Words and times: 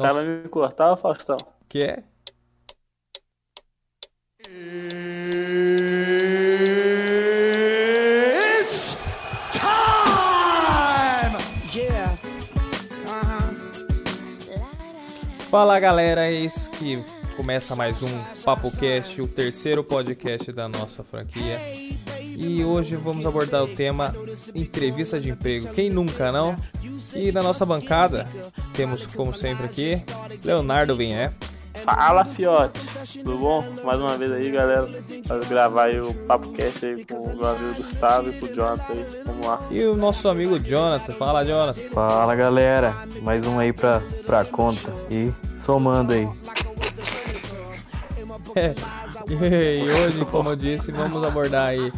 Tá, 0.00 0.14
vai 0.14 0.24
me 0.24 0.48
cortar, 0.48 0.96
Faustão? 0.96 1.36
Que 1.68 1.80
é? 1.80 2.02
It's 8.48 8.96
time! 9.52 11.36
Yeah. 11.74 12.16
Uh-huh. 13.06 13.50
Fala 15.50 15.78
galera, 15.78 16.30
eis 16.30 16.68
que 16.68 17.04
começa 17.36 17.76
mais 17.76 18.02
um 18.02 18.08
Papo 18.42 18.74
Cast, 18.74 19.20
o 19.20 19.28
terceiro 19.28 19.84
podcast 19.84 20.50
da 20.50 20.66
nossa 20.66 21.04
franquia. 21.04 21.58
E 22.38 22.64
hoje 22.64 22.96
vamos 22.96 23.26
abordar 23.26 23.62
o 23.64 23.68
tema 23.68 24.14
entrevista 24.54 25.20
de 25.20 25.28
emprego. 25.28 25.68
Quem 25.74 25.90
nunca, 25.90 26.32
não? 26.32 26.56
E 27.14 27.30
na 27.30 27.42
nossa 27.42 27.66
bancada 27.66 28.26
temos, 28.72 29.06
como 29.06 29.34
sempre 29.34 29.66
aqui, 29.66 30.02
Leonardo 30.44 30.96
Vinhé. 30.96 31.32
Fala, 31.84 32.24
fiote. 32.24 32.80
Tudo 33.22 33.38
bom? 33.38 33.64
Mais 33.84 34.00
uma 34.00 34.16
vez 34.16 34.32
aí, 34.32 34.50
galera. 34.50 34.88
Pra 35.26 35.38
gravar 35.38 35.84
aí 35.84 36.00
o 36.00 36.12
Papo 36.26 36.50
Cast 36.52 36.84
aí 36.84 37.04
com 37.04 37.16
o 37.16 37.36
meu 37.36 37.46
amigo 37.46 37.74
Gustavo 37.74 38.30
e 38.30 38.32
com 38.34 38.46
o 38.46 38.54
Jonathan 38.54 38.92
aí. 38.92 39.06
Vamos 39.24 39.46
lá. 39.46 39.60
E 39.70 39.82
o 39.84 39.96
nosso 39.96 40.28
amigo 40.28 40.58
Jonathan. 40.58 41.12
Fala, 41.12 41.44
Jonathan. 41.44 41.80
Fala 41.92 42.34
galera, 42.34 42.94
mais 43.22 43.46
um 43.46 43.58
aí 43.58 43.72
pra, 43.72 44.02
pra 44.26 44.44
conta 44.44 44.92
e 45.10 45.32
somando 45.64 46.12
aí. 46.12 46.28
E 49.28 49.88
hoje, 49.88 50.24
como 50.24 50.48
eu 50.48 50.56
disse, 50.56 50.90
vamos 50.90 51.22
abordar 51.22 51.68
aí 51.68 51.92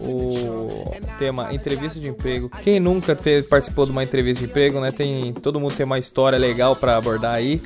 o 0.00 0.90
tema 1.18 1.52
entrevista 1.52 1.98
de 1.98 2.08
emprego. 2.08 2.50
Quem 2.62 2.80
nunca 2.80 3.14
teve, 3.16 3.46
participou 3.48 3.84
de 3.84 3.90
uma 3.90 4.02
entrevista 4.02 4.44
de 4.44 4.50
emprego, 4.50 4.80
né? 4.80 4.92
Tem, 4.92 5.32
todo 5.32 5.60
mundo 5.60 5.74
tem 5.74 5.86
uma 5.86 5.98
história 5.98 6.38
legal 6.38 6.76
pra 6.76 6.96
abordar 6.96 7.34
aí. 7.34 7.62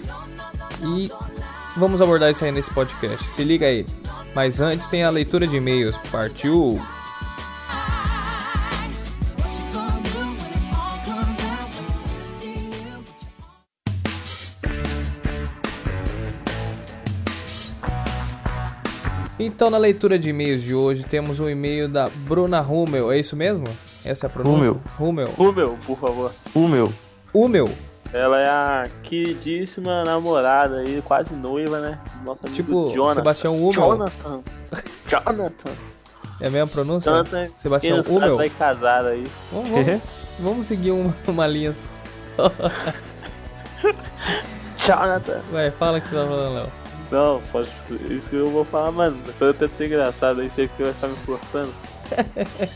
E 0.83 1.11
vamos 1.77 2.03
abordar 2.03 2.31
isso 2.31 2.45
aí 2.45 2.53
nesse 2.53 2.71
podcast. 2.73 3.29
Se 3.29 3.43
liga 3.45 3.67
aí. 3.67 3.87
Mas 4.35 4.61
antes 4.61 4.87
tem 4.87 5.03
a 5.03 5.11
leitura 5.11 5.47
de 5.47 5.57
e-mails. 5.57 5.99
Partiu! 6.11 6.81
Então, 19.45 19.69
na 19.69 19.79
leitura 19.79 20.17
de 20.19 20.31
e-mails 20.31 20.63
de 20.63 20.73
hoje, 20.73 21.03
temos 21.03 21.41
um 21.41 21.49
e-mail 21.49 21.89
da 21.89 22.09
Bruna 22.09 22.61
Hummel. 22.61 23.11
É 23.11 23.19
isso 23.19 23.35
mesmo? 23.35 23.67
Essa 24.05 24.27
é 24.27 24.29
a 24.29 24.31
pronúncia? 24.31 24.77
Hummel. 25.01 25.31
Rubel, 25.37 25.77
por 25.85 25.99
favor. 25.99 26.33
O 26.55 26.69
meu, 26.69 26.93
Hummel. 27.35 27.69
Ela 28.13 28.39
é 28.39 28.49
a 28.49 28.89
queridíssima 29.03 30.05
namorada 30.05 30.77
aí, 30.77 31.03
quase 31.05 31.35
noiva, 31.35 31.81
né? 31.81 31.99
Nosso 32.25 32.47
amigo 32.47 32.55
Tipo, 32.55 32.93
Jonathan. 32.95 33.15
Sebastião 33.15 33.57
Hummel. 33.57 33.73
Jonathan. 33.73 34.41
Jonathan. 35.09 35.71
É 36.41 36.47
a 36.47 36.51
mesma 36.51 36.69
pronúncia? 36.69 37.11
Jonathan. 37.11 37.49
Sebastião 37.57 38.03
Hummel. 38.09 38.37
vai 38.37 38.51
casar 38.51 39.07
aí. 39.07 39.27
Vamos, 39.51 39.71
vamos, 39.71 40.01
vamos 40.39 40.67
seguir 40.67 40.93
uma, 40.93 41.17
uma 41.27 41.47
linha 41.49 41.73
só. 41.73 41.89
Jonathan. 44.87 45.41
Vai, 45.51 45.71
fala 45.73 45.99
o 45.99 46.01
que 46.01 46.09
você 46.09 46.15
tá 46.15 46.27
falando, 46.27 46.55
Léo. 46.55 46.82
Não, 47.13 47.41
pode. 47.53 47.69
Isso 48.11 48.29
que 48.31 48.37
eu 48.37 48.51
vou 48.51 48.65
falar, 48.65 48.91
mano. 48.91 49.17
Depois 49.27 49.49
eu 49.51 49.55
tento 49.55 49.77
ser 49.77 49.87
engraçado 49.87 50.41
aí, 50.41 50.51
sei 50.51 50.67
que 50.67 50.83
vai 50.83 50.93
ficar 50.95 51.09
me 51.09 51.17
cortando. 51.27 51.75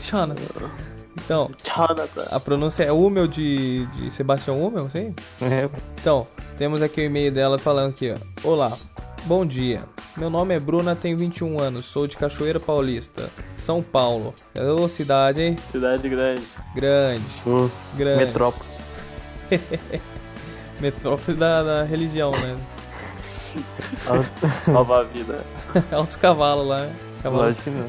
Jonathan. 0.00 0.70
Então, 1.16 1.50
Jonathan. 1.62 2.26
a 2.30 2.40
pronúncia 2.40 2.84
é 2.84 2.92
Hummel 2.92 3.26
de, 3.28 3.86
de 3.86 4.10
Sebastião 4.10 4.60
Hummel, 4.64 4.88
sim? 4.90 5.14
é, 5.40 5.68
Então, 6.00 6.26
temos 6.56 6.80
aqui 6.82 7.02
o 7.02 7.04
e-mail 7.04 7.30
dela 7.30 7.58
falando 7.58 7.90
aqui, 7.90 8.12
ó. 8.12 8.48
Olá, 8.48 8.76
bom 9.24 9.44
dia. 9.46 9.82
Meu 10.16 10.28
nome 10.30 10.54
é 10.54 10.60
Bruna, 10.60 10.96
tenho 10.96 11.16
21 11.16 11.60
anos, 11.60 11.86
sou 11.86 12.06
de 12.06 12.16
Cachoeira 12.16 12.58
Paulista, 12.58 13.30
São 13.56 13.82
Paulo. 13.82 14.34
Ô, 14.80 14.88
cidade, 14.88 15.42
hein? 15.42 15.58
Cidade 15.70 16.08
grande. 16.08 16.46
Grande, 16.74 17.24
o 17.46 17.70
grande. 17.96 18.24
metrópole. 18.26 18.68
Metrópole 20.80 21.36
da, 21.36 21.62
da 21.62 21.82
religião, 21.84 22.32
né? 22.32 22.56
Nova 24.66 25.04
vida. 25.04 25.44
Altos 25.92 26.16
cavalos 26.16 26.66
lá? 26.66 26.88
Cavalos. 27.22 27.46
Lógico 27.46 27.64
que 27.64 27.70
não. 27.70 27.86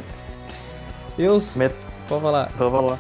Eu, 1.18 1.42
Met... 1.56 1.76
pode 2.08 2.22
falar. 2.22 2.52
Vamos 2.58 2.92
lá. 2.92 3.00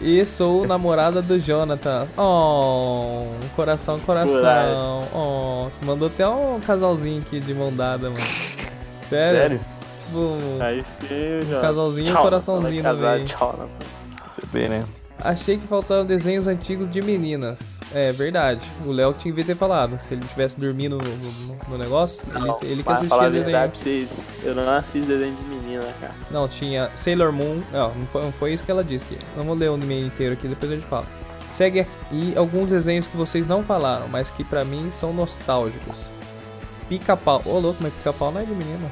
E 0.00 0.24
sou 0.24 0.64
namorada 0.64 1.20
do 1.20 1.40
Jonathan. 1.40 2.06
Oh, 2.16 3.24
coração, 3.56 3.98
coração. 4.00 5.04
Oh, 5.12 5.84
mandou 5.84 6.06
até 6.06 6.26
um 6.28 6.60
casalzinho 6.60 7.20
aqui 7.20 7.40
de 7.40 7.52
mão 7.52 7.72
dada, 7.72 8.04
mano. 8.08 8.16
Sério? 9.08 9.40
Sério? 9.40 9.60
Tipo, 9.98 10.36
Aí 10.60 10.84
sim, 10.84 11.42
já. 11.50 11.60
casalzinho 11.60 12.06
e 12.06 12.10
um 12.10 12.14
Tchau, 12.14 12.22
coraçãozinho 12.22 12.82
casar, 12.82 13.14
meio. 13.16 13.24
Tchau, 13.26 13.56
né? 13.58 13.66
Vê, 14.52 14.68
né? 14.68 14.84
Achei 15.20 15.56
que 15.58 15.66
faltavam 15.66 16.04
desenhos 16.06 16.46
antigos 16.46 16.88
de 16.88 17.00
meninas. 17.02 17.80
É 17.94 18.12
verdade. 18.12 18.60
O 18.84 18.92
Léo 18.92 19.12
tinha 19.14 19.32
que 19.34 19.42
ter 19.44 19.56
falado. 19.56 19.98
Se 19.98 20.14
ele 20.14 20.24
tivesse 20.26 20.58
dormindo 20.60 20.98
no, 20.98 21.16
no- 21.16 21.58
no 21.68 21.78
negócio, 21.78 22.22
Não, 22.32 22.58
ele, 22.62 22.72
ele 22.72 22.82
que 22.82 22.92
assistia 22.92 23.16
a 23.22 23.28
desenho. 23.28 23.56
pra 23.56 23.66
vocês, 23.68 24.24
eu 24.42 24.54
não 24.54 24.68
assisto 24.70 25.08
desenho 25.08 25.34
de 25.34 25.42
menina, 25.44 25.84
cara. 26.00 26.14
Não, 26.30 26.46
tinha 26.48 26.90
Sailor 26.94 27.32
Moon. 27.32 27.62
Não, 27.72 27.94
não 27.94 28.06
foi, 28.06 28.22
não 28.22 28.32
foi 28.32 28.52
isso 28.52 28.64
que 28.64 28.70
ela 28.70 28.84
disse. 28.84 29.06
Que 29.06 29.18
não 29.36 29.44
vou 29.44 29.54
ler 29.54 29.70
o 29.70 29.74
e-mail 29.76 30.06
inteiro 30.06 30.34
aqui, 30.34 30.46
depois 30.48 30.70
a 30.70 30.74
gente 30.74 30.86
fala. 30.86 31.06
Segue 31.50 31.86
e 32.12 32.34
alguns 32.36 32.68
desenhos 32.70 33.06
que 33.06 33.16
vocês 33.16 33.46
não 33.46 33.62
falaram, 33.62 34.06
mas 34.08 34.30
que 34.30 34.44
pra 34.44 34.64
mim 34.64 34.90
são 34.90 35.12
nostálgicos. 35.14 36.06
Pica-pau. 36.88 37.42
Ô, 37.44 37.58
louco, 37.58 37.78
mas 37.82 37.92
pica-pau 37.94 38.30
não 38.30 38.40
é 38.40 38.44
de 38.44 38.52
menina. 38.52 38.90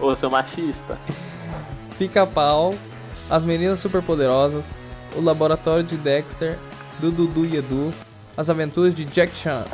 Ô, 0.00 0.14
seu 0.14 0.30
machista. 0.30 0.96
Pica-pau, 1.98 2.74
As 3.30 3.44
Meninas 3.44 3.78
Superpoderosas, 3.80 4.70
O 5.16 5.20
Laboratório 5.20 5.84
de 5.84 5.96
Dexter, 5.96 6.56
do 6.98 7.10
Dudu 7.10 7.44
e 7.44 7.56
Edu, 7.56 7.92
As 8.36 8.48
Aventuras 8.48 8.94
de 8.94 9.04
Jack 9.04 9.36
Chan. 9.36 9.64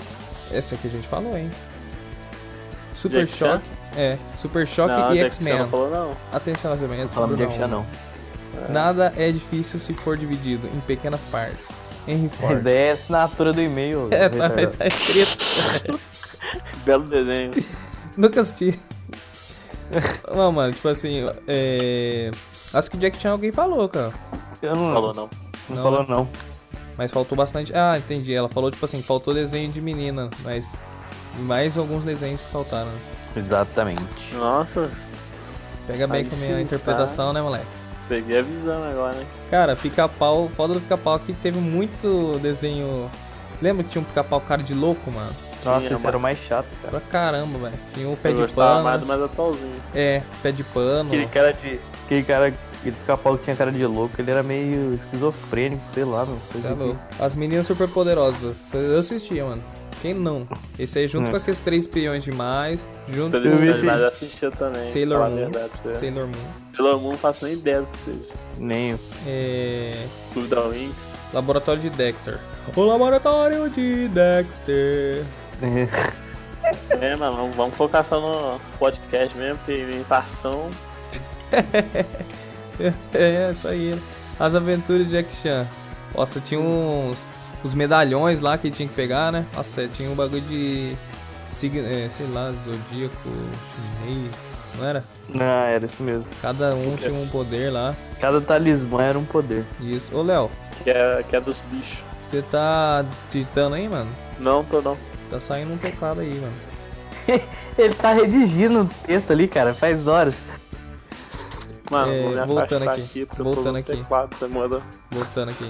Essa 0.51 0.75
aqui 0.75 0.89
a 0.89 0.91
gente 0.91 1.07
falou, 1.07 1.37
hein? 1.37 1.51
Super 2.95 3.27
Jack 3.27 3.39
Chan? 3.39 3.53
Choque. 3.53 3.67
É, 3.97 4.19
Super 4.37 4.67
Choque 4.67 4.95
não, 4.95 5.15
e 5.15 5.19
Chan 5.19 5.27
X-Men. 5.27 5.59
não 5.59 5.69
falou 5.69 5.91
não. 5.91 6.17
Atenção, 6.33 6.73
lançamento. 6.73 7.11
Falando 7.11 7.37
de 7.37 7.47
Jack 7.47 7.59
não. 7.59 7.87
Nada 8.69 9.13
é 9.17 9.31
difícil 9.31 9.81
se 9.81 9.93
for 9.95 10.17
dividido 10.17 10.67
em 10.69 10.81
pequenas 10.81 11.25
partes. 11.25 11.73
Henry 12.07 12.29
Ford. 12.39 12.59
Essa 12.59 12.71
é 12.71 12.91
a 12.91 12.95
assinatura 12.95 13.53
do 13.53 13.61
e-mail. 13.63 14.09
É, 14.13 14.29
tá, 14.29 14.49
tá 14.51 14.87
escrito. 14.87 15.99
Belo 16.85 17.05
desenho. 17.05 17.53
Nunca 18.17 18.43
assisti. 18.43 18.79
Não, 20.35 20.53
mano, 20.53 20.73
tipo 20.73 20.89
assim, 20.89 21.23
é... 21.49 22.31
Acho 22.75 22.91
que 22.91 22.97
Jack 22.97 23.17
Chan 23.19 23.31
alguém 23.31 23.53
falou, 23.53 23.89
cara. 23.89 24.13
Eu 24.61 24.75
não, 24.75 24.93
Falou 24.93 25.15
não. 25.15 25.31
não 25.69 25.77
Não. 25.77 25.83
falou 25.83 26.07
não. 26.09 26.29
Mas 26.99 27.11
faltou 27.11 27.37
bastante. 27.37 27.73
Ah, 27.75 27.97
entendi. 27.99 28.35
Ela 28.35 28.49
falou, 28.49 28.71
tipo 28.71 28.85
assim, 28.85 29.01
faltou 29.03 29.33
desenho 29.33 29.71
de 29.71 29.81
menina, 29.81 30.29
mas. 30.43 30.77
Mais 31.41 31.77
alguns 31.77 32.05
desenhos 32.05 32.43
que 32.43 32.51
faltaram. 32.51 32.91
Exatamente. 33.37 34.03
Nossa, 34.35 34.89
Pega 35.87 36.07
bem 36.07 36.23
Aí 36.23 36.29
com 36.31 36.35
a 36.37 36.39
minha 36.39 36.57
sim, 36.57 36.63
interpretação, 36.63 37.33
né, 37.33 37.43
moleque? 37.43 37.67
peguei 38.09 38.39
a 38.39 38.43
visão 38.43 38.83
agora, 38.85 39.15
né? 39.15 39.27
Cara, 39.51 39.75
pica-pau, 39.75 40.49
foda 40.49 40.75
do 40.75 40.81
pica-pau 40.81 41.19
que 41.19 41.33
teve 41.33 41.59
muito 41.59 42.39
desenho. 42.41 43.11
Lembra 43.61 43.83
que 43.85 43.91
tinha 43.91 44.03
um 44.03 44.05
pica-pau 44.05 44.41
cara 44.41 44.63
de 44.63 44.75
louco, 44.75 45.11
mano? 45.11 45.33
Nossa, 45.65 45.85
esse 45.85 45.95
mano. 45.95 46.07
era 46.09 46.17
o 46.17 46.21
mais 46.21 46.39
chato, 46.47 46.67
cara. 46.83 46.91
Pra 46.91 47.01
caramba, 47.01 47.59
velho. 47.59 47.81
Tinha 47.95 48.09
o 48.09 48.17
pé 48.17 48.31
eu 48.33 48.47
de 48.47 48.53
pano. 48.55 48.85
mais 48.85 49.01
do 49.01 49.07
mais 49.07 49.23
atualzinho. 49.23 49.81
É, 49.95 50.23
pé 50.43 50.53
de 50.53 50.65
pano. 50.65 51.09
Aquele 51.09 51.27
cara 51.27 51.53
de. 51.53 51.81
Aquele 52.05 52.23
cara. 52.23 52.47
Aquele 52.81 52.97
pica-pau 52.97 53.39
que 53.39 53.45
tinha 53.45 53.57
cara 53.57 53.73
de 53.73 53.87
louco, 53.87 54.15
ele 54.19 54.31
era 54.31 54.43
meio 54.43 54.93
esquizofrênico, 54.95 55.83
sei 55.95 56.05
lá, 56.05 56.27
não 56.27 56.37
sei 56.53 56.61
Cê 56.61 56.67
é 56.67 56.71
louco. 56.73 57.01
As 57.19 57.35
meninas 57.35 57.67
super 57.67 57.89
poderosas. 57.89 58.75
Eu 58.75 58.99
assistia, 58.99 59.43
mano. 59.45 59.63
Quem 60.03 60.13
não? 60.13 60.47
Esse 60.79 60.99
aí 60.99 61.09
junto 61.09 61.29
Hum. 61.29 61.31
com 61.31 61.39
aqueles 61.39 61.61
três 61.61 61.87
peões 61.87 62.23
demais. 62.23 62.87
Junto 63.09 63.41
vi 63.41 63.49
mas 63.49 63.61
esse- 63.71 63.87
eu 64.03 64.07
assistia 64.09 64.51
também. 64.51 64.83
Sailor 64.83 65.31
Moon. 65.31 65.51
você. 65.83 65.93
Sailor 65.93 66.27
Moon. 66.27 66.75
Sailor 66.77 67.01
Moon 67.01 67.11
não 67.13 67.19
faço 67.19 67.47
nem 67.47 67.55
ideia 67.55 67.81
do 67.81 67.87
que 67.87 67.97
seja. 67.97 68.35
Nem. 68.59 68.99
É... 69.27 69.95
Clube 70.35 70.49
da 70.49 70.61
Winx. 70.61 71.15
Laboratório 71.33 71.81
de 71.81 71.89
Dexter. 71.89 72.39
O 72.77 72.83
Laboratório 72.85 73.71
de 73.71 74.09
Dexter. 74.09 75.25
É, 77.01 77.17
mano, 77.17 77.51
vamos, 77.53 77.77
focar 77.77 78.05
só 78.05 78.21
no 78.21 78.61
podcast 78.79 79.37
mesmo, 79.37 79.59
porque 79.59 79.81
imitação. 79.81 80.71
É, 83.13 83.53
isso 83.53 83.69
aí. 83.69 83.97
As 84.39 84.55
aventuras 84.57 85.07
de 85.07 85.13
Jack 85.13 85.33
Chan. 85.33 85.65
Nossa, 86.15 86.41
tinha 86.41 86.61
uns. 86.61 87.41
Os 87.63 87.75
medalhões 87.75 88.41
lá 88.41 88.59
que 88.59 88.71
tinha 88.71 88.89
que 88.89 88.95
pegar, 88.95 89.31
né? 89.33 89.47
Nossa, 89.55 89.87
tinha 89.89 90.11
um 90.11 90.15
bagulho 90.15 90.43
de. 90.43 90.97
é, 91.53 92.09
sei 92.11 92.27
lá, 92.33 92.53
zodíaco 92.53 93.31
chinês. 94.03 94.33
Não 94.77 94.89
era? 94.89 95.05
Não, 95.29 95.45
era 95.45 95.87
isso 95.87 96.03
mesmo. 96.03 96.29
Cada 96.43 96.75
um 96.75 96.97
tinha 96.97 97.15
um 97.15 97.29
poder 97.29 97.73
lá. 97.73 97.95
Cada 98.21 98.41
talismã 98.41 99.03
era 99.03 99.19
um 99.19 99.25
poder. 99.25 99.65
Isso. 99.81 100.15
Ô, 100.15 100.23
Léo, 100.23 100.51
Que 100.83 100.91
é, 100.91 101.23
que 101.23 101.37
é 101.37 101.41
dos 101.41 101.61
bichos. 101.71 102.05
Você 102.25 102.43
tá 102.43 103.05
digitando 103.31 103.77
aí, 103.77 103.89
mano? 103.89 104.11
Não, 104.39 104.65
tô 104.65 104.83
não. 104.83 104.99
Tá 105.31 105.41
saindo 105.41 105.73
um 105.73 105.79
teclado 105.79 106.21
aí, 106.21 106.35
mano. 106.35 106.53
Ele 107.79 107.95
tá 107.95 108.13
redigindo 108.13 108.83
o 108.83 108.89
texto 109.07 109.31
ali, 109.33 109.49
cara, 109.49 109.75
faz 109.75 110.07
horas. 110.07 110.41
Mano, 111.91 112.13
É, 112.13 112.47
voltando 112.47 112.89
aqui, 112.89 113.03
aqui, 113.03 113.29
voltando 113.39 113.77
aqui. 113.79 113.93
teclado. 113.97 114.37
Voltando 115.11 115.51
aqui. 115.51 115.69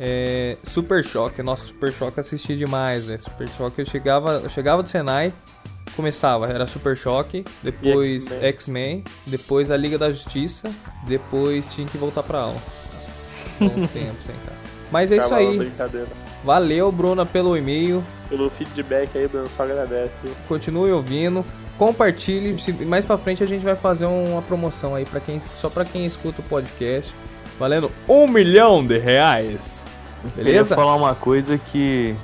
É, 0.00 0.56
Super 0.62 1.04
Choque. 1.04 1.42
Nossa, 1.42 1.64
Super 1.66 1.92
Choque 1.92 2.18
eu 2.18 2.20
assisti 2.22 2.56
demais, 2.56 3.04
velho. 3.04 3.20
Super 3.20 3.48
Choque 3.48 3.80
eu 3.80 3.86
chegava, 3.86 4.40
eu 4.44 4.50
chegava 4.50 4.82
do 4.82 4.88
Senai, 4.88 5.32
começava, 5.96 6.46
era 6.46 6.66
Super 6.66 6.96
Choque, 6.96 7.44
depois 7.62 8.32
X-Men. 8.42 9.04
Depois 9.26 9.70
a 9.70 9.76
Liga 9.76 9.98
da 9.98 10.10
Justiça, 10.10 10.70
depois 11.06 11.66
tinha 11.68 11.86
que 11.86 11.98
voltar 11.98 12.22
pra 12.22 12.38
aula. 12.40 12.56
Nossa, 12.94 13.38
bons 13.60 13.90
tempos, 13.90 14.28
hein, 14.28 14.36
cara. 14.44 14.58
Mas 14.90 15.12
é 15.12 15.16
isso 15.18 15.34
Acabava 15.34 15.50
aí. 15.50 15.72
Valeu, 16.44 16.90
Bruna, 16.92 17.26
pelo 17.26 17.56
e-mail. 17.56 18.02
Pelo 18.28 18.48
feedback 18.50 19.16
aí, 19.16 19.26
Bruno, 19.26 19.48
só 19.48 19.62
agradece. 19.64 20.14
Continue 20.46 20.92
ouvindo. 20.92 21.44
Compartilhe. 21.76 22.58
Se- 22.58 22.72
Mais 22.72 23.06
pra 23.06 23.16
frente 23.18 23.42
a 23.42 23.46
gente 23.46 23.64
vai 23.64 23.76
fazer 23.76 24.06
uma 24.06 24.42
promoção 24.42 24.94
aí 24.94 25.04
para 25.04 25.20
quem 25.20 25.40
só 25.54 25.68
pra 25.70 25.84
quem 25.84 26.04
escuta 26.06 26.40
o 26.40 26.44
podcast, 26.44 27.14
valendo 27.58 27.90
um 28.08 28.26
milhão 28.26 28.84
de 28.84 28.98
reais. 28.98 29.86
Beleza? 30.34 30.74
falar 30.74 30.94
uma 30.96 31.14
coisa 31.14 31.56
que. 31.58 32.14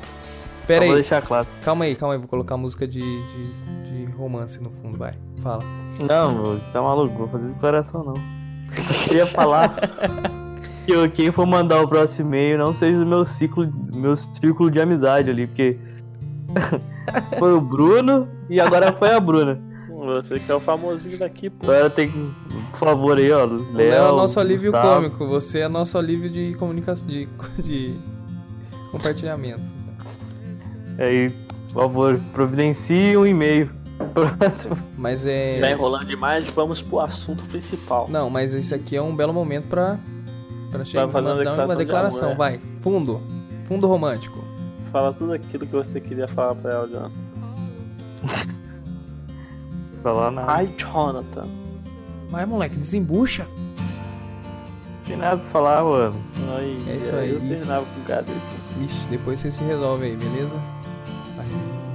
Pera 0.66 0.80
só 0.80 0.86
vou 0.86 0.96
aí. 0.96 1.02
deixar 1.02 1.22
claro. 1.22 1.46
Calma 1.62 1.84
aí, 1.84 1.94
calma 1.94 2.14
aí. 2.14 2.18
Vou 2.18 2.28
colocar 2.28 2.56
música 2.56 2.86
de, 2.86 3.00
de, 3.00 3.52
de 4.06 4.12
romance 4.12 4.60
no 4.62 4.70
fundo, 4.70 4.98
vai. 4.98 5.14
Fala. 5.42 5.62
Não, 6.00 6.58
tá 6.72 6.82
maluco, 6.82 7.16
vou 7.16 7.28
fazer 7.28 7.46
declaração 7.48 8.02
não. 8.02 8.14
Eu 8.14 9.04
queria 9.08 9.26
falar 9.26 9.74
que 10.84 10.92
eu- 10.92 11.10
quem 11.10 11.30
for 11.32 11.46
mandar 11.46 11.82
o 11.82 11.88
próximo 11.88 12.28
e-mail 12.28 12.58
não 12.58 12.74
seja 12.74 12.98
do 12.98 13.06
meu 13.06 13.24
ciclo, 13.26 13.70
meu 13.92 14.16
círculo 14.16 14.70
de 14.70 14.80
amizade 14.80 15.30
ali, 15.30 15.46
porque 15.46 15.76
foi 17.38 17.52
o 17.54 17.60
Bruno 17.60 18.28
e 18.48 18.60
agora 18.60 18.92
foi 18.92 19.10
a 19.12 19.20
Bruna. 19.20 19.58
Você 19.88 20.38
que 20.38 20.52
é 20.52 20.54
o 20.54 20.60
famosinho 20.60 21.18
daqui, 21.18 21.48
pô. 21.48 21.64
Agora 21.64 21.88
tem 21.88 22.10
que, 22.10 22.30
por 22.72 22.78
favor 22.78 23.16
aí, 23.16 23.32
ó, 23.32 23.46
O 23.46 23.56
Léo, 23.72 23.90
Léo 23.90 24.08
é 24.08 24.12
nosso 24.12 24.38
alívio 24.38 24.70
Gustavo. 24.70 24.96
cômico. 25.02 25.26
Você 25.28 25.60
é 25.60 25.68
nosso 25.68 25.96
alívio 25.96 26.28
de 26.28 26.54
comunicação, 26.58 27.08
de, 27.08 27.26
de 27.62 27.96
compartilhamento. 28.90 29.66
Aí, 30.98 31.30
por 31.72 31.72
favor, 31.82 32.20
providencie 32.34 33.16
um 33.16 33.24
e-mail. 33.26 33.70
Próximo. 34.12 34.76
Mas 34.98 35.24
é. 35.26 35.58
Já 35.60 35.70
enrolando 35.70 36.04
demais, 36.06 36.44
vamos 36.50 36.82
pro 36.82 37.00
assunto 37.00 37.42
principal. 37.44 38.06
Não, 38.08 38.28
mas 38.28 38.52
esse 38.52 38.74
aqui 38.74 38.96
é 38.96 39.00
um 39.02 39.14
belo 39.16 39.32
momento 39.32 39.68
pra, 39.68 39.98
pra 40.74 40.84
chegar 40.84 41.08
fazer 41.08 41.48
uma 41.48 41.64
uma 41.64 41.76
declaração 41.76 42.20
de 42.20 42.24
amor, 42.26 42.36
Vai, 42.36 42.60
fundo. 42.80 43.20
Fundo 43.64 43.86
romântico. 43.86 44.44
Fala 44.92 45.12
tudo 45.12 45.32
aquilo 45.32 45.66
que 45.66 45.72
você 45.72 46.00
queria 46.00 46.28
falar 46.28 46.54
pra 46.54 46.72
ela, 46.72 46.88
Jonathan. 46.88 47.12
Falar 50.02 50.30
nada. 50.30 50.52
Ai, 50.52 50.74
Jonathan. 50.76 51.46
Vai, 52.30 52.44
moleque, 52.44 52.76
desembucha. 52.76 53.46
Não 53.46 55.04
tem 55.06 55.16
nada 55.16 55.36
pra 55.38 55.50
falar, 55.50 55.82
mano. 55.82 56.16
Ai, 56.56 56.78
É 56.88 56.96
isso 56.96 57.14
aí, 57.14 57.30
Eu 57.30 57.38
isso. 57.38 57.48
terminava 57.48 57.84
com 57.86 58.00
um 58.00 58.04
cara 58.04 58.22
desse. 58.22 58.84
Ixi, 58.84 59.06
depois 59.08 59.38
você 59.40 59.50
se 59.50 59.62
resolve 59.64 60.04
aí, 60.06 60.16
beleza? 60.16 60.56
Vai. 61.36 61.46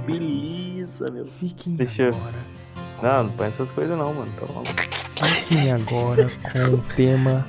Beleza, 0.06 1.10
meu. 1.10 1.24
Fiquem 1.26 1.74
Deixa 1.76 2.02
eu- 2.02 2.08
agora. 2.14 2.34
Não, 3.02 3.24
não 3.24 3.30
põe 3.32 3.46
essas 3.48 3.70
coisas 3.70 3.96
não, 3.96 4.12
mano. 4.12 4.30
Tá 4.38 4.46
maluco. 4.52 4.72
Fiquem 5.46 5.72
agora 5.72 6.28
com 6.52 6.74
o 6.74 6.78
tema 6.96 7.46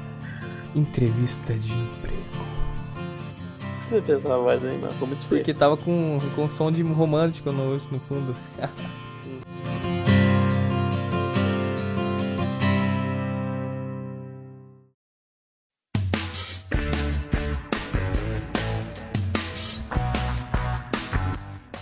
entrevista 0.76 1.54
de 1.54 1.74
emprego. 1.74 2.18
Por 3.60 4.02
que 4.02 4.02
você 4.02 4.14
essa 4.14 4.38
voz 4.38 4.64
aí, 4.64 4.78
mano? 4.78 4.94
Ficou 4.94 5.08
muito 5.08 5.26
feio. 5.26 5.42
Porque 5.42 5.54
tava 5.54 5.76
com, 5.76 6.18
com 6.36 6.50
som 6.50 6.72
de 6.72 6.82
romântico 6.82 7.52
no, 7.52 7.74
no 7.74 8.00
fundo. 8.00 8.36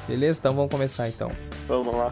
Beleza? 0.07 0.39
Então 0.39 0.55
vamos 0.55 0.71
começar 0.71 1.07
então. 1.07 1.31
Vamos 1.67 1.93
lá. 1.93 2.11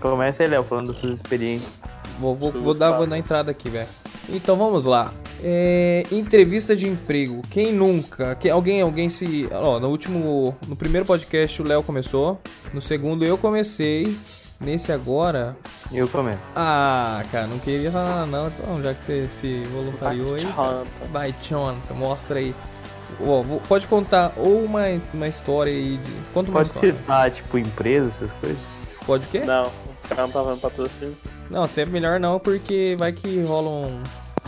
Começa 0.00 0.44
aí, 0.44 0.48
Léo, 0.48 0.62
falando 0.62 0.92
das 0.92 1.00
suas 1.00 1.14
experiências. 1.14 1.80
Vou, 2.18 2.36
vou, 2.36 2.52
vou 2.52 2.72
dar, 2.72 2.92
vou 2.92 3.06
dar 3.06 3.18
entrada 3.18 3.50
aqui, 3.50 3.68
velho. 3.68 3.88
Então 4.28 4.56
vamos 4.56 4.84
lá. 4.84 5.12
É, 5.42 6.06
entrevista 6.12 6.76
de 6.76 6.88
emprego. 6.88 7.42
Quem 7.50 7.72
nunca? 7.72 8.34
Quem, 8.36 8.50
alguém, 8.50 8.80
alguém 8.80 9.08
se. 9.08 9.48
Ó, 9.52 9.80
no 9.80 9.88
último. 9.88 10.56
No 10.68 10.76
primeiro 10.76 11.06
podcast 11.06 11.60
o 11.60 11.66
Léo 11.66 11.82
começou. 11.82 12.40
No 12.72 12.80
segundo 12.80 13.24
eu 13.24 13.36
comecei. 13.36 14.16
Nesse 14.60 14.92
agora. 14.92 15.56
Eu 15.92 16.06
começo. 16.06 16.38
Ah, 16.54 17.24
cara, 17.32 17.48
não 17.48 17.58
queria 17.58 17.90
falar 17.90 18.26
não. 18.26 18.46
Então, 18.46 18.80
já 18.80 18.94
que 18.94 19.02
você 19.02 19.28
se 19.28 19.64
voluntariou 19.64 20.34
aí. 20.36 20.44
cara. 20.44 20.54
Jonathan. 20.54 20.86
Vai, 21.12 21.34
Jonathan, 21.42 21.94
mostra 21.94 22.38
aí. 22.38 22.54
Ó, 23.20 23.42
pode 23.68 23.88
contar 23.88 24.32
ou 24.36 24.62
uma, 24.64 24.82
uma 25.12 25.26
história 25.26 25.72
aí 25.72 25.96
de. 25.96 26.12
Conta 26.32 26.50
uma 26.50 26.60
Pode 26.60 26.68
história. 26.68 26.92
citar, 26.92 27.30
tipo, 27.32 27.58
empresa, 27.58 28.12
essas 28.16 28.32
coisas? 28.40 28.58
Pode 29.04 29.26
o 29.26 29.28
quê? 29.28 29.40
Não, 29.40 29.66
os 29.96 30.02
caras 30.02 30.18
não 30.18 30.26
estavam 30.28 30.58
patrocínio. 30.58 31.16
Não, 31.50 31.64
até 31.64 31.84
melhor 31.84 32.18
não, 32.18 32.38
porque 32.38 32.96
vai 32.98 33.12
que 33.12 33.42
rola 33.42 33.68
um. 33.68 34.02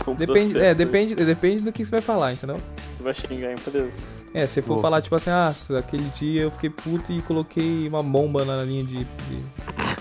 Um 0.07 0.13
Depende, 0.13 0.51
processo 0.51 0.57
é, 0.59 0.69
aí. 0.69 0.75
depende, 0.75 1.15
depende 1.15 1.61
do 1.63 1.71
que 1.71 1.83
você 1.83 1.89
vai 1.89 2.01
falar, 2.01 2.33
entendeu? 2.33 2.59
Você 2.95 3.03
vai 3.03 3.13
xingar 3.13 3.47
a 3.47 3.53
empresa. 3.53 3.97
É, 4.33 4.45
se 4.45 4.61
for 4.61 4.79
falar 4.81 5.01
tipo 5.01 5.15
assim, 5.15 5.29
ah, 5.29 5.51
aquele 5.79 6.03
dia 6.09 6.43
eu 6.43 6.51
fiquei 6.51 6.69
puto 6.69 7.11
e 7.11 7.21
coloquei 7.21 7.87
uma 7.87 8.03
bomba 8.03 8.43
na 8.43 8.61
linha 8.63 8.83
de, 8.83 8.97
de, 9.03 9.43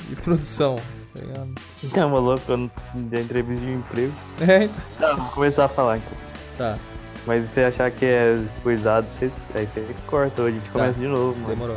de 0.08 0.16
produção, 0.16 0.76
tá 1.14 1.20
ligado? 1.20 1.54
Não, 1.96 2.10
maluco, 2.10 2.42
eu 2.48 2.56
não 2.56 2.70
dei 2.94 3.22
entrevista 3.22 3.64
de 3.64 3.72
emprego. 3.72 4.12
É, 4.40 4.64
então. 4.64 4.82
Tá, 4.98 5.14
vou 5.14 5.30
começar 5.30 5.64
a 5.64 5.68
falar 5.68 5.98
então. 5.98 6.18
Tá, 6.58 6.78
Mas 7.26 7.46
se 7.48 7.54
você 7.54 7.60
achar 7.62 7.90
que 7.90 8.04
é 8.04 8.38
coisado, 8.62 9.06
você, 9.18 9.30
aí 9.54 9.66
você 9.72 9.86
corta, 10.06 10.42
a 10.42 10.50
gente 10.50 10.68
começa 10.70 10.98
de 10.98 11.06
novo, 11.06 11.34
mano. 11.38 11.54
demorou. 11.54 11.76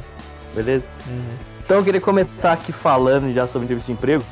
Beleza? 0.54 0.84
Uhum. 1.08 1.36
Então 1.64 1.78
eu 1.78 1.84
queria 1.84 2.02
começar 2.02 2.54
aqui 2.54 2.74
falando 2.74 3.32
já 3.34 3.46
sobre 3.48 3.66
entrevista 3.66 3.92
de 3.92 3.98
emprego. 3.98 4.24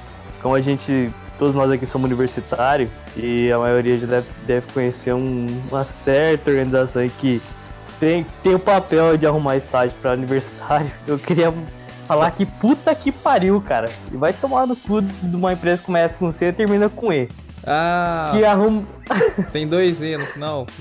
Como 0.42 0.54
a 0.56 0.62
gente, 0.62 1.12
todos 1.40 1.56
nós 1.56 1.72
aqui 1.72 1.86
somos 1.86 2.06
universitários 2.06 2.90
e 3.18 3.52
a 3.52 3.58
maioria 3.58 3.98
já 4.00 4.08
deve, 4.08 4.28
deve 4.46 4.68
conhecer 4.74 5.14
um- 5.14 5.62
uma 5.72 5.84
certa 6.04 6.50
organização 6.52 7.02
aí 7.02 7.10
que 7.10 7.42
tem, 8.00 8.26
tem 8.44 8.54
o 8.56 8.60
papel 8.60 9.18
de 9.18 9.26
arrumar 9.26 9.58
estágio 9.58 9.94
para 10.02 10.14
universitário. 10.14 10.92
Eu 11.08 11.18
queria 11.18 11.54
falar 12.08 12.30
que 12.32 12.46
puta 12.46 12.94
que 12.94 13.12
pariu, 13.12 13.60
cara. 13.62 13.90
E 14.12 14.18
vai 14.18 14.34
tomar 14.34 14.68
no 14.68 14.76
cu 14.76 15.02
de 15.02 15.36
uma 15.36 15.54
empresa 15.54 15.80
que 15.80 15.86
começa 15.86 16.18
com 16.18 16.32
C 16.32 16.46
e 16.48 16.54
termina 16.54 16.90
com 16.90 17.12
E. 17.12 17.28
Ah, 17.68 18.32
Que 18.36 18.46
arruma. 18.46 18.84
tem 19.52 19.66
dois 19.68 20.00
E 20.02 20.16
no 20.18 20.26
final. 20.28 20.68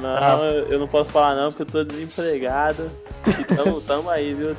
Não, 0.00 0.16
Ah. 0.16 0.38
eu, 0.68 0.78
não 0.78 0.86
posso 0.86 1.10
falar 1.10 1.34
não, 1.34 1.50
porque 1.50 1.62
eu 1.62 1.66
tô 1.66 1.82
desempregado. 1.82 2.90
E 3.26 3.44
tamo, 3.54 3.80
tamo 3.80 4.10
aí, 4.10 4.34
viu? 4.34 4.52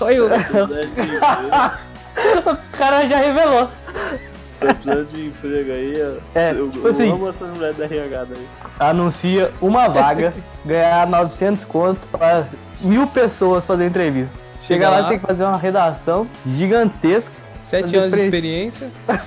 Olha 0.00 0.14
eu. 0.14 0.28
De 2.14 2.48
o 2.50 2.56
cara 2.78 3.08
já 3.08 3.16
revelou. 3.18 3.68
se 3.68 4.66
precisar 4.66 5.02
de 5.04 5.26
emprego 5.26 5.72
aí, 5.72 6.16
É, 6.34 6.50
eu, 6.52 6.70
tipo 6.70 6.86
eu 6.86 6.92
assim. 6.92 7.10
amo 7.12 7.28
essas 7.28 7.48
mulheres 7.50 7.76
da 7.76 7.84
RH 7.84 8.24
daí. 8.24 8.46
Anuncia 8.78 9.50
uma 9.60 9.88
vaga, 9.88 10.32
ganhar 10.64 11.06
900 11.06 11.64
conto 11.64 12.00
pra 12.10 12.44
mil 12.80 13.06
pessoas 13.08 13.66
fazer 13.66 13.86
entrevista. 13.86 14.32
Chega, 14.60 14.84
Chega 14.84 14.90
lá, 14.90 15.00
lá. 15.00 15.08
tem 15.08 15.18
que 15.18 15.26
fazer 15.26 15.42
uma 15.44 15.56
redação 15.56 16.26
gigantesca. 16.46 17.30
Sete 17.60 17.96
anos 17.96 18.10
de 18.10 18.16
pre- 18.16 18.24
experiência. 18.24 18.88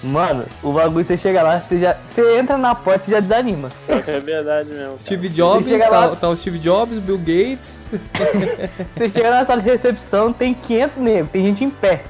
Mano, 0.00 0.44
o 0.62 0.70
bagulho, 0.72 1.04
você 1.04 1.18
chega 1.18 1.42
lá, 1.42 1.58
você 1.58 1.76
já. 1.80 1.96
Você 2.06 2.38
entra 2.38 2.56
na 2.56 2.72
porta 2.72 3.08
e 3.08 3.10
já 3.10 3.18
desanima. 3.18 3.68
É 3.88 4.20
verdade 4.20 4.68
mesmo. 4.68 4.84
cara. 4.90 4.98
Steve 5.00 5.28
Jobs, 5.28 5.82
tá, 5.82 5.88
lá- 5.88 6.14
tá 6.14 6.28
o 6.28 6.36
Steve 6.36 6.60
Jobs, 6.60 7.00
Bill 7.00 7.18
Gates. 7.18 7.88
Você 8.96 9.08
chega 9.08 9.30
na 9.30 9.44
sala 9.44 9.60
de 9.60 9.68
recepção, 9.68 10.32
tem 10.32 10.54
500 10.54 10.96
negros, 10.98 11.30
tem 11.32 11.44
gente 11.46 11.64
em 11.64 11.70
pé. 11.70 12.04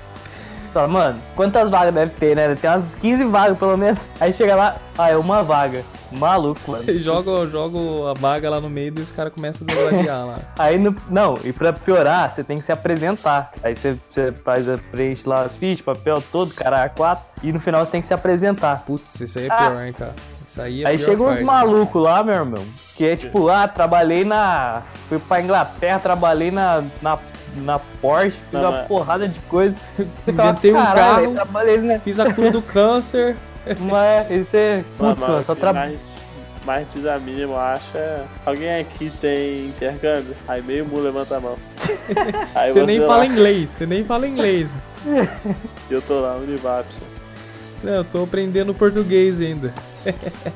Fala, 0.78 0.86
mano, 0.86 1.20
quantas 1.34 1.68
vagas 1.68 1.92
deve 1.92 2.12
ter, 2.12 2.36
né? 2.36 2.54
Tem 2.54 2.70
umas 2.70 2.94
15 2.94 3.24
vagas 3.24 3.58
pelo 3.58 3.76
menos. 3.76 3.98
Aí 4.20 4.32
chega 4.32 4.54
lá, 4.54 4.76
ah, 4.96 5.10
é 5.10 5.16
uma 5.16 5.42
vaga. 5.42 5.82
Maluco, 6.12 6.70
mano. 6.70 6.84
joga, 6.96 7.48
joga 7.50 7.78
a 8.12 8.14
vaga 8.14 8.48
lá 8.48 8.60
no 8.60 8.70
meio 8.70 8.94
e 8.96 9.00
os 9.00 9.10
caras 9.10 9.32
começam 9.32 9.66
a 9.68 9.74
degladiar 9.74 10.24
lá. 10.24 10.38
Aí 10.56 10.78
no, 10.78 10.94
não, 11.10 11.36
e 11.42 11.52
pra 11.52 11.72
piorar, 11.72 12.32
você 12.32 12.44
tem 12.44 12.58
que 12.58 12.64
se 12.64 12.70
apresentar. 12.70 13.50
Aí 13.60 13.74
você, 13.74 13.96
você 14.14 14.30
faz 14.30 14.68
a 14.68 14.78
preenche 14.92 15.28
lá 15.28 15.42
as 15.42 15.56
fichas, 15.56 15.84
papel 15.84 16.22
todo, 16.30 16.54
cara, 16.54 16.88
A4, 16.88 17.18
e 17.42 17.52
no 17.52 17.58
final 17.58 17.84
você 17.84 17.90
tem 17.90 18.00
que 18.00 18.06
se 18.06 18.14
apresentar. 18.14 18.84
Putz, 18.86 19.20
isso 19.20 19.36
aí 19.40 19.46
é 19.46 19.52
Ah. 19.52 19.56
pior, 19.56 19.84
hein, 19.84 19.92
cara. 19.92 20.14
Isso 20.46 20.62
aí 20.62 20.84
é 20.84 20.86
Aí 20.86 20.96
pior 20.96 21.06
chegam 21.08 21.26
uns 21.26 21.30
parte. 21.30 21.44
malucos 21.44 22.00
lá, 22.00 22.22
meu 22.22 22.34
irmão, 22.36 22.64
que 22.96 23.04
é 23.04 23.16
tipo, 23.16 23.48
ah, 23.48 23.66
trabalhei 23.66 24.24
na. 24.24 24.82
Fui 25.08 25.18
pra 25.18 25.42
Inglaterra, 25.42 25.98
trabalhei 25.98 26.52
na. 26.52 26.84
na 27.02 27.18
na 27.56 27.78
Porsche, 27.78 28.30
fiz 28.30 28.52
Não, 28.52 28.60
uma 28.60 28.70
mas- 28.70 28.88
porrada 28.88 29.28
de 29.28 29.38
coisa. 29.40 29.74
Você 29.96 30.32
fala, 30.32 30.50
Inventei 30.50 30.72
um 30.72 30.76
"Caralho, 30.76 31.22
carro." 31.22 31.34
Trabalhei, 31.34 31.78
né? 31.78 32.00
Fiz 32.04 32.20
a 32.20 32.32
cura 32.32 32.50
do 32.50 32.62
câncer. 32.62 33.36
Mas, 33.80 34.48
você. 34.48 34.82
Mano, 34.98 35.14
Putz, 35.16 35.28
mano, 35.28 35.44
só 35.44 35.54
tem 35.54 35.60
tra... 35.60 35.72
mais, 35.74 36.18
mais 36.64 36.86
desanima, 36.86 37.42
eu 37.42 37.58
acho. 37.58 37.98
É... 37.98 38.22
Alguém 38.46 38.80
aqui 38.80 39.10
tem 39.20 39.66
intercâmbio? 39.66 40.34
Aí 40.48 40.62
meio 40.62 40.86
mundo 40.86 41.02
levanta 41.02 41.36
a 41.36 41.40
mão. 41.40 41.56
Aí 42.54 42.72
Você 42.72 42.86
nem 42.86 42.98
lá, 42.98 43.06
fala 43.06 43.26
inglês, 43.26 43.68
você 43.70 43.84
nem 43.84 44.04
fala 44.04 44.26
inglês. 44.26 44.70
e 45.04 45.92
Eu 45.92 46.00
tô 46.00 46.20
lá, 46.20 46.36
Univapson. 46.36 47.02
Não, 47.82 47.92
eu 47.92 48.04
tô 48.04 48.24
aprendendo 48.24 48.74
português 48.74 49.40
ainda. 49.40 49.72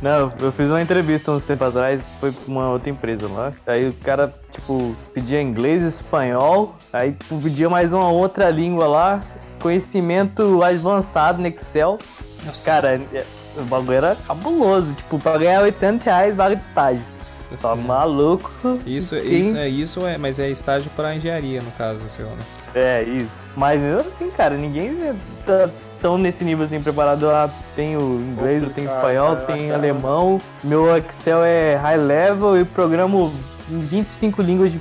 Não, 0.01 0.33
eu 0.41 0.51
fiz 0.53 0.69
uma 0.69 0.81
entrevista 0.83 1.31
uns 1.31 1.45
tempo 1.45 1.65
atrás, 1.65 2.03
foi 2.21 2.33
pra 2.33 2.43
uma 2.49 2.71
outra 2.71 2.91
empresa 2.91 3.29
lá. 3.29 3.53
Aí 3.67 3.87
o 3.89 3.93
cara, 3.93 4.35
tipo, 4.53 4.97
pedia 5.15 5.41
inglês, 5.41 5.83
espanhol, 5.83 6.75
aí 6.93 7.13
tipo, 7.13 7.41
pedia 7.41 7.69
mais 7.71 7.93
uma 7.93 8.09
outra 8.11 8.51
língua 8.51 8.87
lá, 8.87 9.21
conhecimento 9.61 10.63
avançado 10.63 11.41
no 11.41 11.47
Excel. 11.49 11.99
Nossa, 12.45 12.71
Cara, 12.71 13.01
é- 13.13 13.25
o 13.57 13.63
bagulho 13.65 13.93
era 13.99 14.17
cabuloso, 14.27 14.93
tipo, 14.95 15.19
pra 15.19 15.39
ganhar 15.39 15.63
80 15.63 16.03
reais 16.05 16.35
vaga 16.35 16.57
de 16.57 16.63
estágio. 16.63 17.03
nossa 17.19 17.51
Tá 17.51 17.57
senhora. 17.59 17.81
maluco? 17.81 18.51
Isso, 18.87 19.15
Quem- 19.15 19.41
isso, 19.41 19.57
é, 19.57 19.69
isso 19.69 20.07
é, 20.07 20.19
mas 20.19 20.39
é 20.41 20.49
estágio 20.51 20.91
pra 20.97 21.15
engenharia, 21.15 21.61
no 21.63 21.71
caso, 21.73 22.01
seu, 22.11 22.27
né? 22.27 22.43
É, 22.75 23.03
isso. 23.03 23.29
Mas 23.57 23.81
mesmo 23.81 24.01
assim, 24.01 24.31
cara, 24.31 24.57
ninguém 24.57 24.97
tá 25.47 25.69
tão 26.03 26.19
nesse 26.19 26.43
nível 26.45 26.67
assim 26.67 26.83
preparado. 26.83 27.31
Ah, 27.31 27.49
tem 27.77 27.97
o 27.97 28.01
inglês, 28.21 28.63
eu 28.63 28.71
tenho 28.71 28.91
espanhol, 28.93 29.29
cara, 29.37 29.41
eu 29.41 29.47
tem 29.47 29.57
achava. 29.71 29.75
alemão. 29.79 30.41
Meu 30.63 30.95
Excel 30.97 31.45
é 31.45 31.77
high 31.77 31.97
level 31.97 32.61
e 32.61 32.65
programo 32.65 33.33
em 33.71 33.79
25 33.79 34.43
línguas 34.43 34.73
de, 34.73 34.81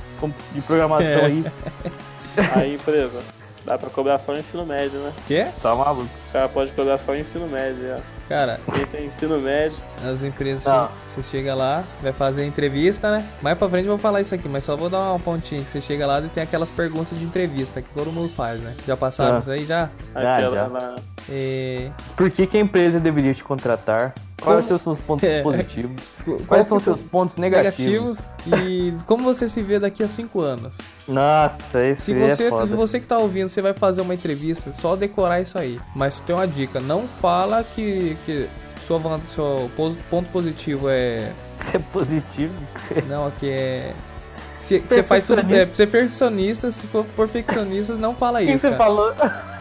de 0.52 0.62
programação 0.62 1.06
É. 1.08 1.26
aí. 1.26 1.46
Aí, 2.56 2.76
empresa. 2.76 3.22
Dá 3.66 3.78
pra 3.78 3.90
cobrar 3.90 4.18
só 4.18 4.32
o 4.32 4.38
ensino 4.38 4.66
médio, 4.66 5.00
né? 5.00 5.12
Quê? 5.28 5.48
Tá 5.62 5.76
maluco. 5.76 6.10
O 6.30 6.32
cara 6.32 6.48
pode 6.50 6.72
cobrar 6.72 6.98
só 6.98 7.12
o 7.12 7.16
ensino 7.16 7.46
médio, 7.46 7.88
já. 7.90 7.98
Cara, 8.32 8.62
Quem 8.74 8.86
tem 8.86 9.06
ensino 9.08 9.38
médio, 9.42 9.78
as 10.10 10.24
empresas, 10.24 10.64
Não. 10.64 10.88
você 11.04 11.22
chega 11.22 11.54
lá, 11.54 11.84
vai 12.02 12.14
fazer 12.14 12.44
a 12.44 12.46
entrevista, 12.46 13.12
né? 13.12 13.28
Mais 13.42 13.58
pra 13.58 13.68
frente 13.68 13.84
eu 13.88 13.90
vou 13.92 13.98
falar 13.98 14.22
isso 14.22 14.34
aqui, 14.34 14.48
mas 14.48 14.64
só 14.64 14.78
vou 14.78 14.90
dar 14.90 15.00
uma 15.02 15.20
pontinha, 15.20 15.62
que 15.62 15.70
você 15.70 15.82
chega 15.82 16.08
lá 16.08 16.22
e 16.22 16.30
tem 16.30 16.42
aquelas 16.42 16.72
perguntas 16.72 17.18
de 17.20 17.26
entrevista 17.26 17.82
que 17.82 17.90
todo 17.90 18.10
mundo 18.10 18.30
faz, 18.30 18.62
né? 18.62 18.74
Já 18.88 18.96
passaram 18.96 19.36
Ah. 19.36 19.40
isso 19.42 19.52
aí 19.52 19.66
já? 19.66 19.90
Já, 20.14 20.36
aquela 20.38 20.56
já. 20.56 20.68
lá. 20.68 20.96
E... 21.30 21.92
Por 22.16 22.32
que, 22.32 22.48
que 22.48 22.58
a 22.58 22.62
empresa 22.62 23.02
deveria 23.02 23.34
te 23.34 23.44
contratar? 23.44 24.14
Quais 24.42 24.66
Como- 24.66 24.68
são 24.68 24.76
os 24.78 24.82
seus 24.84 25.00
pontos 25.00 25.24
É. 25.30 25.42
positivos? 25.44 26.02
qu- 26.26 26.38
Quais 26.48 26.68
qual 26.68 26.80
são 26.80 26.80
seus 26.80 27.02
pontos 27.02 27.38
negativos? 27.38 28.20
negativos 28.20 28.20
e 28.60 28.94
como 29.06 29.24
você 29.24 29.48
se 29.48 29.62
vê 29.62 29.80
daqui 29.80 30.04
a 30.04 30.08
cinco 30.08 30.42
anos? 30.42 30.76
Nossa, 31.08 31.84
esse 31.86 32.02
Se 32.02 32.14
é 32.14 32.30
você, 32.30 32.50
foda. 32.50 32.66
se 32.68 32.74
você 32.74 33.00
que 33.00 33.06
tá 33.06 33.18
ouvindo, 33.18 33.50
você 33.50 33.62
vai 33.62 33.74
fazer 33.74 34.02
uma 34.02 34.14
entrevista, 34.14 34.74
só 34.74 34.96
decorar 34.96 35.40
isso 35.42 35.58
aí. 35.58 35.80
Mas 35.96 36.20
tem 36.20 36.36
uma 36.36 36.48
dica, 36.48 36.80
não 36.80 37.08
fala 37.08 37.64
que, 37.64 38.18
que 38.26 38.48
sua, 38.82 39.00
seu 39.28 39.70
ponto 39.78 40.30
positivo 40.32 40.88
é. 40.90 41.32
Isso 41.62 41.72
é 41.78 41.80
positivo. 41.94 42.54
Não, 43.08 43.30
que 43.32 43.48
é. 43.50 43.94
Se, 44.62 44.78
você 44.80 45.02
faz 45.02 45.24
tudo. 45.24 45.42
É, 45.54 45.68
ser 45.74 45.88
perfeccionista, 45.88 46.70
se 46.70 46.86
for 46.88 47.04
perfeccionista, 47.16 47.96
não 47.96 48.14
fala 48.16 48.40
Quem 48.46 48.50
isso. 48.56 48.62
você 48.62 48.70
Cara. 48.70 48.78
falou? 48.78 49.14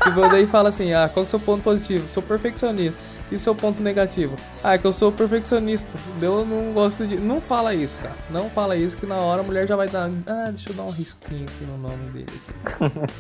Se 0.03 0.11
for 0.13 0.29
daí 0.31 0.47
fala 0.47 0.69
assim, 0.69 0.93
ah, 0.93 1.09
qual 1.13 1.13
que 1.13 1.21
é 1.21 1.25
o 1.25 1.29
seu 1.29 1.41
ponto 1.41 1.63
positivo? 1.63 2.07
Sou 2.09 2.23
perfeccionista. 2.23 3.01
E 3.31 3.39
seu 3.39 3.55
ponto 3.55 3.81
negativo? 3.83 4.37
Ah, 4.63 4.75
é 4.75 4.79
que 4.79 4.87
eu 4.87 4.93
sou 4.93 5.13
perfeccionista. 5.13 5.89
Eu 6.21 6.45
não 6.45 6.73
gosto 6.73 7.07
de. 7.07 7.17
Não 7.17 7.41
fala 7.41 7.75
isso, 7.75 7.99
cara. 7.99 8.17
Não 8.29 8.51
fala 8.51 8.75
isso, 8.77 8.97
que 8.97 9.07
na 9.07 9.17
hora 9.17 9.41
a 9.41 9.45
mulher 9.45 9.69
já 9.69 9.77
vai 9.77 9.89
dar. 9.89 10.11
Ah, 10.27 10.47
deixa 10.49 10.71
eu 10.71 10.75
dar 10.75 10.83
um 10.83 10.91
risquinho 10.91 11.45
aqui 11.45 11.65
no 11.65 11.79
nome 11.79 12.11
dele. 12.11 12.27
Aqui. 12.65 12.81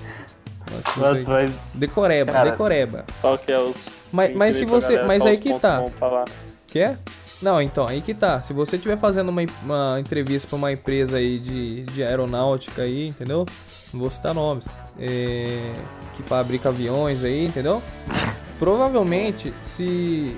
Nossa, 0.70 1.00
Nossa, 1.00 1.28
mas 1.30 1.52
Decoreba, 1.74 2.32
Cara. 2.32 2.50
decoreba. 2.50 3.04
Qual 3.20 3.38
que 3.38 3.50
é 3.50 3.58
os. 3.58 3.88
Mas- 4.12 4.34
mas 4.36 4.56
se 4.56 4.64
você- 4.64 4.88
galera 4.94 5.06
mas 5.08 5.26
aí 5.26 5.38
que 5.38 5.58
tá. 5.58 5.84
Quer? 6.66 6.98
Não, 7.42 7.60
então, 7.62 7.86
aí 7.88 8.00
que 8.02 8.12
tá. 8.14 8.42
Se 8.42 8.52
você 8.52 8.76
estiver 8.76 8.98
fazendo 8.98 9.30
uma, 9.30 9.42
uma 9.62 9.98
entrevista 10.00 10.46
pra 10.48 10.56
uma 10.56 10.70
empresa 10.72 11.16
aí 11.16 11.38
de, 11.38 11.82
de 11.84 12.02
aeronáutica 12.04 12.82
aí, 12.82 13.06
entendeu? 13.08 13.46
Não 13.92 14.00
vou 14.00 14.10
citar 14.10 14.34
nomes. 14.34 14.66
é, 14.98 15.72
que 16.14 16.22
fabrica 16.22 16.68
aviões 16.68 17.24
aí, 17.24 17.46
entendeu? 17.46 17.82
Provavelmente, 18.60 19.54
se, 19.62 20.36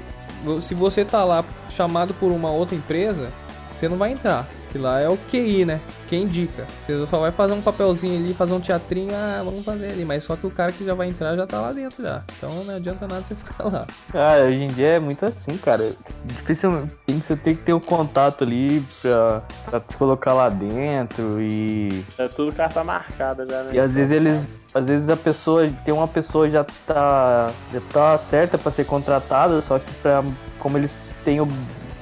se 0.61 0.75
você 0.77 1.05
tá 1.05 1.25
lá 1.25 1.45
chamado 1.69 2.15
por 2.15 2.31
uma 2.31 2.53
outra 2.53 2.77
empresa, 2.77 3.33
você 3.69 3.89
não 3.89 3.97
vai 3.97 4.13
entrar. 4.13 4.49
Que 4.73 4.79
lá 4.79 4.99
é 5.01 5.07
o 5.09 5.19
QI, 5.31 5.67
né? 5.67 5.81
Quem 6.09 6.23
indica. 6.23 6.67
Você 6.83 7.07
só 7.07 7.19
vai 7.21 7.31
fazer 7.31 7.53
um 7.53 7.61
papelzinho 7.61 8.19
ali, 8.19 8.33
fazer 8.33 8.55
um 8.55 8.61
teatrinho, 8.61 9.11
ah, 9.15 9.43
vamos 9.45 9.63
fazer 9.65 9.91
ali. 9.93 10.03
Mas 10.03 10.25
só 10.25 10.35
que 10.35 10.47
o 10.47 10.51
cara 10.51 10.73
que 10.73 10.83
já 10.83 10.95
vai 10.95 11.09
entrar 11.09 11.37
já 11.37 11.47
tá 11.47 11.61
lá 11.61 11.73
dentro 11.75 12.03
já. 12.03 12.23
Então 12.39 12.65
não 12.65 12.75
adianta 12.77 13.07
nada 13.07 13.23
você 13.23 13.35
ficar 13.37 13.65
lá. 13.65 13.87
Cara, 14.11 14.47
hoje 14.47 14.63
em 14.65 14.69
dia 14.69 14.89
é 14.93 14.99
muito 14.99 15.27
assim, 15.27 15.59
cara. 15.59 15.93
Dificilmente 16.25 16.95
tem 17.07 17.21
que- 17.21 17.27
você 17.27 17.37
tem 17.37 17.55
que 17.55 17.63
ter 17.63 17.75
o 17.75 17.81
contato 17.81 18.45
ali 18.45 18.83
pra, 19.03 19.43
pra 19.69 19.81
te 19.81 19.95
colocar 19.97 20.33
lá 20.33 20.49
dentro 20.49 21.39
e. 21.41 22.03
É 22.17 22.27
tudo 22.29 22.51
carta 22.55 22.83
marcada 22.83 23.47
já, 23.47 23.63
né? 23.65 23.71
E 23.75 23.79
às 23.79 23.91
vezes 23.93 24.11
eles. 24.11 24.41
Às 24.75 24.85
vezes 24.87 25.09
a 25.11 25.17
pessoa. 25.19 25.69
Tem 25.85 25.93
uma 25.93 26.09
pessoa 26.09 26.49
já 26.49 26.65
tá. 26.87 27.51
Já 27.75 27.81
tá 27.93 28.19
certa 28.31 28.57
pra 28.57 28.73
ser 28.73 28.87
contratada, 28.87 29.61
só 29.69 29.79
que 29.79 29.93
pra, 30.03 30.25
como 30.59 30.79
eles 30.79 30.91
têm, 31.27 31.39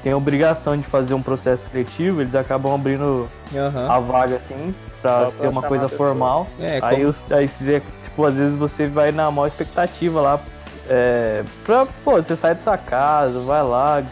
têm 0.02 0.12
a 0.12 0.16
obrigação 0.16 0.76
de 0.76 0.84
fazer 0.86 1.14
um 1.14 1.22
processo 1.22 1.62
seletivo, 1.70 2.20
eles 2.20 2.34
acabam 2.34 2.74
abrindo 2.74 3.28
Aham. 3.54 3.90
a 3.90 3.98
vaga 4.00 4.36
assim, 4.36 4.74
pra 5.02 5.10
Só 5.12 5.30
pra 5.30 5.40
ser 5.40 5.48
uma 5.48 5.62
coisa 5.62 5.88
formal. 5.88 6.46
É, 6.58 6.78
Aí, 6.82 6.96
como- 6.96 7.08
os, 7.10 7.32
aí 7.32 7.48
você, 7.48 7.82
tipo, 8.02 8.24
às 8.24 8.34
vezes 8.34 8.58
você 8.58 8.86
vai 8.86 9.12
na 9.12 9.30
maior 9.30 9.46
expectativa 9.48 10.20
lá. 10.20 10.40
É, 10.88 11.44
pra, 11.64 11.86
pô, 12.04 12.16
você 12.16 12.34
sai 12.36 12.54
da 12.54 12.62
sua 12.62 12.76
casa, 12.78 13.38
vai 13.40 13.62
lá, 13.62 14.02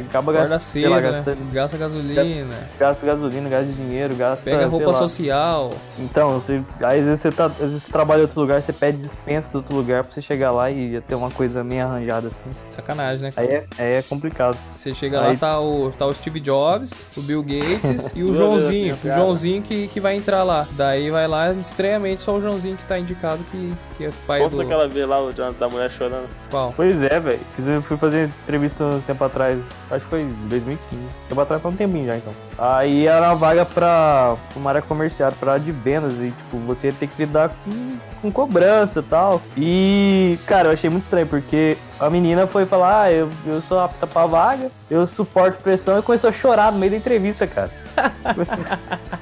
você 0.00 0.08
acaba 0.08 0.32
gastando, 0.32 0.58
sei 0.60 0.88
lá, 0.88 0.96
cedo, 0.96 1.04
né? 1.06 1.12
gastando, 1.18 1.52
Gasta 1.52 1.76
gasolina, 1.78 2.56
gasta 2.78 3.06
gasolina, 3.06 3.48
gasta 3.48 3.72
dinheiro, 3.72 4.14
gasta. 4.16 4.42
pega 4.44 4.66
roupa 4.66 4.86
lá. 4.88 4.94
social. 4.94 5.72
Então, 5.98 6.40
você, 6.40 6.62
aí 6.82 7.00
às 7.00 7.04
vezes 7.06 7.20
você 7.20 7.30
tá, 7.32 7.46
às 7.46 7.56
vezes 7.56 7.82
você 7.82 7.92
trabalha 7.92 8.20
em 8.20 8.22
outro 8.22 8.40
lugar, 8.40 8.60
você 8.62 8.72
pede 8.72 8.98
dispensa 8.98 9.48
de 9.50 9.56
outro 9.56 9.74
lugar 9.76 10.04
pra 10.04 10.12
você 10.14 10.22
chegar 10.22 10.50
lá 10.50 10.70
e 10.70 11.00
ter 11.02 11.14
uma 11.14 11.30
coisa 11.30 11.62
meio 11.62 11.84
arranjada 11.84 12.28
assim. 12.28 12.50
Sacanagem, 12.72 13.22
né? 13.28 13.32
Aí 13.36 13.46
é, 13.46 13.64
aí 13.78 13.94
é 13.94 14.02
complicado. 14.02 14.56
Você 14.76 14.92
chega 14.94 15.20
lá, 15.20 15.28
Aí- 15.28 15.36
tá 15.36 15.60
o, 15.60 15.90
tá 15.90 16.06
o 16.06 16.14
Steve 16.14 16.40
Jobs, 16.40 17.06
o 17.16 17.20
Bill 17.20 17.42
Gates 17.42 18.12
e 18.16 18.22
o 18.22 18.32
Joãozinho. 18.32 18.98
O 19.04 19.08
Joãozinho 19.08 19.62
que, 19.62 19.88
que 19.88 20.00
vai 20.00 20.16
entrar 20.16 20.42
lá. 20.42 20.66
Daí 20.72 21.10
vai 21.10 21.26
lá, 21.28 21.52
estranhamente, 21.52 22.22
só 22.22 22.36
o 22.36 22.40
Joãozinho 22.40 22.76
que 22.76 22.84
tá 22.84 22.98
indicado 22.98 23.42
que, 23.50 23.72
que 23.96 24.04
é 24.06 24.08
o 24.08 24.12
pai 24.26 24.40
Conta 24.40 24.56
do. 24.56 24.62
aquela 24.62 24.88
vez 24.88 25.08
lá, 25.08 25.20
o 25.20 25.32
da 25.32 25.68
mulher 25.68 25.90
chorando. 25.90 26.28
Qual? 26.50 26.72
Pois 26.76 27.00
é, 27.02 27.20
velho. 27.20 27.40
Fui 27.82 27.96
fazer 27.96 28.30
entrevista 28.42 28.84
um 28.84 29.00
tempo 29.00 29.22
atrás, 29.24 29.58
acho 29.90 30.04
que 30.04 30.10
foi 30.10 30.22
em 30.22 30.32
2015. 30.48 31.02
Tempo 31.28 31.40
atrás 31.40 31.62
foi 31.62 31.70
um 31.70 31.76
tempinho 31.76 32.06
já, 32.06 32.16
então. 32.16 32.32
Aí 32.58 33.06
era 33.06 33.28
uma 33.28 33.34
vaga 33.34 33.64
pra 33.64 34.36
uma 34.56 34.70
área 34.70 34.82
comercial, 34.82 35.32
pra 35.32 35.52
área 35.52 35.64
de 35.64 35.72
vendas, 35.72 36.14
e 36.14 36.30
tipo, 36.30 36.58
você 36.58 36.88
ia 36.88 36.92
ter 36.92 37.06
que 37.06 37.24
lidar 37.24 37.50
com, 37.64 37.96
com 38.22 38.32
cobrança 38.32 39.00
e 39.00 39.02
tal. 39.02 39.42
E, 39.56 40.38
cara, 40.46 40.68
eu 40.68 40.72
achei 40.72 40.88
muito 40.90 41.04
estranho, 41.04 41.26
porque 41.26 41.76
a 41.98 42.08
menina 42.10 42.46
foi 42.46 42.66
falar, 42.66 43.02
ah, 43.02 43.12
eu, 43.12 43.30
eu 43.46 43.62
sou 43.62 43.80
apta 43.80 44.06
pra 44.06 44.26
vaga, 44.26 44.70
eu 44.90 45.06
suporto 45.06 45.62
pressão, 45.62 45.98
e 45.98 46.02
começou 46.02 46.30
a 46.30 46.32
chorar 46.32 46.72
no 46.72 46.78
meio 46.78 46.92
da 46.92 46.98
entrevista, 46.98 47.46
cara. 47.46 47.70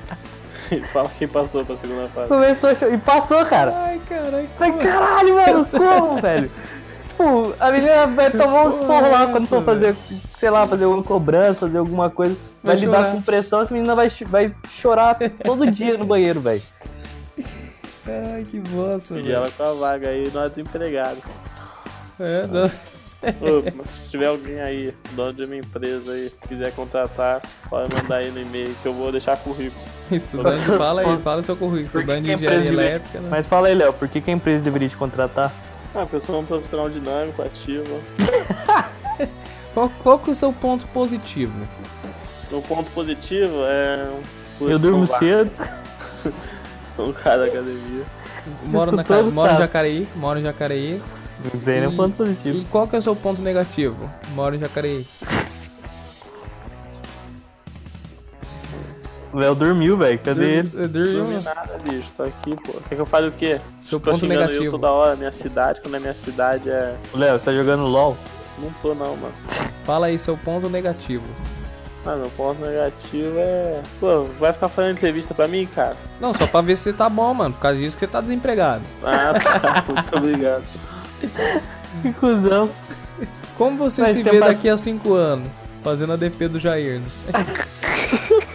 Fala 0.91 1.11
quem 1.11 1.29
passou 1.29 1.65
pra 1.67 1.77
segunda 1.77 2.09
fase. 2.09 2.29
Começou 2.29 2.71
a 2.71 2.75
chorar, 2.75 2.95
e 2.95 2.99
passou, 2.99 3.45
cara. 3.45 3.75
Ai, 3.77 4.01
caralho. 4.09 4.49
Falei, 4.59 4.73
caralho, 4.79 5.35
mano, 5.35 5.67
como, 5.71 6.21
velho? 6.21 6.51
Tipo, 7.13 7.55
a 7.61 7.71
menina 7.71 8.07
vai 8.09 8.31
tomar 8.31 8.65
uns 8.67 8.79
porros 8.87 9.11
lá 9.13 9.27
quando 9.31 9.47
for 9.47 9.63
fazer, 9.65 9.95
sei 10.41 10.51
lá, 10.51 10.67
fazer 10.67 10.85
alguma 10.85 11.03
cobrança, 11.05 11.61
fazer 11.61 11.79
alguma 11.79 12.11
coisa. 12.11 12.35
Vai, 12.63 12.75
Vai 12.77 12.85
lidar 12.85 12.99
chorar. 12.99 13.13
com 13.13 13.23
pressão, 13.23 13.63
essa 13.63 13.75
menina 13.75 13.95
vai, 13.95 14.11
vai 14.27 14.55
chorar 14.71 15.17
todo 15.45 15.71
dia 15.71 15.97
no 15.99 16.05
banheiro, 16.05 16.41
velho. 16.41 16.63
Ai, 18.07 18.45
que 18.49 18.59
bosta, 18.59 19.15
E 19.15 19.23
velho. 19.23 19.35
ela 19.35 19.51
com 19.51 19.63
a 19.63 19.73
vaga 19.73 20.09
aí, 20.09 20.31
nós 20.33 20.53
desempregado. 20.53 21.19
É, 22.19 22.47
não. 22.47 22.67
Ô, 23.25 23.63
mas 23.77 23.89
se 23.91 24.11
tiver 24.11 24.27
alguém 24.27 24.61
aí, 24.61 24.93
dono 25.13 25.33
de 25.33 25.45
uma 25.45 25.57
empresa 25.57 26.11
aí, 26.13 26.33
quiser 26.49 26.73
contratar, 26.73 27.41
pode 27.71 27.95
mandar 27.95 28.17
aí 28.17 28.31
no 28.33 28.41
e-mail 28.41 28.75
que 28.83 28.87
eu 28.89 28.93
vou 28.93 29.13
deixar 29.13 29.37
currículo. 29.37 29.81
Estudante, 30.11 30.65
fala 30.77 31.03
aí, 31.03 31.19
fala 31.19 31.43
seu 31.43 31.57
currículo. 31.57 31.87
Estudante 31.87 32.23
de 32.23 32.33
empresa 32.33 32.55
engenharia 32.63 32.91
elétrica, 32.91 33.21
né? 33.21 33.29
Mas 33.31 33.47
fala 33.47 33.69
aí, 33.69 33.75
Léo, 33.75 33.93
por 33.93 34.09
que, 34.09 34.21
que 34.21 34.31
a 34.31 34.35
empresa 34.35 34.65
deveria 34.65 34.89
te 34.89 34.97
contratar? 34.97 35.53
Ah, 35.95 36.07
pessoa 36.07 36.39
é 36.39 36.41
um 36.41 36.45
profissional 36.47 36.89
dinâmico, 36.89 37.43
ativo. 37.43 38.01
Qual, 39.75 39.91
qual 40.03 40.19
que 40.19 40.29
é 40.29 40.33
o 40.33 40.37
seu 40.37 40.53
ponto 40.53 40.87
positivo? 40.89 41.53
Um 42.53 42.61
ponto 42.61 42.91
positivo 42.91 43.63
é. 43.65 44.07
Eu 44.61 44.79
durmo 44.79 45.07
cedo. 45.07 45.51
Sou 46.95 47.09
um 47.09 47.13
cara 47.15 47.39
da 47.39 47.45
academia. 47.47 48.05
Moro, 48.65 48.93
na, 48.93 49.03
ca- 49.03 49.23
moro 49.23 49.53
em. 49.53 49.57
Jacareí, 49.57 50.09
moro 50.15 50.39
em 50.39 50.43
Jacareí. 50.43 51.01
Não 51.43 51.61
tem 51.63 51.81
nenhum 51.81 51.93
E- 51.93 51.97
ponto 51.97 52.17
positivo. 52.17 52.59
E 52.59 52.65
qual 52.67 52.87
que 52.87 52.97
é 52.97 52.99
o 52.99 53.03
seu 53.03 53.17
ponto 53.17 53.41
negativo? 53.41 54.11
Moro 54.35 54.55
em 54.57 54.59
Jacareí. 54.59 55.07
O 59.33 59.39
Léo 59.39 59.55
dormiu, 59.55 59.97
velho. 59.97 60.19
Cadê 60.19 60.59
ele? 60.59 60.69
Dur- 60.69 60.89
Dormiu? 60.89 61.25
Dormi 61.25 61.43
nada, 61.43 61.79
bicho. 61.89 62.11
Tô 62.17 62.23
aqui, 62.25 62.51
pô. 62.65 62.75
Quer 62.89 62.95
que 62.97 63.01
eu 63.01 63.07
fale 63.07 63.29
o 63.29 63.33
quê? 63.33 63.61
Seu 63.81 63.99
Tô 63.99 64.11
ponto 64.11 64.21
xingando 64.21 64.43
eu 64.43 64.47
negativo. 64.49 64.71
toda 64.73 64.91
hora, 64.91 65.17
minha 65.17 65.33
cidade, 65.33 65.81
quando 65.81 65.97
é 65.97 66.01
minha 66.01 66.15
cidade 66.15 66.69
é. 66.71 66.95
Léo, 67.15 67.39
você 67.39 67.45
tá 67.47 67.53
jogando 67.53 67.85
LOL? 67.85 68.17
Não 68.59 68.71
tô 68.83 68.95
não, 68.95 69.17
mano. 69.17 69.33
Fala 69.85 70.07
aí 70.07 70.19
seu 70.19 70.37
ponto 70.37 70.69
negativo. 70.69 71.25
Mano, 72.05 72.27
o 72.27 72.31
ponto 72.31 72.61
negativo 72.61 73.35
é. 73.39 73.81
Pô, 73.99 74.25
vai 74.39 74.53
ficar 74.53 74.69
fazendo 74.69 74.93
entrevista 74.97 75.33
pra 75.33 75.49
mim, 75.49 75.67
cara? 75.75 75.97
Não, 76.21 76.35
só 76.35 76.47
pra 76.47 76.61
ver 76.61 76.77
se 76.77 76.83
você 76.83 76.93
tá 76.93 77.09
bom, 77.09 77.33
mano. 77.33 77.55
Por 77.55 77.61
causa 77.61 77.79
disso 77.79 77.97
que 77.97 78.01
você 78.01 78.07
tá 78.09 78.21
desempregado. 78.21 78.83
Ah, 79.03 79.33
tá. 79.41 79.85
Muito 79.91 80.17
obrigado. 80.17 80.65
Que 82.03 82.13
cuzão. 82.15 82.69
Como 83.57 83.79
você 83.79 84.03
Mas 84.03 84.11
se 84.13 84.23
vê 84.23 84.41
daqui 84.41 84.69
a 84.69 84.77
5 84.77 85.15
anos? 85.15 85.49
Fazendo 85.83 86.13
a 86.13 86.17
DP 86.17 86.49
do 86.49 86.59
Jair, 86.59 87.01
né? 87.01 87.07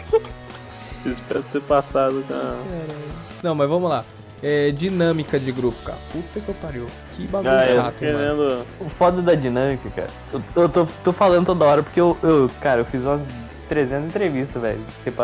Espero 1.12 1.44
ter 1.52 1.62
passado 1.62 2.24
com. 2.28 3.44
Não, 3.44 3.56
mas 3.56 3.70
vamos 3.70 3.90
lá. 3.90 4.04
É, 4.42 4.70
dinâmica 4.72 5.40
de 5.40 5.52
grupo, 5.52 5.78
cara. 5.84 5.98
Puta 6.12 6.40
que 6.40 6.48
eu 6.50 6.56
pariu. 6.56 6.88
Que 7.12 7.28
bagulho 7.28 7.52
Ah, 7.54 7.66
chato, 7.66 7.76
mano. 7.78 7.94
querendo. 7.98 8.66
O 8.80 8.90
foda 8.90 9.22
da 9.22 9.34
dinâmica, 9.34 9.90
cara. 9.90 10.10
Eu, 10.32 10.44
eu 10.56 10.70
tô, 10.70 10.86
tô 11.04 11.12
falando 11.12 11.46
toda 11.48 11.66
hora 11.66 11.82
porque 11.82 12.00
eu, 12.00 12.16
eu, 12.22 12.50
cara, 12.62 12.82
eu 12.82 12.86
fiz 12.86 13.02
umas 13.02 13.22
300 13.68 14.06
entrevistas, 14.08 14.62
velho. 14.62 14.80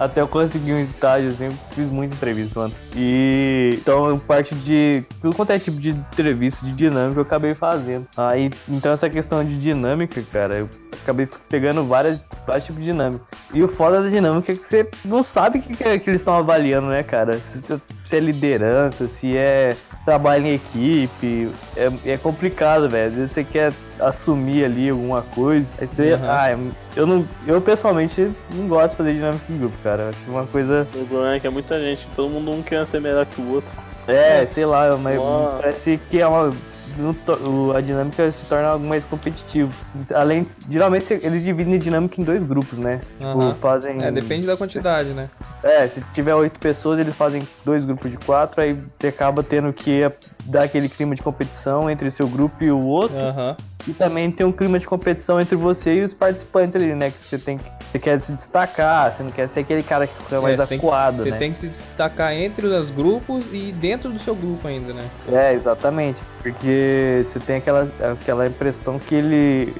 Até 0.00 0.22
eu 0.22 0.28
conseguir 0.28 0.72
um 0.72 0.80
estágio, 0.80 1.28
assim, 1.28 1.44
eu 1.44 1.52
fiz 1.74 1.90
muita 1.90 2.14
entrevista, 2.14 2.60
mano. 2.60 2.72
E 2.96 3.74
então, 3.78 4.18
parte 4.18 4.54
de. 4.54 5.04
Tudo 5.20 5.36
quanto 5.36 5.50
é 5.50 5.58
tipo 5.58 5.78
de 5.78 5.90
entrevista, 5.90 6.64
de 6.64 6.72
dinâmica, 6.72 7.18
eu 7.20 7.22
acabei 7.24 7.54
fazendo. 7.54 8.06
Aí, 8.16 8.50
então, 8.66 8.92
essa 8.94 9.10
questão 9.10 9.44
de 9.44 9.60
dinâmica, 9.60 10.22
cara, 10.32 10.54
eu 10.60 10.70
acabei 11.02 11.28
pegando 11.50 11.84
várias, 11.84 12.18
vários 12.50 12.66
tipos 12.66 12.80
de 12.80 12.90
dinâmica. 12.90 13.24
E 13.54 13.62
o 13.62 13.68
foda 13.68 14.02
da 14.02 14.08
dinâmica 14.08 14.52
é 14.52 14.56
que 14.56 14.66
você 14.66 14.88
não 15.04 15.22
sabe 15.22 15.58
o 15.58 15.62
que, 15.62 15.76
que, 15.76 15.84
é 15.84 15.98
que 15.98 16.10
eles 16.10 16.20
estão 16.20 16.34
avaliando, 16.34 16.88
né, 16.88 17.02
cara? 17.02 17.36
Se, 17.36 17.80
se 18.08 18.16
é 18.16 18.20
liderança, 18.20 19.08
se 19.20 19.36
é 19.36 19.76
trabalho 20.04 20.46
em 20.46 20.54
equipe. 20.54 21.50
É, 21.76 22.12
é 22.12 22.16
complicado, 22.16 22.88
velho. 22.88 23.08
Às 23.08 23.14
vezes 23.14 23.32
você 23.32 23.44
quer 23.44 23.72
assumir 23.98 24.64
ali 24.64 24.90
alguma 24.90 25.22
coisa. 25.22 25.66
Aí 25.78 25.86
você. 25.86 26.14
Uhum. 26.14 26.20
Ah, 26.24 26.58
eu 26.96 27.06
não. 27.06 27.28
Eu 27.46 27.60
pessoalmente 27.60 28.30
não 28.52 28.66
gosto 28.66 28.90
de 28.90 28.96
fazer 28.96 29.14
dinâmica 29.14 29.44
em 29.48 29.58
grupo, 29.58 29.76
cara. 29.82 30.08
Acho 30.08 30.30
uma 30.30 30.46
coisa. 30.46 30.86
O 30.94 31.06
problema 31.06 31.34
é 31.34 31.40
que 31.40 31.46
é 31.46 31.50
muita 31.50 31.78
gente, 31.78 32.08
todo 32.16 32.28
mundo 32.28 32.50
um 32.50 32.62
quer 32.62 32.86
ser 32.86 33.00
melhor 33.00 33.26
que 33.26 33.40
o 33.40 33.52
outro. 33.52 33.70
É, 34.08 34.46
sei 34.46 34.66
lá, 34.66 34.96
mas 34.96 35.18
Uau. 35.18 35.58
parece 35.60 36.00
que 36.10 36.20
é 36.20 36.26
uma. 36.26 36.52
O- 36.98 37.72
A 37.76 37.80
dinâmica 37.80 38.30
se 38.32 38.44
torna 38.46 38.68
algo 38.68 38.86
mais 38.86 39.04
competitivo. 39.04 39.72
Além, 40.14 40.46
geralmente 40.70 41.12
eles 41.22 41.42
dividem 41.44 41.74
a 41.74 41.78
dinâmica 41.78 42.20
em 42.20 42.24
dois 42.24 42.42
grupos, 42.42 42.78
né? 42.78 43.00
Aham. 43.20 43.54
fazem. 43.60 44.02
É, 44.02 44.10
depende 44.10 44.46
da 44.46 44.56
quantidade, 44.56 45.10
né? 45.10 45.28
É, 45.62 45.86
se 45.88 46.00
tiver 46.12 46.34
oito 46.34 46.58
pessoas, 46.58 46.98
eles 46.98 47.14
fazem 47.14 47.46
dois 47.64 47.84
grupos 47.84 48.10
de 48.10 48.16
quatro, 48.16 48.60
aí 48.62 48.78
acaba 49.06 49.42
tendo 49.42 49.72
que 49.72 50.10
dar 50.50 50.64
aquele 50.64 50.88
clima 50.88 51.14
de 51.14 51.22
competição 51.22 51.88
entre 51.90 52.08
o 52.08 52.12
seu 52.12 52.26
grupo 52.26 52.62
e 52.62 52.70
o 52.70 52.78
outro. 52.80 53.16
Aham. 53.16 53.56
E 53.88 53.92
também 53.94 54.30
tem 54.30 54.44
um 54.44 54.52
clima 54.52 54.78
de 54.78 54.86
competição 54.86 55.40
entre 55.40 55.56
você 55.56 55.94
e 55.94 56.04
os 56.04 56.12
participantes 56.12 56.76
ali, 56.76 56.94
né? 56.94 57.10
Que 57.10 57.24
você 57.24 57.38
tem 57.38 57.56
que. 57.58 57.64
Você 57.90 57.98
quer 57.98 58.20
se 58.20 58.32
destacar, 58.32 59.12
você 59.12 59.22
não 59.22 59.30
quer 59.30 59.48
ser 59.48 59.60
aquele 59.60 59.82
cara 59.82 60.06
que 60.06 60.14
fica 60.22 60.40
mais 60.40 60.54
É, 60.54 60.62
você 60.62 60.66
tem 60.68 60.78
que- 60.78 60.86
acuado, 60.86 61.22
Você 61.22 61.30
né? 61.30 61.36
tem 61.38 61.52
que 61.52 61.58
se 61.58 61.66
destacar 61.68 62.32
entre 62.34 62.66
os 62.66 62.90
grupos 62.90 63.48
e 63.52 63.72
dentro 63.72 64.12
do 64.12 64.18
seu 64.18 64.34
grupo 64.34 64.68
ainda, 64.68 64.92
né? 64.92 65.08
É, 65.32 65.54
exatamente. 65.54 66.18
Porque 66.42 67.24
você 67.32 67.40
tem 67.40 67.56
aquela, 67.56 67.88
aquela 68.12 68.46
impressão 68.46 68.98
que 68.98 69.14
ele. 69.14 69.74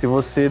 Se 0.00 0.06
você 0.06 0.50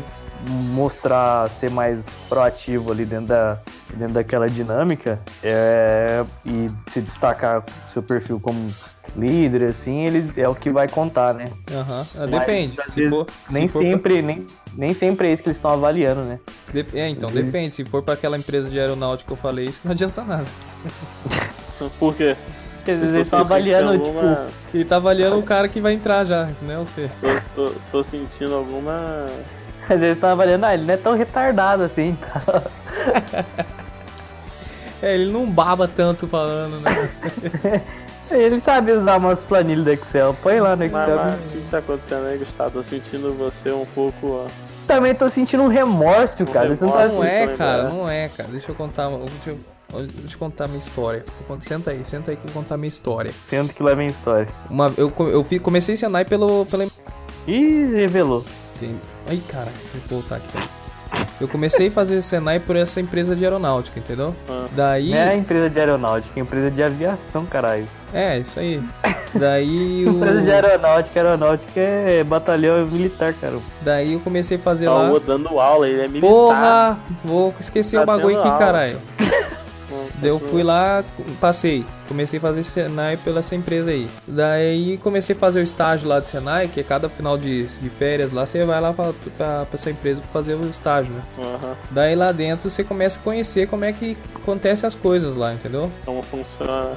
mostrar 0.73 1.49
ser 1.59 1.69
mais 1.69 1.99
proativo 2.29 2.91
ali 2.91 3.05
dentro, 3.05 3.27
da, 3.27 3.57
dentro 3.93 4.13
daquela 4.13 4.47
dinâmica 4.49 5.19
é, 5.43 6.23
e 6.45 6.69
se 6.91 7.01
destacar 7.01 7.63
seu 7.91 8.01
perfil 8.03 8.39
como 8.39 8.69
líder, 9.17 9.63
assim, 9.69 10.05
eles, 10.05 10.25
é 10.37 10.47
o 10.47 10.53
que 10.55 10.69
vai 10.69 10.87
contar, 10.87 11.33
né? 11.33 11.45
Aham. 11.71 12.05
Ah, 12.15 12.19
Mas, 12.19 12.29
Depende. 12.29 12.79
às 12.79 12.87
Se 12.93 12.95
vezes, 13.01 13.09
for, 13.09 13.27
Nem 13.51 13.67
se 13.67 13.73
for 13.73 13.81
pra- 13.81 13.91
sempre, 13.91 14.21
nem, 14.21 14.47
nem 14.77 14.93
sempre 14.93 15.27
é 15.29 15.33
isso 15.33 15.41
que 15.43 15.49
eles 15.49 15.57
estão 15.57 15.71
avaliando, 15.71 16.21
né? 16.21 16.39
de- 16.71 16.85
É, 16.99 17.09
então, 17.09 17.31
depende. 17.31 17.73
Se 17.73 17.83
for 17.83 18.03
pra 18.03 18.13
aquela 18.13 18.37
empresa 18.37 18.69
de 18.69 18.79
aeronáutica 18.79 19.27
que 19.27 19.33
eu 19.33 19.37
falei, 19.41 19.65
isso 19.65 19.81
não 19.83 19.91
adianta 19.91 20.23
nada. 20.23 20.45
Por 21.99 22.15
quê? 22.15 22.35
Porque 22.75 22.91
às 22.91 22.99
vezes 22.99 23.15
eles 23.15 23.27
estão 23.27 23.39
avaliando, 23.39 23.91
alguma- 23.91 24.21
tipo, 24.47 24.77
Ele 24.77 24.85
tá 24.85 24.95
avaliando 24.97 25.37
o 25.39 25.43
cara 25.43 25.67
que 25.67 25.81
vai 25.81 25.93
entrar 25.93 26.23
já, 26.25 26.45
né? 26.61 26.77
Você. 26.77 27.09
Tô, 27.55 27.69
tô- 27.69 27.75
tô 27.91 28.03
sentindo 28.03 28.55
alguma. 28.55 29.27
às 29.83 29.89
vezes 29.89 30.03
eles 30.03 30.17
estão 30.17 30.29
avaliando, 30.29 30.65
ah, 30.65 30.73
ele 30.73 30.85
não 30.85 30.93
é 30.93 30.97
tão 30.97 31.15
retardado 31.15 31.83
assim, 31.83 32.15
tá? 32.21 32.63
É, 34.99 35.13
ele 35.13 35.31
não 35.31 35.45
baba 35.45 35.87
tanto 35.87 36.27
falando, 36.27 36.79
né? 36.81 37.11
Ele 38.29 38.61
sabe 38.61 38.91
usar 38.91 39.17
umas 39.17 39.43
planilhas 39.45 39.85
do 39.85 39.91
Excel, 39.91 40.33
põe 40.41 40.59
lá 40.59 40.75
no 40.75 40.89
Mas, 40.89 41.07
Excel. 41.09 41.15
mas, 41.15 41.33
o 41.33 41.47
que 41.47 41.69
tá 41.71 41.77
acontecendo 41.77 42.25
aí, 42.27 42.37
Gustavo? 42.37 42.71
Tô 42.71 42.83
sentindo 42.83 43.33
você 43.33 43.71
um 43.71 43.85
pouco. 43.95 44.27
ó, 44.27 44.47
Também 44.85 45.15
tô 45.15 45.29
sentindo 45.29 45.63
um 45.63 45.67
remorso, 45.67 46.45
cara. 46.45 46.75
Você 46.75 46.83
não 46.85 46.91
tá 46.91 46.97
remorso. 47.07 47.15
Não 47.15 47.23
é, 47.23 47.47
cara, 47.55 47.75
lembrando. 47.83 47.97
não 47.97 48.09
é, 48.09 48.29
cara. 48.29 48.49
Deixa 48.49 48.71
eu 48.71 48.75
contar. 48.75 49.09
Deixa 49.09 49.49
eu, 49.51 49.57
deixa 50.07 50.35
eu 50.35 50.39
contar 50.39 50.67
minha 50.67 50.79
história. 50.79 51.23
Senta 51.61 51.91
aí, 51.91 52.03
senta 52.03 52.31
aí 52.31 52.37
que 52.37 52.45
eu 52.47 52.51
vou 52.53 52.61
contar 52.63 52.75
minha 52.77 52.89
história. 52.89 53.31
sendo 53.49 53.73
que 53.73 53.81
lá 53.81 53.93
vem 53.93 54.07
história. 54.07 54.47
Uma, 54.69 54.93
eu, 54.97 55.11
eu 55.19 55.43
fi- 55.43 55.59
comecei 55.59 55.93
a 55.93 55.97
Senai 55.97 56.25
pelo, 56.25 56.65
pela. 56.65 56.85
Ih, 57.47 57.85
revelou. 57.93 58.43
Tem... 58.79 58.99
Ai, 59.29 59.41
cara, 59.47 59.71
deixa 59.83 59.97
eu 59.97 60.01
voltar 60.09 60.35
aqui. 60.37 60.47
peraí. 60.51 60.67
Eu 61.39 61.47
comecei 61.47 61.87
a 61.87 61.91
fazer 61.91 62.21
Senai 62.21 62.59
por 62.59 62.75
essa 62.75 62.99
empresa 62.99 63.35
de 63.35 63.43
aeronáutica, 63.43 63.99
entendeu? 63.99 64.35
Ah. 64.49 64.65
Daí. 64.71 65.11
Não 65.11 65.17
é 65.17 65.35
empresa 65.37 65.69
de 65.69 65.79
aeronáutica, 65.79 66.33
é 66.35 66.39
empresa 66.41 66.71
de 66.71 66.81
aviação, 66.81 67.45
caralho. 67.45 67.87
É, 68.13 68.39
isso 68.39 68.59
aí. 68.59 68.81
Daí 69.35 70.05
o. 70.09 70.09
Empresa 70.11 70.41
de 70.41 70.51
aeronáutica, 70.51 71.19
aeronáutica 71.19 71.79
é 71.79 72.23
batalhão 72.23 72.85
militar, 72.87 73.33
cara. 73.33 73.57
Daí 73.81 74.13
eu 74.13 74.19
comecei 74.19 74.57
a 74.57 74.59
fazer 74.59 74.85
Tá 74.85 74.93
lá. 74.93 75.19
dando 75.25 75.59
aula, 75.59 75.87
ele 75.87 76.01
é 76.01 76.07
militar. 76.07 76.27
Porra! 76.27 76.99
Vou 77.23 77.53
esquecer 77.59 77.97
Tá 77.97 78.03
o 78.03 78.05
bagulho 78.05 78.39
aqui, 78.39 78.57
caralho. 78.57 78.99
Daí 80.15 80.29
eu 80.29 80.39
fui 80.39 80.63
lá, 80.63 81.03
passei. 81.39 81.85
Comecei 82.07 82.39
a 82.39 82.41
fazer 82.41 82.63
Senai 82.63 83.17
pela 83.17 83.39
essa 83.39 83.55
empresa 83.55 83.91
aí. 83.91 84.09
Daí 84.27 84.97
comecei 84.97 85.35
a 85.35 85.39
fazer 85.39 85.59
o 85.59 85.63
estágio 85.63 86.07
lá 86.07 86.19
do 86.19 86.27
Senai, 86.27 86.67
que 86.67 86.79
é 86.79 86.83
cada 86.83 87.09
final 87.09 87.37
de, 87.37 87.65
de 87.65 87.89
férias 87.89 88.31
lá, 88.31 88.45
você 88.45 88.63
vai 88.65 88.79
lá 88.79 88.93
pra, 88.93 89.13
pra, 89.37 89.65
pra 89.65 89.67
essa 89.73 89.89
empresa 89.89 90.21
pra 90.21 90.29
fazer 90.29 90.55
o 90.55 90.69
estágio, 90.69 91.13
né? 91.13 91.21
Aham. 91.37 91.75
Daí 91.91 92.15
lá 92.15 92.31
dentro 92.31 92.69
você 92.69 92.83
começa 92.83 93.19
a 93.19 93.21
conhecer 93.21 93.67
como 93.67 93.83
é 93.83 93.91
que 93.91 94.17
acontece 94.35 94.85
as 94.85 94.95
coisas 94.95 95.35
lá, 95.35 95.53
entendeu? 95.53 95.91
Como 96.05 96.21
funciona. 96.23 96.95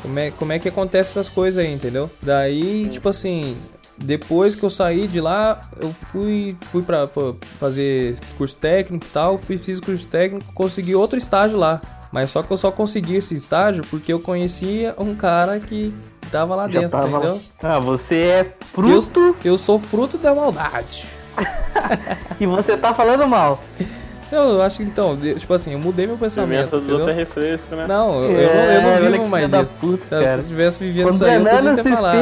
Como 0.00 0.18
é, 0.18 0.30
como 0.30 0.52
é 0.52 0.58
que 0.58 0.68
acontece 0.68 1.10
essas 1.10 1.28
coisas 1.28 1.64
aí, 1.64 1.72
entendeu? 1.72 2.08
Daí, 2.22 2.88
tipo 2.88 3.08
assim, 3.08 3.56
depois 3.98 4.54
que 4.54 4.62
eu 4.62 4.70
saí 4.70 5.06
de 5.06 5.20
lá, 5.20 5.68
eu 5.80 5.94
fui, 6.12 6.56
fui 6.70 6.82
pra, 6.82 7.06
pra 7.06 7.34
fazer 7.58 8.16
curso 8.36 8.56
técnico 8.56 9.06
e 9.06 9.08
tal, 9.08 9.38
fui, 9.38 9.56
fiz 9.56 9.80
curso 9.80 10.06
técnico, 10.06 10.52
consegui 10.52 10.94
outro 10.94 11.18
estágio 11.18 11.58
lá. 11.58 11.80
Mas 12.16 12.30
só 12.30 12.42
que 12.42 12.50
eu 12.50 12.56
só 12.56 12.72
consegui 12.72 13.16
esse 13.16 13.34
estágio 13.34 13.84
porque 13.90 14.10
eu 14.10 14.18
conhecia 14.18 14.94
um 14.96 15.14
cara 15.14 15.60
que 15.60 15.92
tava 16.32 16.56
lá 16.56 16.62
Já 16.62 16.80
dentro, 16.80 16.98
tava- 16.98 17.18
entendeu? 17.18 17.40
Ah, 17.62 17.78
você 17.78 18.14
é 18.16 18.54
fruto 18.72 19.36
Eu 19.44 19.58
sou 19.58 19.78
fruto 19.78 20.16
da 20.16 20.34
maldade. 20.34 21.08
e 22.40 22.46
você 22.46 22.74
tá 22.74 22.94
falando 22.94 23.28
mal. 23.28 23.62
Eu, 24.32 24.40
eu 24.50 24.62
acho 24.62 24.78
que 24.78 24.82
então, 24.82 25.16
tipo 25.16 25.54
assim, 25.54 25.72
eu 25.72 25.78
mudei 25.78 26.06
meu 26.06 26.18
pensamento, 26.18 26.74
outros 26.74 26.90
é 26.90 26.94
entendeu? 26.96 27.14
refresco, 27.14 27.76
né? 27.76 27.86
Não, 27.86 28.22
eu, 28.24 28.30
eu 28.32 28.54
não, 28.54 28.62
eu 28.62 28.82
não 28.82 28.88
É, 28.90 28.96
olha 28.96 29.10
vivo 29.12 29.28
mais 29.28 29.52
isso. 29.52 29.74
puta, 29.80 30.06
Se 30.06 30.14
eu- 30.14 30.26
se 30.28 30.38
eu 30.38 30.44
tivesse 30.44 30.80
vivendo 30.80 31.10
isso 31.10 31.24
aí, 31.24 31.34
eu 31.36 31.44
podia 31.44 31.74
ter 31.82 31.90
falado. 31.94 32.16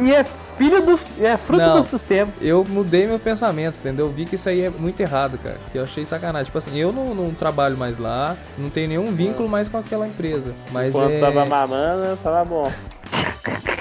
e 0.00 0.12
é 0.14 0.24
filho 0.56 0.82
do. 0.82 1.00
É 1.20 1.36
fruto 1.36 1.62
Não. 1.62 1.80
do 1.82 1.88
sistema. 1.88 2.30
Eu 2.40 2.64
mudei 2.68 3.06
meu 3.06 3.18
pensamento, 3.18 3.78
entendeu? 3.78 4.06
Eu 4.06 4.12
vi 4.12 4.26
que 4.26 4.34
isso 4.36 4.48
aí 4.48 4.60
é 4.62 4.70
muito 4.70 5.00
errado, 5.00 5.38
cara. 5.38 5.56
Que 5.72 5.78
eu 5.78 5.84
achei 5.84 6.04
sacanagem. 6.04 6.44
Tipo 6.46 6.58
assim, 6.58 6.76
eu 6.78 6.92
não, 6.92 7.14
não 7.14 7.30
trabalho 7.32 7.76
mais 7.76 7.98
lá, 7.98 8.36
não 8.58 8.68
tenho 8.70 8.88
nenhum 8.88 9.10
vínculo 9.10 9.48
mais 9.48 9.68
com 9.68 9.78
aquela 9.78 10.06
empresa. 10.06 10.52
Mas 10.70 10.92
Quando 10.92 11.12
é. 11.12 11.18
tava 11.20 11.44
mamando, 11.46 12.16
tava 12.22 12.44
bom. 12.44 12.70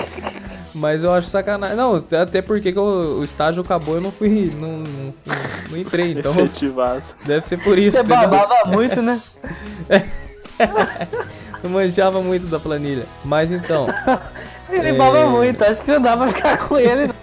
Mas 0.79 1.03
eu 1.03 1.11
acho 1.11 1.27
sacanagem. 1.27 1.75
Não, 1.75 1.95
até 1.97 2.41
porque 2.41 2.71
que 2.71 2.79
o, 2.79 3.19
o 3.19 3.23
estágio 3.23 3.61
acabou, 3.61 3.95
eu 3.95 4.01
não 4.01 4.11
fui. 4.11 4.51
Não, 4.59 4.77
não, 4.79 5.13
fui- 5.25 5.69
não 5.71 5.77
entrei. 5.77 6.11
Então 6.13 6.31
Efetivado. 6.31 7.03
deve 7.25 7.45
ser 7.47 7.57
por 7.61 7.77
isso, 7.77 7.97
Você 7.97 8.03
entendeu? 8.03 8.29
babava 8.29 8.69
muito, 8.69 9.01
né? 9.01 9.21
Eu 11.63 11.69
manjava 11.69 12.21
muito 12.21 12.47
da 12.47 12.59
planilha. 12.59 13.05
Mas 13.23 13.51
então. 13.51 13.87
Ele 14.69 14.89
É. 14.89 14.93
baba 14.93 15.25
muito, 15.25 15.61
acho 15.63 15.81
que 15.81 15.91
não 15.91 16.01
dá 16.01 16.15
pra 16.15 16.27
ficar 16.27 16.57
com 16.67 16.77
ele. 16.77 17.07
não. 17.07 17.15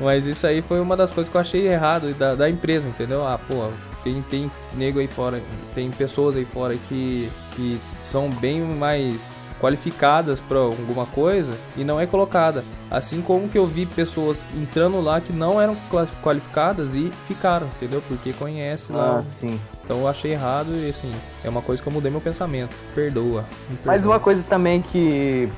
Mas 0.00 0.26
isso 0.26 0.46
aí 0.46 0.62
foi 0.62 0.80
uma 0.80 0.96
das 0.96 1.12
coisas 1.12 1.30
que 1.30 1.36
eu 1.36 1.40
achei 1.40 1.66
errado 1.68 2.12
da, 2.14 2.34
da 2.34 2.48
empresa, 2.50 2.86
entendeu? 2.88 3.26
Ah, 3.26 3.38
pô, 3.38 3.68
tem, 4.06 4.22
tem 4.22 4.50
nego 4.74 5.00
aí 5.00 5.08
fora, 5.08 5.42
tem 5.74 5.90
pessoas 5.90 6.36
aí 6.36 6.44
fora 6.44 6.76
que, 6.88 7.28
que 7.56 7.80
são 8.00 8.30
bem 8.30 8.60
mais 8.60 9.52
qualificadas 9.60 10.40
para 10.40 10.58
alguma 10.58 11.06
coisa 11.06 11.54
e 11.76 11.82
não 11.82 11.98
é 11.98 12.06
colocada. 12.06 12.64
Assim 12.88 13.20
como 13.20 13.48
que 13.48 13.58
eu 13.58 13.66
vi 13.66 13.84
pessoas 13.84 14.44
entrando 14.56 15.00
lá 15.00 15.20
que 15.20 15.32
não 15.32 15.60
eram 15.60 15.76
qualificadas 16.22 16.94
e 16.94 17.10
ficaram, 17.26 17.66
entendeu? 17.66 18.00
Porque 18.06 18.32
conhece 18.32 18.92
lá. 18.92 19.24
Ah, 19.24 19.24
sim. 19.40 19.60
Então 19.86 20.00
eu 20.00 20.08
achei 20.08 20.32
errado 20.32 20.70
e 20.74 20.90
assim, 20.90 21.12
é 21.44 21.48
uma 21.48 21.62
coisa 21.62 21.80
que 21.80 21.88
eu 21.88 21.92
mudei 21.92 22.10
meu 22.10 22.20
pensamento. 22.20 22.74
Perdoa. 22.92 23.42
me 23.70 23.78
Mas 23.84 23.94
perdoa. 23.98 24.14
uma 24.14 24.18
coisa 24.20 24.42
também 24.48 24.82
que, 24.82 25.48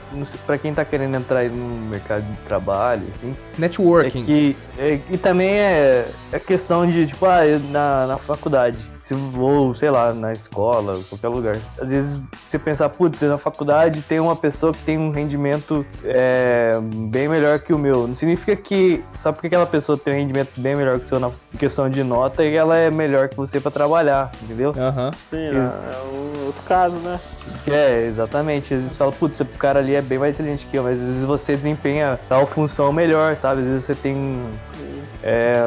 pra 0.44 0.58
quem 0.58 0.74
tá 0.74 0.84
querendo 0.84 1.16
entrar 1.16 1.38
aí 1.38 1.48
no 1.48 1.88
mercado 1.88 2.24
de 2.30 2.36
trabalho, 2.40 3.04
assim, 3.16 3.34
é 3.56 3.60
Networking. 3.60 4.24
que. 4.26 4.56
é- 4.78 5.00
e 5.10 5.16
também 5.16 5.48
é, 5.48 6.06
é 6.30 6.38
questão 6.38 6.86
de, 6.86 7.06
tipo, 7.06 7.24
ah, 7.24 7.40
na, 7.70 8.06
na 8.06 8.18
faculdade. 8.18 8.78
Se 9.08 9.14
ou, 9.14 9.74
sei 9.74 9.90
lá, 9.90 10.12
na 10.12 10.34
escola, 10.34 11.00
qualquer 11.08 11.28
lugar. 11.28 11.56
Às 11.80 11.88
vezes 11.88 12.20
você 12.46 12.58
pensar, 12.58 12.90
putz, 12.90 13.22
na 13.22 13.38
faculdade 13.38 14.02
tem 14.02 14.20
uma 14.20 14.36
pessoa 14.36 14.70
que 14.70 14.82
tem 14.84 14.98
um 14.98 15.10
rendimento 15.10 15.84
é, 16.04 16.78
bem 17.10 17.26
melhor 17.26 17.58
que 17.58 17.72
o 17.72 17.78
meu. 17.78 18.06
Não 18.06 18.14
significa 18.14 18.54
que 18.54 19.02
só 19.18 19.32
porque 19.32 19.46
aquela 19.46 19.64
pessoa 19.64 19.96
tem 19.96 20.12
um 20.12 20.16
rendimento 20.18 20.50
bem 20.58 20.76
melhor 20.76 20.98
que 20.98 21.06
o 21.06 21.08
seu 21.08 21.18
na 21.18 21.30
questão 21.58 21.88
de 21.88 22.04
nota, 22.04 22.44
e 22.44 22.54
ela 22.54 22.76
é 22.76 22.90
melhor 22.90 23.30
que 23.30 23.36
você 23.36 23.58
pra 23.58 23.70
trabalhar, 23.70 24.30
entendeu? 24.42 24.74
Aham. 24.76 25.10
Sim, 25.30 25.52
né? 25.52 25.72
é 25.90 26.14
o 26.14 26.46
outro 26.46 26.62
caso, 26.64 26.96
né? 26.96 27.18
É, 27.66 28.06
exatamente. 28.06 28.74
Às 28.74 28.82
vezes 28.82 28.96
fala, 28.96 29.10
putz, 29.10 29.40
o 29.40 29.46
cara 29.46 29.78
ali 29.78 29.94
é 29.94 30.02
bem 30.02 30.18
mais 30.18 30.34
inteligente 30.34 30.66
que 30.66 30.76
eu, 30.76 30.82
mas 30.82 31.00
às 31.00 31.06
vezes 31.06 31.24
você 31.24 31.56
desempenha 31.56 32.20
tal 32.28 32.46
função 32.46 32.92
melhor, 32.92 33.36
sabe? 33.36 33.62
Às 33.62 33.66
vezes 33.66 33.84
você 33.86 33.94
tem 33.94 34.38
é, 35.22 35.64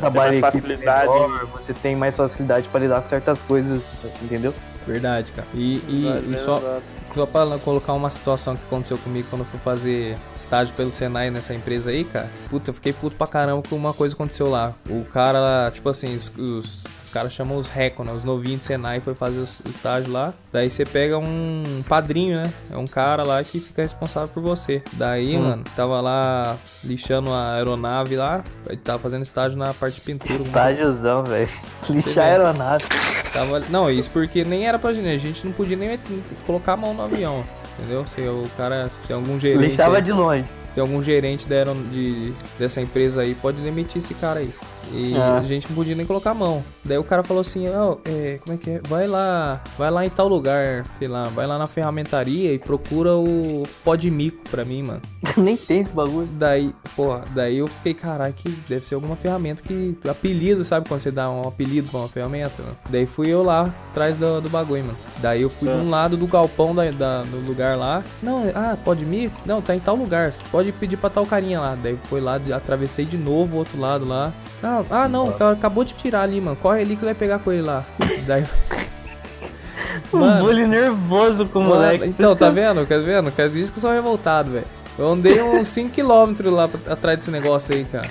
trabalho 0.00 0.40
mais 0.40 0.54
em 0.54 0.60
facilidade. 0.60 1.12
melhor, 1.12 1.46
você 1.46 1.74
tem 1.74 1.96
mais 1.96 2.16
facilidade 2.16 2.68
pra 2.68 2.80
lidar 2.80 3.02
com 3.02 3.08
certas 3.08 3.40
coisas, 3.42 3.82
entendeu? 4.22 4.54
Verdade, 4.86 5.30
cara. 5.32 5.46
E, 5.54 5.76
e, 5.88 6.32
e 6.32 6.36
só, 6.36 6.80
só 7.14 7.26
pra 7.26 7.58
colocar 7.58 7.92
uma 7.92 8.10
situação 8.10 8.56
que 8.56 8.64
aconteceu 8.64 8.98
comigo 8.98 9.28
quando 9.28 9.42
eu 9.42 9.46
fui 9.46 9.58
fazer 9.60 10.16
estágio 10.34 10.74
pelo 10.74 10.90
Senai 10.90 11.30
nessa 11.30 11.54
empresa 11.54 11.90
aí, 11.90 12.04
cara. 12.04 12.28
Puta, 12.48 12.70
eu 12.70 12.74
fiquei 12.74 12.92
puto 12.92 13.16
pra 13.16 13.26
caramba 13.26 13.62
com 13.68 13.76
uma 13.76 13.92
coisa 13.92 14.14
aconteceu 14.14 14.48
lá. 14.48 14.74
O 14.88 15.04
cara, 15.04 15.70
tipo 15.70 15.88
assim, 15.88 16.16
os, 16.16 16.32
os 16.36 16.84
caras 17.10 17.32
chamam 17.32 17.58
os 17.58 17.68
reco, 17.68 18.02
né? 18.04 18.12
Os 18.12 18.24
novinhos 18.24 18.60
do 18.60 18.64
Senai 18.64 19.00
foi 19.00 19.14
fazer 19.14 19.38
os- 19.40 19.60
o 19.60 19.68
estágio 19.68 20.10
lá. 20.12 20.32
Daí 20.52 20.70
você 20.70 20.84
pega 20.84 21.18
um 21.18 21.82
padrinho, 21.88 22.36
né? 22.42 22.52
É 22.70 22.76
um 22.76 22.86
cara 22.86 23.22
lá 23.22 23.42
que 23.44 23.60
fica 23.60 23.82
responsável 23.82 24.28
por 24.28 24.42
você. 24.42 24.82
Daí, 24.94 25.36
mano, 25.38 25.64
tava 25.76 26.00
lá 26.00 26.56
lixando 26.84 27.30
a 27.32 27.54
aeronave 27.54 28.16
lá. 28.16 28.42
Tava 28.84 28.98
fazendo 28.98 29.22
estágio 29.22 29.58
na 29.58 29.74
parte 29.74 29.96
de 29.96 30.00
pintura. 30.02 30.42
Estágiozão, 30.42 31.24
velho. 31.24 31.48
Lixar 31.88 32.14
vê. 32.14 32.20
aeronave. 32.20 32.84
Tava, 33.32 33.60
não, 33.68 33.90
isso 33.90 34.10
porque 34.10 34.44
nem 34.44 34.66
era 34.66 34.78
pra 34.78 34.92
gente, 34.92 35.08
a 35.08 35.18
gente 35.18 35.44
não 35.46 35.52
podia 35.52 35.76
nem 35.76 35.98
colocar 36.46 36.72
a 36.72 36.76
mão 36.76 36.94
no 36.94 37.02
avião, 37.02 37.44
entendeu? 37.78 38.04
Se 38.06 38.20
o 38.22 38.48
cara, 38.56 38.88
se 38.88 39.12
algum 39.12 39.38
gerente, 39.38 39.70
Lixava 39.70 39.96
aí- 39.96 40.02
de 40.02 40.12
longe. 40.12 40.44
Se 40.70 40.74
tem 40.74 40.80
algum 40.82 41.02
gerente 41.02 41.48
da 41.48 41.56
aeron- 41.56 41.82
de, 41.90 42.32
dessa 42.58 42.80
empresa 42.80 43.22
aí, 43.22 43.34
pode 43.34 43.60
demitir 43.60 43.98
esse 43.98 44.14
cara 44.14 44.38
aí. 44.38 44.50
E 44.92 45.14
Ah. 45.16 45.38
a 45.38 45.44
gente 45.44 45.68
não 45.68 45.76
podia 45.76 45.94
nem 45.94 46.04
colocar 46.06 46.30
a 46.30 46.34
mão. 46.34 46.64
Daí 46.84 46.98
o 46.98 47.04
cara 47.04 47.22
falou 47.22 47.40
assim, 47.42 47.68
ó, 47.68 47.96
é, 48.04 48.38
como 48.42 48.54
é 48.54 48.58
que 48.58 48.70
é? 48.70 48.80
Vai 48.88 49.06
lá, 49.06 49.62
vai 49.78 49.88
lá 49.90 50.04
em 50.04 50.10
tal 50.10 50.26
lugar, 50.26 50.84
sei 50.98 51.06
lá, 51.06 51.24
vai 51.28 51.46
lá 51.46 51.56
na 51.58 51.68
ferramentaria 51.68 52.52
e 52.52 52.58
procura 52.58 53.14
o 53.14 53.62
pó 53.84 53.94
de 53.94 54.10
mico 54.10 54.42
pra 54.50 54.64
mim, 54.64 54.82
mano. 54.82 55.00
Nem 55.36 55.56
tem 55.56 55.82
esse 55.82 55.92
bagulho. 55.92 56.26
Daí, 56.32 56.74
porra, 56.96 57.22
daí 57.34 57.58
eu 57.58 57.68
fiquei, 57.68 57.94
caralho, 57.94 58.32
que 58.34 58.48
deve 58.68 58.84
ser 58.86 58.96
alguma 58.96 59.14
ferramenta 59.14 59.62
que. 59.62 59.96
Apelido, 60.08 60.64
sabe? 60.64 60.88
Quando 60.88 61.00
você 61.00 61.10
dá 61.12 61.30
um 61.30 61.42
apelido 61.42 61.88
pra 61.88 62.00
uma 62.00 62.08
ferramenta. 62.08 62.60
né? 62.62 62.72
Daí 62.88 63.06
fui 63.06 63.28
eu 63.28 63.44
lá, 63.44 63.72
atrás 63.92 64.16
do, 64.16 64.40
do 64.40 64.48
bagulho, 64.48 64.82
mano. 64.84 64.98
Daí 65.18 65.42
eu 65.42 65.50
fui 65.50 65.68
de 65.68 65.74
um 65.74 65.88
lado 65.90 66.16
do 66.16 66.26
galpão 66.26 66.74
da, 66.74 66.90
da- 66.90 67.22
do 67.22 67.38
lugar 67.46 67.76
lá. 67.78 68.02
Não, 68.22 68.50
ah, 68.56 68.76
pode 68.84 69.04
mir? 69.06 69.30
Não, 69.46 69.62
tá 69.62 69.76
em 69.76 69.80
tal 69.80 69.94
lugar. 69.94 70.32
Você 70.32 70.40
pode 70.60 70.72
pedir 70.72 70.96
pra 70.98 71.08
tal 71.08 71.24
carinha 71.24 71.58
lá. 71.60 71.76
Daí 71.82 71.98
foi 72.04 72.20
lá, 72.20 72.38
atravessei 72.54 73.06
de 73.06 73.16
novo 73.16 73.56
o 73.56 73.58
outro 73.58 73.80
lado 73.80 74.06
lá. 74.06 74.30
Ah, 74.62 74.82
ah 74.90 75.08
não, 75.08 75.32
ca- 75.32 75.52
acabou 75.52 75.84
de 75.84 75.94
tirar 75.94 76.22
ali, 76.22 76.38
mano. 76.40 76.56
Corre 76.56 76.82
ali 76.82 76.96
que 76.96 77.04
vai 77.04 77.14
pegar 77.14 77.38
com 77.38 77.50
ele 77.50 77.62
lá. 77.62 77.82
Daí. 78.26 78.44
Um 80.12 80.38
bullying 80.40 80.66
nervoso 80.66 81.46
com 81.46 81.60
o 81.60 81.62
Mano, 81.62 81.74
moleque. 81.76 82.04
então, 82.06 82.34
tá 82.34 82.50
vendo? 82.50 82.84
Quer 82.86 83.00
vendo? 83.02 83.30
Quer 83.30 83.48
dizer 83.48 83.70
que 83.70 83.78
eu 83.78 83.80
sou 83.80 83.92
revoltado, 83.92 84.50
velho. 84.50 84.66
Eu 84.98 85.08
andei 85.12 85.40
uns 85.40 85.66
5km 85.68 86.50
lá 86.50 86.68
pra- 86.68 86.92
atrás 86.92 87.18
desse 87.18 87.30
negócio 87.30 87.74
aí, 87.74 87.84
cara. 87.84 88.08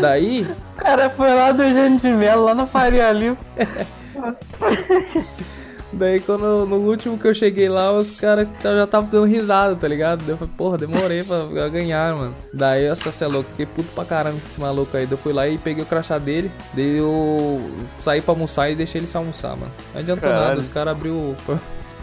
Daí, 0.00 0.46
O 0.76 0.82
cara 0.82 1.10
foi 1.10 1.32
lá 1.34 1.52
do 1.52 1.62
Eugênio 1.62 2.00
de 2.00 2.08
Melo, 2.08 2.44
lá 2.44 2.54
na 2.54 2.66
Faria 2.66 3.10
Lima. 3.12 3.36
daí 5.94 6.20
quando 6.20 6.66
no 6.66 6.76
último 6.76 7.18
que 7.18 7.26
eu 7.26 7.34
cheguei 7.34 7.68
lá, 7.68 7.92
os 7.92 8.10
caras 8.10 8.46
tá- 8.62 8.74
já 8.74 8.84
estavam 8.84 9.08
dando 9.08 9.26
risada, 9.26 9.74
tá 9.76 9.86
ligado? 9.88 10.20
Daí 10.20 10.30
eu 10.30 10.36
falei, 10.38 10.54
porra, 10.56 10.78
demorei 10.78 11.24
pra, 11.24 11.44
ganhar, 11.68 12.14
mano. 12.14 12.34
Daí, 12.52 12.84
essa 12.84 13.10
cê 13.12 13.24
é 13.24 13.28
louco, 13.28 13.50
fiquei 13.50 13.66
puto 13.66 13.88
pra 13.94 14.04
caramba 14.04 14.38
com 14.40 14.46
esse 14.46 14.60
maluco 14.60 14.96
aí. 14.96 15.06
Daí 15.06 15.12
eu 15.14 15.18
fui 15.18 15.32
lá 15.32 15.46
e 15.48 15.56
peguei 15.58 15.82
o 15.82 15.86
crachá 15.86 16.18
dele, 16.18 16.50
daí 16.72 16.98
eu 16.98 17.60
saí 17.98 18.20
pra 18.20 18.32
almoçar 18.32 18.70
e 18.70 18.74
deixei 18.74 19.00
ele 19.00 19.06
se 19.06 19.16
almoçar, 19.16 19.56
mano. 19.56 19.72
Não 19.92 20.00
adiantou 20.00 20.28
Caralho. 20.30 20.48
nada, 20.48 20.60
os 20.60 20.68
caras 20.68 20.92
abriu 20.92 21.14
o 21.14 21.36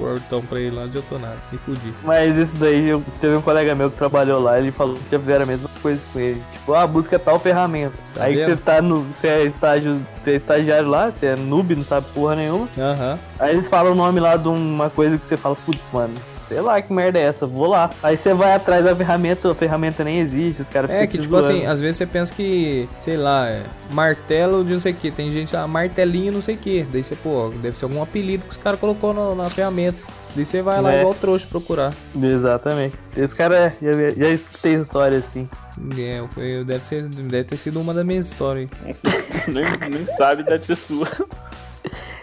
portão 0.01 0.41
pra 0.41 0.59
ele 0.59 0.71
lá, 0.71 0.81
não 0.81 0.87
adiantou 0.87 1.19
nada. 1.19 1.37
Me 1.51 1.57
fudi. 1.59 1.93
Mas 2.03 2.35
isso 2.35 2.55
daí, 2.55 2.89
eu, 2.89 3.03
teve 3.19 3.35
um 3.35 3.41
colega 3.41 3.75
meu 3.75 3.91
que 3.91 3.97
trabalhou 3.97 4.41
lá, 4.41 4.59
ele 4.59 4.71
falou 4.71 4.95
que 4.95 5.11
já 5.11 5.19
fizeram 5.19 5.43
a 5.43 5.45
mesma 5.45 5.69
coisa 5.81 6.01
com 6.11 6.19
ele. 6.19 6.41
Tipo, 6.53 6.73
ah, 6.73 6.87
busca 6.87 7.19
tal 7.19 7.39
ferramenta. 7.39 7.93
Tá 8.13 8.23
aí 8.23 8.43
você 8.43 8.55
tá 8.55 8.81
no. 8.81 9.01
Você 9.03 9.27
é 9.27 9.43
estágio. 9.43 10.01
Você 10.23 10.31
é 10.31 10.35
estagiário 10.35 10.89
lá, 10.89 11.11
você 11.11 11.27
é 11.27 11.35
noob, 11.35 11.75
não 11.75 11.83
sabe 11.83 12.07
porra 12.13 12.35
nenhuma. 12.35 12.67
Aham. 12.77 13.19
Aí 13.39 13.55
eles 13.55 13.67
falam 13.67 13.93
o 13.93 13.95
nome 13.95 14.19
lá 14.19 14.35
de 14.35 14.47
uma 14.47 14.89
coisa 14.89 15.17
que 15.17 15.25
você 15.25 15.37
fala, 15.37 15.55
putz, 15.55 15.81
mano, 15.91 16.13
sei 16.51 16.59
lá 16.59 16.81
que 16.81 16.91
merda 16.91 17.17
é 17.17 17.21
essa, 17.23 17.45
vou 17.45 17.65
lá. 17.67 17.89
Aí 18.03 18.17
você 18.17 18.33
vai 18.33 18.53
atrás 18.53 18.83
da 18.83 18.93
ferramenta, 18.93 19.49
a 19.49 19.55
ferramenta 19.55 20.03
nem 20.03 20.19
existe, 20.19 20.63
os 20.63 20.67
caras 20.67 20.91
É 20.91 21.07
que, 21.07 21.17
tipo 21.17 21.29
zoando. 21.39 21.47
assim, 21.57 21.65
às 21.65 21.79
vezes 21.79 21.95
você 21.95 22.05
pensa 22.05 22.33
que, 22.33 22.89
sei 22.97 23.15
lá, 23.15 23.47
é 23.47 23.63
martelo 23.89 24.63
de 24.65 24.73
não 24.73 24.79
sei 24.81 24.91
o 24.91 24.95
que. 24.95 25.09
Tem 25.11 25.31
gente, 25.31 25.55
ah, 25.55 25.65
martelinho 25.65 26.33
não 26.33 26.41
sei 26.41 26.55
o 26.55 26.57
que. 26.57 26.83
Daí 26.91 27.01
você, 27.03 27.15
pô, 27.15 27.53
deve 27.61 27.77
ser 27.77 27.85
algum 27.85 28.03
apelido 28.03 28.43
que 28.45 28.51
os 28.51 28.57
caras 28.57 28.79
colocou 28.79 29.13
no- 29.13 29.33
na 29.33 29.49
ferramenta. 29.49 29.97
Daí 30.35 30.45
você 30.45 30.61
vai 30.61 30.81
lá 30.81 30.91
Né? 30.91 30.99
igual 30.99 31.13
trouxa 31.13 31.47
procurar. 31.49 31.93
Exatamente. 32.21 32.95
Esse 33.15 33.35
cara 33.35 33.73
já, 33.81 33.91
já 34.17 34.29
escutei 34.29 34.73
história 34.75 35.17
assim. 35.19 35.47
É, 35.97 36.21
foi, 36.29 36.63
deve, 36.65 36.85
ser, 36.87 37.03
deve 37.07 37.43
ter 37.45 37.57
sido 37.57 37.79
uma 37.79 37.93
das 37.93 38.05
minhas 38.05 38.27
histórias. 38.27 38.69
nem, 39.47 39.89
nem 39.89 40.05
sabe, 40.17 40.43
deve 40.43 40.65
ser 40.65 40.75
sua. 40.75 41.07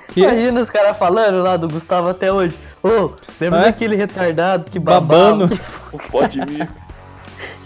Que? 0.09 0.21
Imagina 0.23 0.61
os 0.61 0.71
caras 0.71 0.97
falando 0.97 1.43
lá 1.43 1.57
do 1.57 1.69
Gustavo 1.69 2.09
até 2.09 2.33
hoje. 2.33 2.57
Ô, 2.83 3.11
lembra 3.41 3.61
É? 3.61 3.63
daquele 3.65 3.97
retardado 3.97 4.71
que 4.71 4.79
Babando. 4.79 5.49
babava, 5.49 5.61
O 5.93 5.99
pó 5.99 6.27
de 6.27 6.41
mico. 6.45 6.73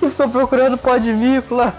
que 0.00 0.08
ficou 0.10 0.28
procurando 0.28 0.76
pó 0.78 0.96
de 0.96 1.12
mico 1.12 1.54
lá. 1.54 1.74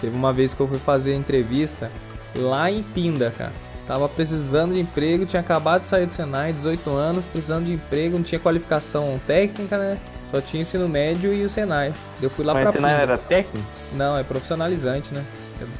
Teve 0.00 0.14
uma 0.16 0.32
vez 0.32 0.52
que 0.52 0.60
eu 0.60 0.68
fui 0.68 0.78
fazer 0.78 1.14
entrevista 1.14 1.90
lá 2.34 2.70
em 2.70 2.82
Pinda, 2.82 3.32
cara. 3.36 3.52
Tava 3.86 4.08
precisando 4.08 4.72
de 4.74 4.80
emprego, 4.80 5.26
tinha 5.26 5.40
acabado 5.40 5.82
de 5.82 5.86
sair 5.86 6.06
do 6.06 6.12
Senai, 6.12 6.52
18 6.52 6.90
anos, 6.90 7.24
precisando 7.24 7.66
de 7.66 7.74
emprego, 7.74 8.16
não 8.16 8.22
tinha 8.24 8.38
qualificação 8.38 9.20
técnica, 9.26 9.76
né? 9.76 9.98
Só 10.34 10.40
tinha 10.40 10.62
ensino 10.62 10.88
médio 10.88 11.32
e 11.32 11.44
o 11.44 11.48
Senai. 11.48 11.94
Eu 12.20 12.28
fui 12.28 12.44
lá 12.44 12.52
Mas 12.54 12.64
pra 12.64 12.72
não 12.72 12.88
Pinda. 12.88 13.00
era 13.02 13.16
técnico? 13.16 13.64
Não, 13.92 14.18
é 14.18 14.24
profissionalizante, 14.24 15.14
né? 15.14 15.22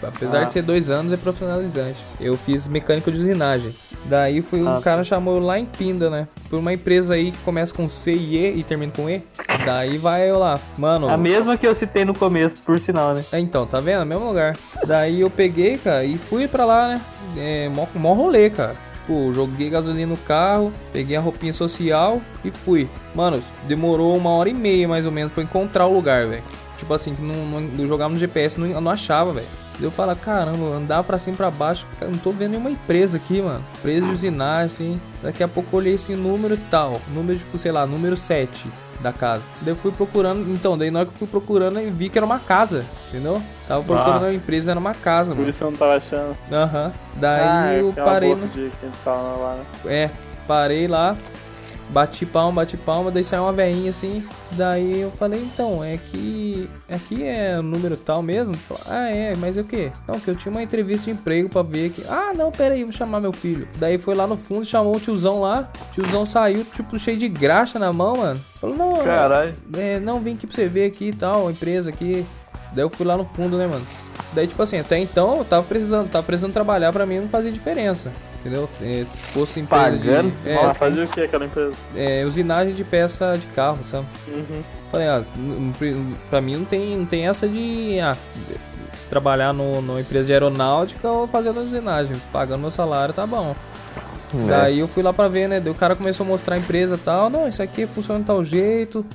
Apesar 0.01 0.43
Ah. 0.43 0.45
de 0.45 0.53
ser 0.53 0.63
dois 0.63 0.91
anos, 0.91 1.13
é 1.13 1.17
profissionalizante. 1.17 1.99
Eu 2.21 2.37
fiz 2.37 2.69
mecânico 2.69 3.11
de 3.11 3.19
usinagem. 3.19 3.75
Daí 4.05 4.41
foi 4.43 4.63
um 4.63 4.77
Ah, 4.77 4.81
cara 4.81 5.03
chamou 5.03 5.41
lá 5.41 5.59
em 5.59 5.65
Pinda, 5.65 6.09
né? 6.09 6.29
Por 6.49 6.61
uma 6.61 6.73
empresa 6.73 7.15
aí 7.15 7.33
que 7.33 7.39
começa 7.39 7.75
com 7.75 7.89
C 7.89 8.13
e 8.13 8.37
E 8.37 8.59
e 8.61 8.63
termina 8.63 8.93
com 8.95 9.11
E. 9.11 9.25
Daí 9.67 9.99
vai 9.99 10.31
eu 10.31 10.39
lá. 10.39 10.61
Mano. 10.79 11.09
A 11.09 11.17
mesma 11.17 11.57
que 11.57 11.67
eu 11.67 11.75
citei 11.75 12.05
no 12.05 12.15
começo, 12.15 12.55
por 12.65 12.79
sinal, 12.79 13.13
né? 13.13 13.25
É, 13.33 13.41
então, 13.41 13.67
tá 13.67 13.81
vendo? 13.81 14.07
Mesmo 14.07 14.25
lugar. 14.25 14.57
Daí 14.87 15.23
eu 15.23 15.31
peguei, 15.31 15.79
cara, 15.79 16.05
e 16.05 16.17
fui 16.17 16.47
pra 16.47 16.65
lá, 16.65 16.87
né? 16.87 17.01
É, 17.37 17.69
mó, 17.71 17.89
mó 17.97 18.13
rolê, 18.13 18.51
cara. 18.51 18.77
Tipo, 19.05 19.35
joguei 19.35 19.69
gasolina 19.69 20.07
no 20.07 20.17
carro, 20.17 20.73
peguei 20.91 21.15
a 21.15 21.21
roupinha 21.21 21.53
social 21.53 22.23
e 22.43 22.51
fui. 22.51 22.89
Mano, 23.15 23.43
demorou 23.69 24.17
uma 24.17 24.31
hora 24.31 24.49
e 24.49 24.55
meia 24.55 24.89
mais 24.89 25.05
ou 25.05 25.13
menos 25.13 25.31
eu 25.37 25.43
encontrar 25.43 25.87
o 25.87 25.93
lugar, 25.93 26.27
velho. 26.27 26.43
Tipo 26.79 26.95
assim, 26.95 27.15
que 27.15 27.21
não, 27.21 27.35
não, 27.47 27.83
eu 27.83 27.87
jogava 27.87 28.13
no 28.13 28.19
GPS, 28.19 28.59
não, 28.59 28.81
não 28.81 28.91
achava, 28.91 29.35
velho. 29.35 29.47
Eu 29.79 29.91
falo, 29.91 30.15
caramba, 30.17 30.57
eu 30.57 30.73
andava 30.73 31.05
pra 31.05 31.19
cima 31.19 31.35
e 31.35 31.37
pra 31.37 31.51
baixo, 31.51 31.87
não 32.01 32.17
tô 32.17 32.31
vendo 32.31 32.53
nenhuma 32.53 32.71
empresa 32.71 33.19
aqui, 33.19 33.43
mano. 33.43 33.63
Empresa 33.79 34.07
de 34.07 34.13
usinagem, 34.13 34.65
assim. 34.67 35.01
Daqui 35.23 35.43
a 35.43 35.49
pouco 35.49 35.69
eu 35.75 35.81
olhei 35.81 35.95
esse 35.95 36.13
número 36.15 36.55
e 36.55 36.59
tal. 36.71 37.01
Número, 37.13 37.39
tipo, 37.39 37.59
sei 37.59 37.73
lá, 37.73 37.87
número 37.87 38.17
7 38.17 38.69
da 39.01 39.13
casa. 39.13 39.45
Daí 39.61 39.73
eu 39.73 39.77
fui 39.77 39.93
procurando, 39.93 40.51
então, 40.53 40.77
daí 40.77 40.91
na 40.91 41.01
hora 41.01 41.09
que 41.09 41.15
eu 41.15 41.19
fui 41.19 41.29
procurando, 41.29 41.79
eu 41.79 41.93
vi 41.93 42.09
que 42.09 42.19
era 42.19 42.25
uma 42.27 42.39
casa, 42.39 42.85
entendeu? 43.09 43.43
Tava 43.67 43.83
procurando 43.83 44.25
Ah. 44.25 44.29
a 44.29 44.35
empresa, 44.35 44.71
era 44.71 44.81
uma 44.81 44.95
casa, 44.95 45.33
Por 45.33 45.39
mano. 45.39 45.51
isso 45.51 45.65
eu 45.65 45.71
não 45.71 45.79
tava 45.79 45.97
achando. 45.97 46.37
Aham. 46.51 46.93
Daí 47.17 47.41
ah, 47.47 47.75
eu 47.75 47.95
é 47.97 48.01
uma 48.01 48.05
parei 48.05 48.35
no... 48.35 48.47
lá, 49.07 49.57
né? 49.57 49.65
É, 49.87 50.11
parei 50.47 50.87
lá. 50.89 51.17
Bati 51.91 52.25
palma, 52.27 52.63
bati 52.63 52.77
palma, 52.77 53.11
daí 53.11 53.23
saiu 53.23 53.43
uma 53.43 53.53
veinha 53.53 53.91
assim. 53.91 54.27
Daí 54.53 55.01
eu 55.03 55.11
falei, 55.13 55.41
então, 55.41 55.85
é 55.85 55.97
que. 55.99 56.69
Aqui 56.89 57.23
é 57.23 57.59
o 57.59 57.63
número 57.63 57.97
tal 57.97 58.23
mesmo? 58.23 58.55
Falei, 58.55 58.83
ah, 58.89 59.11
é, 59.11 59.35
mas 59.37 59.57
é 59.57 59.61
o 59.61 59.65
quê? 59.65 59.93
Não, 60.09 60.19
que 60.19 60.29
eu 60.29 60.35
tinha 60.35 60.51
uma 60.51 60.63
entrevista 60.63 61.05
de 61.05 61.11
emprego 61.11 61.49
pra 61.49 61.63
ver 61.63 61.91
que. 61.91 62.05
Ah, 62.09 62.33
não, 62.35 62.51
pera 62.51 62.75
aí, 62.75 62.83
vou 62.83 62.93
chamar 62.93 63.21
meu 63.21 63.33
filho. 63.33 63.69
Daí 63.77 63.99
foi 63.99 64.15
lá 64.15 64.27
no 64.27 64.37
fundo, 64.37 64.65
chamou 64.65 64.97
o 64.97 65.01
tiozão 65.01 65.41
lá. 65.43 65.71
O 65.91 65.93
tiozão 65.93 66.25
saiu, 66.25 66.65
tipo, 66.65 66.99
cheio 66.99 67.19
de 67.19 67.29
graxa 67.29 67.79
na 67.79 67.93
mão, 67.93 68.17
mano. 68.17 68.41
Falou, 68.61 68.77
não, 68.77 69.05
Caralho. 69.05 69.55
é, 69.77 70.01
não, 70.01 70.21
vim 70.21 70.35
aqui 70.35 70.47
pra 70.47 70.57
você 70.57 70.67
ver 70.67 70.87
aqui 70.87 71.09
e 71.09 71.13
tal, 71.13 71.49
a 71.49 71.53
empresa 71.53 71.91
aqui. 71.91 72.27
Daí 72.73 72.83
eu 72.85 72.91
fui 72.91 73.07
lá 73.07 73.17
no 73.17 73.25
fundo, 73.25 73.57
né, 73.57 73.67
mano? 73.67 73.87
Daí, 74.33 74.47
tipo 74.49 74.61
assim, 74.63 74.79
até 74.79 74.99
então 74.99 75.39
eu 75.39 75.45
tava 75.45 75.63
precisando, 75.65 76.11
tava 76.11 76.27
precisando 76.27 76.53
trabalhar 76.53 76.93
pra 76.93 77.07
mim 77.07 77.21
não 77.21 77.29
fazia 77.29 77.53
diferença. 77.53 78.11
Entendeu? 78.45 78.69
É, 78.83 79.07
se 79.15 79.27
fosse 79.29 79.59
empresa 79.61 79.85
Pagando? 79.85 80.31
de. 80.43 80.51
É, 80.51 80.55
Nossa, 80.55 80.75
fazia 80.75 81.05
o 81.05 81.09
que 81.09 81.21
aquela 81.23 81.47
empresa? 81.47 81.75
é, 81.97 82.27
usinagem 82.27 82.75
de 82.75 82.85
peça 82.85 83.39
de 83.39 83.47
carro, 83.47 83.79
sabe? 83.85 84.07
Uhum. 84.29 84.63
Falei, 84.91 85.09
ah, 85.09 85.23
pra 86.29 86.43
mim 86.43 86.57
não 86.57 86.65
tem, 86.67 86.95
não 86.95 87.07
tem 87.07 87.27
essa 87.27 87.49
de. 87.49 87.99
Ah, 88.01 88.17
se 88.93 89.07
trabalhar 89.07 89.55
no, 89.55 89.81
numa 89.81 90.01
empresa 90.01 90.27
de 90.27 90.33
aeronáutica 90.35 91.09
ou 91.09 91.27
fazendo 91.27 91.61
usinagem. 91.61 92.19
Se 92.21 92.29
pagando 92.29 92.61
meu 92.61 92.71
salário, 92.71 93.15
tá 93.15 93.27
bom. 93.27 93.57
É. 94.35 94.47
Daí 94.47 94.79
eu 94.79 94.87
fui 94.89 95.03
lá 95.03 95.13
pra 95.13 95.27
ver, 95.27 95.49
né? 95.49 95.59
Daí 95.59 95.73
o 95.73 95.75
cara 95.75 95.97
começou 95.97 96.25
a 96.27 96.29
mostrar 96.29 96.57
a 96.57 96.59
empresa 96.59 96.97
e 96.97 96.99
tal. 96.99 97.31
Não, 97.31 97.49
isso 97.49 97.63
aqui 97.63 97.87
funciona 97.87 98.21
de 98.21 98.27
tal 98.27 98.45
jeito. 98.45 99.07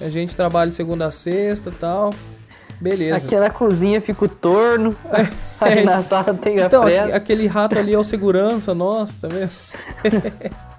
A 0.00 0.08
gente 0.08 0.34
trabalha 0.34 0.70
de 0.70 0.76
segunda 0.76 1.06
a 1.06 1.10
sexta 1.12 1.70
e 1.70 1.72
tal. 1.74 2.12
Beleza. 2.82 3.16
Aqui 3.16 3.36
na 3.36 3.48
cozinha 3.48 4.00
fica 4.00 4.24
o 4.24 4.28
torno, 4.28 4.96
aí 5.60 5.84
na 5.84 6.02
sala 6.02 6.34
tem 6.34 6.60
a 6.60 6.66
Então, 6.66 6.82
aquele 7.14 7.46
rato 7.46 7.78
ali 7.78 7.94
é 7.94 7.98
o 7.98 8.02
segurança 8.02 8.74
nosso, 8.74 9.18
tá 9.20 9.28
vendo? 9.28 9.50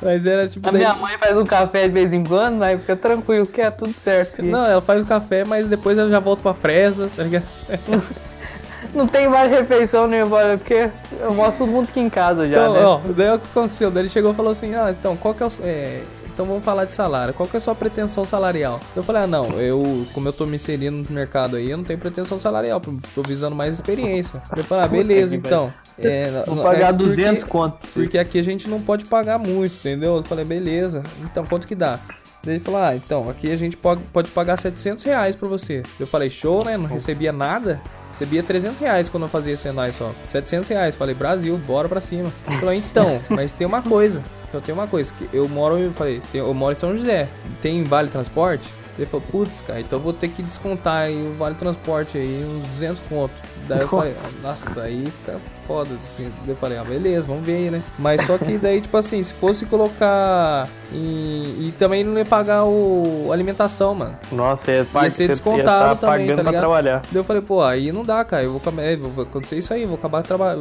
Mas 0.00 0.26
era 0.26 0.48
tipo. 0.48 0.66
A 0.66 0.70
daí- 0.70 0.80
minha 0.80 0.94
mãe 0.94 1.16
faz 1.18 1.36
um 1.36 1.44
café 1.44 1.86
de 1.86 1.92
vez 1.94 2.12
em 2.12 2.22
quando, 2.24 2.56
mas 2.56 2.78
fica 2.80 2.96
tranquilo 2.96 3.46
que 3.46 3.60
é 3.60 3.70
tudo 3.70 3.94
certo. 3.98 4.42
Não, 4.42 4.64
ela 4.66 4.80
faz 4.82 5.02
o 5.02 5.06
café, 5.06 5.44
mas 5.44 5.68
depois 5.68 5.96
ela 5.98 6.08
já 6.10 6.20
volta 6.20 6.42
pra 6.42 6.54
fresa, 6.54 7.10
tá 7.16 7.22
ligado? 7.22 7.44
Não 8.94 9.06
tem 9.06 9.28
mais 9.28 9.50
refeição 9.50 10.06
nem 10.06 10.20
embora, 10.20 10.56
porque 10.56 10.90
eu 11.20 11.34
mostro 11.34 11.64
todo 11.66 11.70
mundo 11.74 11.88
aqui 11.90 11.98
em 12.00 12.08
casa 12.08 12.46
já, 12.48 12.54
Então, 12.56 12.72
né? 12.72 12.80
ó, 12.84 13.00
daí 13.16 13.30
o 13.34 13.38
que 13.38 13.46
aconteceu? 13.50 13.90
Daí 13.90 14.02
ele 14.02 14.08
chegou 14.08 14.32
e 14.32 14.34
falou 14.34 14.52
assim: 14.52 14.74
Ah, 14.74 14.90
então 14.90 15.16
qual 15.16 15.34
que 15.34 15.42
é 15.42 15.46
o. 15.46 15.48
é, 15.62 16.02
então 16.36 16.44
vamos 16.44 16.62
falar 16.62 16.84
de 16.84 16.92
salário. 16.92 17.32
Qual 17.32 17.48
que 17.48 17.56
é 17.56 17.58
a 17.58 17.60
sua 17.60 17.74
pretensão 17.74 18.26
salarial? 18.26 18.78
Eu 18.94 19.02
falei, 19.02 19.22
ah 19.22 19.26
não, 19.26 19.48
eu, 19.58 20.06
como 20.12 20.28
eu 20.28 20.34
tô 20.34 20.44
me 20.44 20.56
inserindo 20.56 21.08
no 21.08 21.14
mercado 21.14 21.56
aí, 21.56 21.70
eu 21.70 21.78
não 21.78 21.84
tenho 21.84 21.98
pretensão 21.98 22.38
salarial, 22.38 22.78
tô 23.14 23.22
visando 23.22 23.56
mais 23.56 23.72
experiência. 23.72 24.42
Eu 24.54 24.62
falei, 24.62 24.84
ah, 24.84 24.88
beleza, 24.88 25.34
então. 25.34 25.72
É, 25.98 26.42
Vou 26.46 26.60
é 26.60 26.62
pagar 26.62 26.92
porque- 26.94 27.08
200 27.08 27.44
conto. 27.44 27.88
Porque 27.94 28.18
aqui 28.18 28.38
a 28.38 28.42
gente 28.42 28.68
não 28.68 28.82
pode 28.82 29.06
pagar 29.06 29.38
muito, 29.38 29.76
entendeu? 29.76 30.16
Eu 30.16 30.22
falei, 30.22 30.44
beleza. 30.44 31.02
Então, 31.22 31.42
quanto 31.46 31.66
que 31.66 31.74
dá? 31.74 31.98
Daí 32.46 32.54
ele 32.54 32.64
falou, 32.64 32.80
ah, 32.80 32.94
então, 32.94 33.28
aqui 33.28 33.50
a 33.50 33.56
gente 33.56 33.76
pode, 33.76 34.00
pode 34.12 34.30
pagar 34.30 34.56
700 34.56 35.02
reais 35.02 35.34
pra 35.34 35.48
você. 35.48 35.82
Eu 35.98 36.06
falei, 36.06 36.30
show, 36.30 36.64
né? 36.64 36.76
Não 36.76 36.86
recebia 36.86 37.32
nada. 37.32 37.80
Recebia 38.12 38.40
300 38.40 38.78
reais 38.78 39.08
quando 39.08 39.24
eu 39.24 39.28
fazia 39.28 39.56
Senai 39.56 39.90
só. 39.90 40.14
700 40.28 40.68
reais. 40.68 40.94
Falei, 40.94 41.12
Brasil, 41.12 41.58
bora 41.58 41.88
pra 41.88 42.00
cima. 42.00 42.32
Ele 42.46 42.58
falou, 42.58 42.72
então, 42.72 43.20
mas 43.30 43.50
tem 43.50 43.66
uma 43.66 43.82
coisa. 43.82 44.22
Só 44.48 44.60
tem 44.60 44.72
uma 44.72 44.86
coisa. 44.86 45.12
que 45.12 45.28
Eu 45.36 45.48
moro, 45.48 45.76
eu 45.76 45.92
falei, 45.92 46.22
eu 46.32 46.54
moro 46.54 46.72
em 46.72 46.78
São 46.78 46.94
José. 46.94 47.28
Tem 47.60 47.82
Vale 47.82 48.10
Transporte? 48.10 48.72
Ele 48.96 49.06
falou, 49.06 49.26
putz, 49.30 49.60
cara, 49.60 49.80
então 49.80 49.98
eu 49.98 50.02
vou 50.02 50.12
ter 50.12 50.28
que 50.28 50.42
descontar 50.42 51.02
aí 51.04 51.26
o 51.28 51.34
Vale 51.34 51.54
Transporte 51.54 52.16
aí, 52.16 52.44
uns 52.44 52.64
200 52.66 53.00
conto. 53.08 53.34
Daí 53.68 53.80
eu 53.80 53.88
falei, 53.88 54.14
nossa, 54.42 54.82
aí 54.82 55.04
fica 55.06 55.38
foda. 55.66 55.90
Assim. 56.08 56.32
Eu 56.46 56.56
falei, 56.56 56.78
ah, 56.78 56.84
beleza, 56.84 57.26
vamos 57.26 57.44
ver 57.44 57.56
aí, 57.56 57.70
né? 57.70 57.82
Mas 57.98 58.22
só 58.22 58.38
que 58.38 58.56
daí, 58.56 58.80
tipo 58.80 58.96
assim, 58.96 59.22
se 59.22 59.34
fosse 59.34 59.66
colocar 59.66 60.68
em... 60.92 61.66
E 61.66 61.74
também 61.78 62.02
não 62.04 62.16
ia 62.16 62.24
pagar 62.24 62.64
o 62.64 63.30
alimentação, 63.32 63.94
mano. 63.94 64.16
Nossa, 64.32 64.70
ia, 64.70 64.86
Ia 65.02 65.10
ser 65.10 65.28
descontado 65.28 66.00
tá 66.00 66.06
também, 66.06 66.26
pagando 66.28 66.36
tá 66.36 66.42
pra 66.42 66.50
ligado? 66.52 66.62
trabalhar. 66.62 67.02
Daí 67.10 67.20
eu 67.20 67.24
falei, 67.24 67.42
pô, 67.42 67.62
aí 67.62 67.92
não 67.92 68.02
dá, 68.02 68.24
cara. 68.24 68.44
Eu 68.44 68.58
vou, 68.58 68.62
é, 68.80 68.96
vou 68.96 69.24
acontecer 69.24 69.58
isso 69.58 69.74
aí, 69.74 69.84
vou 69.84 69.96
acabar 69.96 70.22
traba 70.22 70.58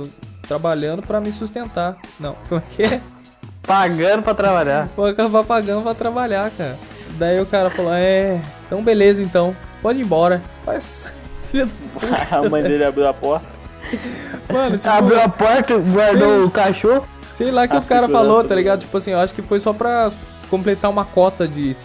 trabalhando 0.47 1.01
pra 1.01 1.19
me 1.21 1.31
sustentar. 1.31 1.97
Não, 2.19 2.35
como 2.49 2.61
é 2.61 2.75
que 2.75 2.83
é? 2.83 3.01
Pagando 3.63 4.21
pra 4.23 4.33
trabalhar. 4.35 4.89
Vou 4.95 5.05
acabar 5.05 5.43
pagando 5.43 5.83
pra 5.83 5.93
trabalhar, 5.93 6.51
cara. 6.51 6.77
Daí 7.17 7.39
o 7.39 7.45
cara 7.45 7.69
falou, 7.69 7.93
é, 7.93 8.39
então 8.65 8.83
beleza 8.83 9.21
então, 9.23 9.55
pode 9.81 9.99
ir 9.99 10.03
embora. 10.03 10.41
Mas, 10.65 11.11
filho 11.51 11.69
da 12.29 12.37
a 12.39 12.49
mãe 12.49 12.61
dele 12.63 12.83
abriu 12.85 13.07
a 13.07 13.13
porta. 13.13 13.45
Mano, 14.51 14.77
tipo, 14.77 14.89
Abriu 14.89 15.21
a 15.21 15.29
porta, 15.29 15.77
guardou 15.77 16.39
Sim. 16.39 16.43
o 16.45 16.51
cachorro. 16.51 17.07
sei 17.31 17.51
lá 17.51 17.67
que 17.67 17.75
A 17.75 17.79
o 17.79 17.85
cara 17.85 18.09
falou, 18.09 18.41
tá 18.43 18.49
do- 18.49 18.55
ligado? 18.55 18.79
Tipo 18.81 18.97
assim, 18.97 19.11
eu 19.11 19.19
acho 19.19 19.33
que 19.33 19.41
foi 19.41 19.59
só 19.59 19.71
pra 19.73 20.11
completar 20.49 20.89
uma 20.89 21.05
cota 21.05 21.47
de 21.47 21.75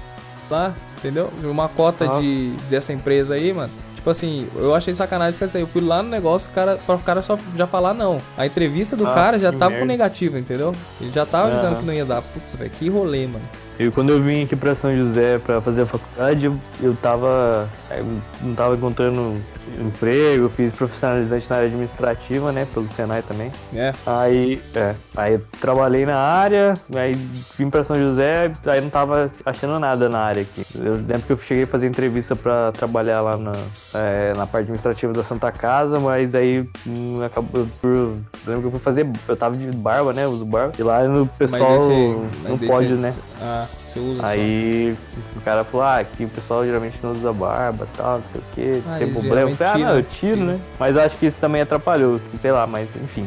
lá, 0.51 0.75
entendeu? 0.99 1.31
Uma 1.45 1.69
cota 1.69 2.05
Ah. 2.11 2.21
de 2.21 2.51
dessa 2.71 2.93
empresa 2.93 3.35
aí, 3.35 3.53
mano. 3.53 3.71
Tipo 3.95 4.09
assim, 4.09 4.49
eu 4.57 4.75
achei 4.75 4.95
sacanagem 4.95 5.33
porque 5.35 5.45
assim, 5.45 5.61
eu 5.61 5.67
fui 5.67 5.83
lá 5.83 6.03
no 6.03 6.09
negócio, 6.09 6.51
o 6.51 6.55
cara, 6.55 6.79
para 6.87 6.95
o 6.95 6.99
cara 7.01 7.21
só 7.21 7.39
já 7.55 7.67
falar 7.67 7.93
não. 7.93 8.19
A 8.37 8.47
entrevista 8.47 8.97
do 8.97 9.07
Ah, 9.07 9.13
cara 9.13 9.39
já 9.39 9.53
tava 9.53 9.67
com 9.67 9.71
merda. 9.73 9.85
negativo, 9.87 10.39
entendeu? 10.39 10.75
Ele 10.99 11.11
já 11.13 11.27
tava 11.27 11.49
avisando 11.49 11.73
Aham. 11.75 11.81
que 11.81 11.87
não 11.87 11.93
ia 11.93 12.05
dar. 12.07 12.23
Putz, 12.23 12.55
velho, 12.55 12.71
que 12.71 12.89
rolê, 12.89 13.27
mano. 13.27 13.45
E 13.81 13.91
quando 13.91 14.11
eu 14.11 14.23
vim 14.23 14.43
aqui 14.45 14.55
pra 14.55 14.75
São 14.75 14.95
José 14.95 15.39
pra 15.39 15.59
fazer 15.63 15.81
a 15.83 15.87
faculdade, 15.87 16.45
eu, 16.45 16.55
eu 16.83 16.95
tava. 16.97 17.67
eu 17.91 18.05
não 18.43 18.55
tava 18.55 18.75
encontrando 18.75 19.41
emprego, 19.81 20.51
fiz 20.51 20.71
profissionalizante 20.73 21.49
na 21.49 21.57
área 21.57 21.69
administrativa, 21.69 22.53
né? 22.53 22.67
Pelo 22.75 22.87
Senai 22.91 23.23
também. 23.23 23.51
É. 23.75 23.95
Aí, 24.05 24.61
é, 24.75 24.95
aí 25.17 25.33
eu 25.35 25.43
trabalhei 25.63 26.05
na 26.05 26.17
área, 26.17 26.75
aí 26.95 27.15
vim 27.57 27.71
pra 27.71 27.83
São 27.83 27.97
José, 27.97 28.53
aí 28.67 28.83
não 28.83 28.91
tava 28.91 29.31
achando 29.47 29.79
nada 29.79 30.11
na 30.11 30.19
área 30.19 30.43
aqui. 30.43 30.63
Eu 30.75 30.95
lembro 30.97 31.23
que 31.23 31.33
eu 31.33 31.39
cheguei 31.39 31.65
a 31.65 31.67
fazer 31.67 31.87
entrevista 31.87 32.37
pra 32.37 32.73
trabalhar 32.73 33.23
lá 33.23 33.39
na, 33.39 33.53
é, 33.95 34.35
na 34.37 34.47
parte 34.47 34.65
administrativa 34.65 35.15
da 35.15 35.25
Santa 35.25 35.51
Casa, 35.51 35.99
mas 35.99 36.35
aí 36.35 36.69
hum, 36.87 37.23
acabou. 37.25 37.67
Por, 37.81 37.89
eu 37.91 38.19
lembro 38.47 38.61
que 38.63 38.67
eu 38.67 38.71
fui 38.73 38.81
fazer. 38.81 39.09
Eu 39.27 39.37
tava 39.39 39.57
de 39.57 39.75
barba, 39.75 40.13
né? 40.13 40.25
Eu 40.27 40.31
uso 40.33 40.45
barba. 40.45 40.75
E 40.79 40.83
lá 40.83 41.03
no 41.05 41.27
pessoal 41.27 41.81
você- 41.81 42.17
não 42.47 42.59
pode, 42.59 42.89
você- 42.89 42.95
né? 42.97 43.15
Ah, 43.41 43.67
você 43.89 43.99
usa 43.99 44.27
Aí 44.27 44.97
o 45.37 45.41
cara 45.41 45.65
falou, 45.65 45.85
ah, 45.87 45.97
aqui 45.99 46.25
o 46.25 46.29
pessoal 46.29 46.65
geralmente 46.65 46.99
não 47.03 47.13
usa 47.13 47.33
barba 47.33 47.87
e 47.93 47.97
tal, 47.97 48.19
não 48.19 48.25
sei 48.31 48.41
o 48.41 48.45
que, 48.55 48.83
Ah, 48.89 48.99
tem 48.99 49.13
problema. 49.13 49.51
Eu 49.51 49.57
falei, 49.57 49.73
ah, 49.73 49.79
não, 49.89 49.97
eu 49.97 50.03
tiro, 50.05 50.35
tiram. 50.37 50.47
né? 50.47 50.61
Mas 50.79 50.95
eu 50.97 51.03
acho 51.03 51.17
que 51.17 51.27
isso 51.27 51.37
também 51.41 51.63
atrapalhou, 51.63 52.21
sei 52.41 52.53
lá, 52.53 52.67
mas 52.67 52.89
enfim. 53.03 53.27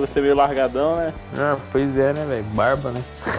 Você 0.00 0.20
meio 0.20 0.34
largadão, 0.36 0.96
né? 0.96 1.12
Ah, 1.36 1.56
pois 1.70 1.96
é, 1.98 2.12
né, 2.12 2.24
velho? 2.28 2.44
Barba, 2.44 2.90
né? 2.90 3.02
só. 3.24 3.30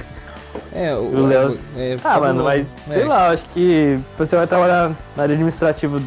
É, 0.71 0.95
o, 0.95 0.99
O 0.99 1.27
Léo- 1.27 1.57
é, 1.77 1.97
Ah, 2.03 2.19
mano, 2.19 2.43
mas 2.43 2.65
é. 2.89 2.93
sei 2.93 3.03
lá, 3.05 3.27
eu 3.27 3.33
acho 3.33 3.45
que 3.53 3.99
você 4.17 4.35
vai 4.35 4.45
trabalhar 4.47 4.91
na 5.15 5.23
área 5.23 5.33
administrativa, 5.33 5.99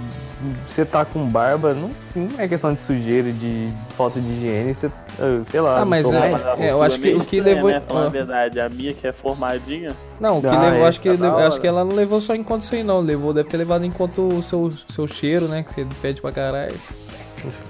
você 0.69 0.85
tá 0.85 1.05
com 1.05 1.25
barba, 1.27 1.75
não, 1.75 1.91
não 2.15 2.41
é 2.41 2.47
questão 2.49 2.73
de 2.75 2.81
sujeira, 2.81 3.31
de 3.33 3.71
falta 3.97 4.21
de 4.21 4.27
higiene, 4.33 4.75
você, 4.75 4.91
eu 5.19 5.45
sei 5.51 5.61
lá. 5.61 5.77
Ah, 5.77 5.81
não 5.81 5.87
mas 5.87 6.13
é- 6.13 6.35
a 6.35 6.57
eu 6.67 6.83
acho 6.83 6.97
que 6.99 7.05
meio 7.07 7.19
o 7.19 7.25
que 7.25 7.41
levou- 7.41 7.71
Né? 7.71 7.83
Ah. 7.89 8.07
a 8.07 8.09
verdade, 8.09 8.61
a 8.61 8.69
Mia 8.69 8.93
que 8.95 9.07
é 9.07 9.13
formadinha. 9.13 9.93
Não, 10.21 10.39
o 10.39 10.41
que 10.41 10.47
Ah, 10.49 10.61
levou, 10.61 10.85
é, 10.85 10.89
acho 10.89 11.01
que, 11.01 11.17
tá 11.17 11.47
acho 11.47 11.61
que 11.61 11.67
ela 11.67 11.85
não 11.85 11.95
levou 11.95 12.21
só 12.21 12.35
em 12.35 12.43
conta 12.43 12.65
isso 12.65 12.75
aí, 12.75 12.83
não. 12.83 13.01
Levou, 13.01 13.33
deve 13.33 13.49
ter 13.49 13.57
levado 13.57 13.85
em 13.85 13.91
conta 13.91 14.21
o 14.21 14.43
seu, 14.43 14.73
seu 14.89 15.07
cheiro, 15.07 15.47
né? 15.49 15.63
Que 15.63 15.73
você 15.73 15.87
pede 16.03 16.21
pra 16.21 16.33
caralho. 16.33 16.75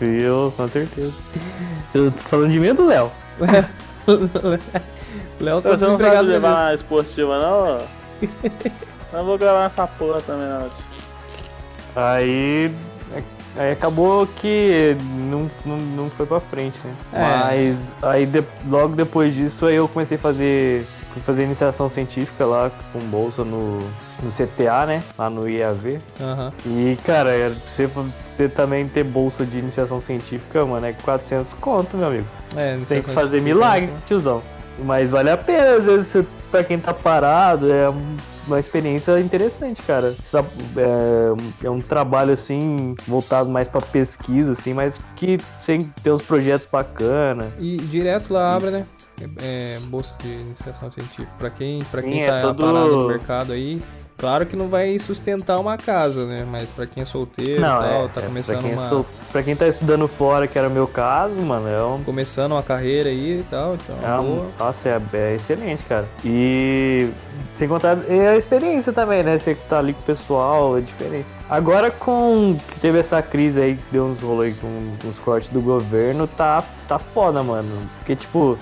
Eu, 0.00 0.52
com 0.56 0.68
certeza. 0.68 1.12
Eu 1.94 2.10
tô 2.12 2.18
falando 2.24 2.50
de 2.52 2.60
mim 2.60 2.68
ou 2.68 2.74
do 2.74 2.86
Léo? 2.86 3.10
Léo 5.40 5.60
tá 5.60 5.70
Você 5.70 5.76
não 5.76 5.96
desempregado 5.96 6.28
levar 6.28 6.64
na 6.66 6.74
esportiva, 6.74 7.38
não? 7.38 7.80
Eu 9.12 9.24
vou 9.24 9.38
gravar 9.38 9.64
nessa 9.64 9.86
porra 9.86 10.20
também, 10.22 10.46
não. 10.48 10.70
Aí, 11.96 12.70
aí 13.56 13.72
acabou 13.72 14.26
que 14.26 14.94
não, 15.30 15.50
não, 15.64 15.76
não 15.78 16.10
foi 16.10 16.26
pra 16.26 16.38
frente, 16.40 16.78
né? 16.84 16.94
É. 17.12 17.22
Mas 17.22 17.76
aí 18.02 18.26
de- 18.26 18.44
logo 18.68 18.94
depois 18.94 19.34
disso 19.34 19.64
aí 19.66 19.76
eu 19.76 19.88
comecei 19.88 20.16
a 20.18 20.20
fazer. 20.20 20.86
Fui 21.14 21.22
fazer 21.22 21.44
iniciação 21.44 21.88
científica 21.88 22.44
lá 22.44 22.70
com 22.92 22.98
bolsa 22.98 23.42
no, 23.42 23.78
no 24.22 24.30
CTA, 24.30 24.84
né? 24.84 25.02
Lá 25.16 25.30
no 25.30 25.48
IAV. 25.48 25.98
Aham. 26.20 26.52
E 26.66 26.98
cara, 27.06 27.54
você, 27.66 27.86
você 28.36 28.48
também 28.50 28.86
ter 28.86 29.02
bolsa 29.02 29.46
de 29.46 29.56
iniciação 29.58 29.98
científica, 30.02 30.62
mano, 30.66 30.84
é 30.84 30.92
400 30.92 31.54
conto, 31.54 31.96
meu 31.96 32.08
amigo. 32.08 32.26
É, 32.54 32.76
não 32.76 32.84
Tem 32.84 33.00
que 33.00 33.14
fazer 33.14 33.40
milagre, 33.40 33.88
tiozão. 34.06 34.42
Mas 34.84 35.10
vale 35.10 35.30
a 35.30 35.38
pena, 35.38 35.76
às 35.78 35.84
vezes, 35.84 36.08
você- 36.08 36.26
pra 36.50 36.62
quem 36.62 36.78
tá 36.78 36.92
parado, 36.92 37.72
é 37.72 37.88
um- 37.88 38.16
uma 38.46 38.60
experiência 38.60 39.18
interessante, 39.20 39.82
cara. 39.82 40.14
É, 40.76 41.32
um- 41.32 41.66
é 41.66 41.70
um 41.70 41.80
trabalho, 41.80 42.32
assim, 42.32 42.94
voltado 43.06 43.48
mais 43.50 43.66
pra 43.68 43.80
pesquisa, 43.80 44.52
assim, 44.52 44.72
mas 44.74 45.00
que 45.16 45.38
tem, 45.64 45.82
tem 46.02 46.12
uns 46.12 46.22
projetos 46.22 46.68
bacanas. 46.70 47.48
E 47.58 47.76
direto 47.76 48.32
lá 48.32 48.54
abre, 48.54 48.70
né? 48.70 48.86
É, 49.20 49.76
é, 49.76 49.78
bolsa 49.80 50.14
de 50.22 50.28
iniciação 50.28 50.92
científica. 50.92 51.32
Pra 51.38 51.50
quem, 51.50 51.82
Sim, 51.82 52.02
quem 52.02 52.22
é 52.22 52.30
tá 52.30 52.42
todo- 52.42 52.62
parado 52.62 52.96
no 52.96 53.08
mercado 53.08 53.52
aí, 53.52 53.80
Claro 54.18 54.46
que 54.46 54.56
não 54.56 54.68
vai 54.68 54.98
sustentar 54.98 55.58
uma 55.58 55.76
casa, 55.76 56.24
né? 56.26 56.46
Mas 56.50 56.70
pra 56.70 56.86
quem 56.86 57.02
é 57.02 57.06
solteiro 57.06 57.60
Não, 57.60 57.76
e 57.76 57.88
tal, 57.88 58.04
é, 58.04 58.08
tá 58.08 58.20
é, 58.22 58.24
começando 58.24 58.58
pra 58.60 58.68
quem, 58.68 58.78
uma. 58.78 58.88
sou- 58.88 59.06
pra 59.30 59.42
quem 59.42 59.54
tá 59.56 59.68
estudando 59.68 60.08
fora, 60.08 60.48
que 60.48 60.58
era 60.58 60.68
o 60.68 60.70
meu 60.70 60.86
caso, 60.88 61.34
mano, 61.34 61.68
é 61.68 61.82
um 61.84 62.02
Começando 62.02 62.52
uma 62.52 62.62
carreira 62.62 63.10
aí 63.10 63.40
e 63.40 63.44
tal, 63.50 63.74
então. 63.74 63.96
É 64.02 64.18
um- 64.20 64.36
boa. 64.36 64.46
nossa, 64.58 64.88
é, 64.88 65.00
é 65.12 65.34
excelente, 65.36 65.84
cara. 65.84 66.06
E 66.24 67.10
sem 67.58 67.68
contar 67.68 67.98
é 68.08 68.28
a 68.28 68.36
experiência 68.38 68.92
também, 68.92 69.22
né? 69.22 69.38
Você 69.38 69.54
tá 69.68 69.78
ali 69.78 69.92
com 69.92 70.00
o 70.00 70.04
pessoal, 70.04 70.78
é 70.78 70.80
diferente. 70.80 71.26
Agora 71.48 71.92
com 71.92 72.58
que 72.72 72.80
teve 72.80 72.98
essa 72.98 73.22
crise 73.22 73.60
aí, 73.60 73.76
que 73.76 73.82
deu 73.92 74.06
uns 74.06 74.20
rolês 74.20 74.56
com, 74.58 75.08
os 75.08 75.16
cortes 75.20 75.48
do 75.50 75.60
governo, 75.60 76.26
tá, 76.26 76.64
tá 76.88 76.98
foda, 76.98 77.40
mano. 77.42 77.70
Porque, 77.98 78.16
tipo, 78.16 78.58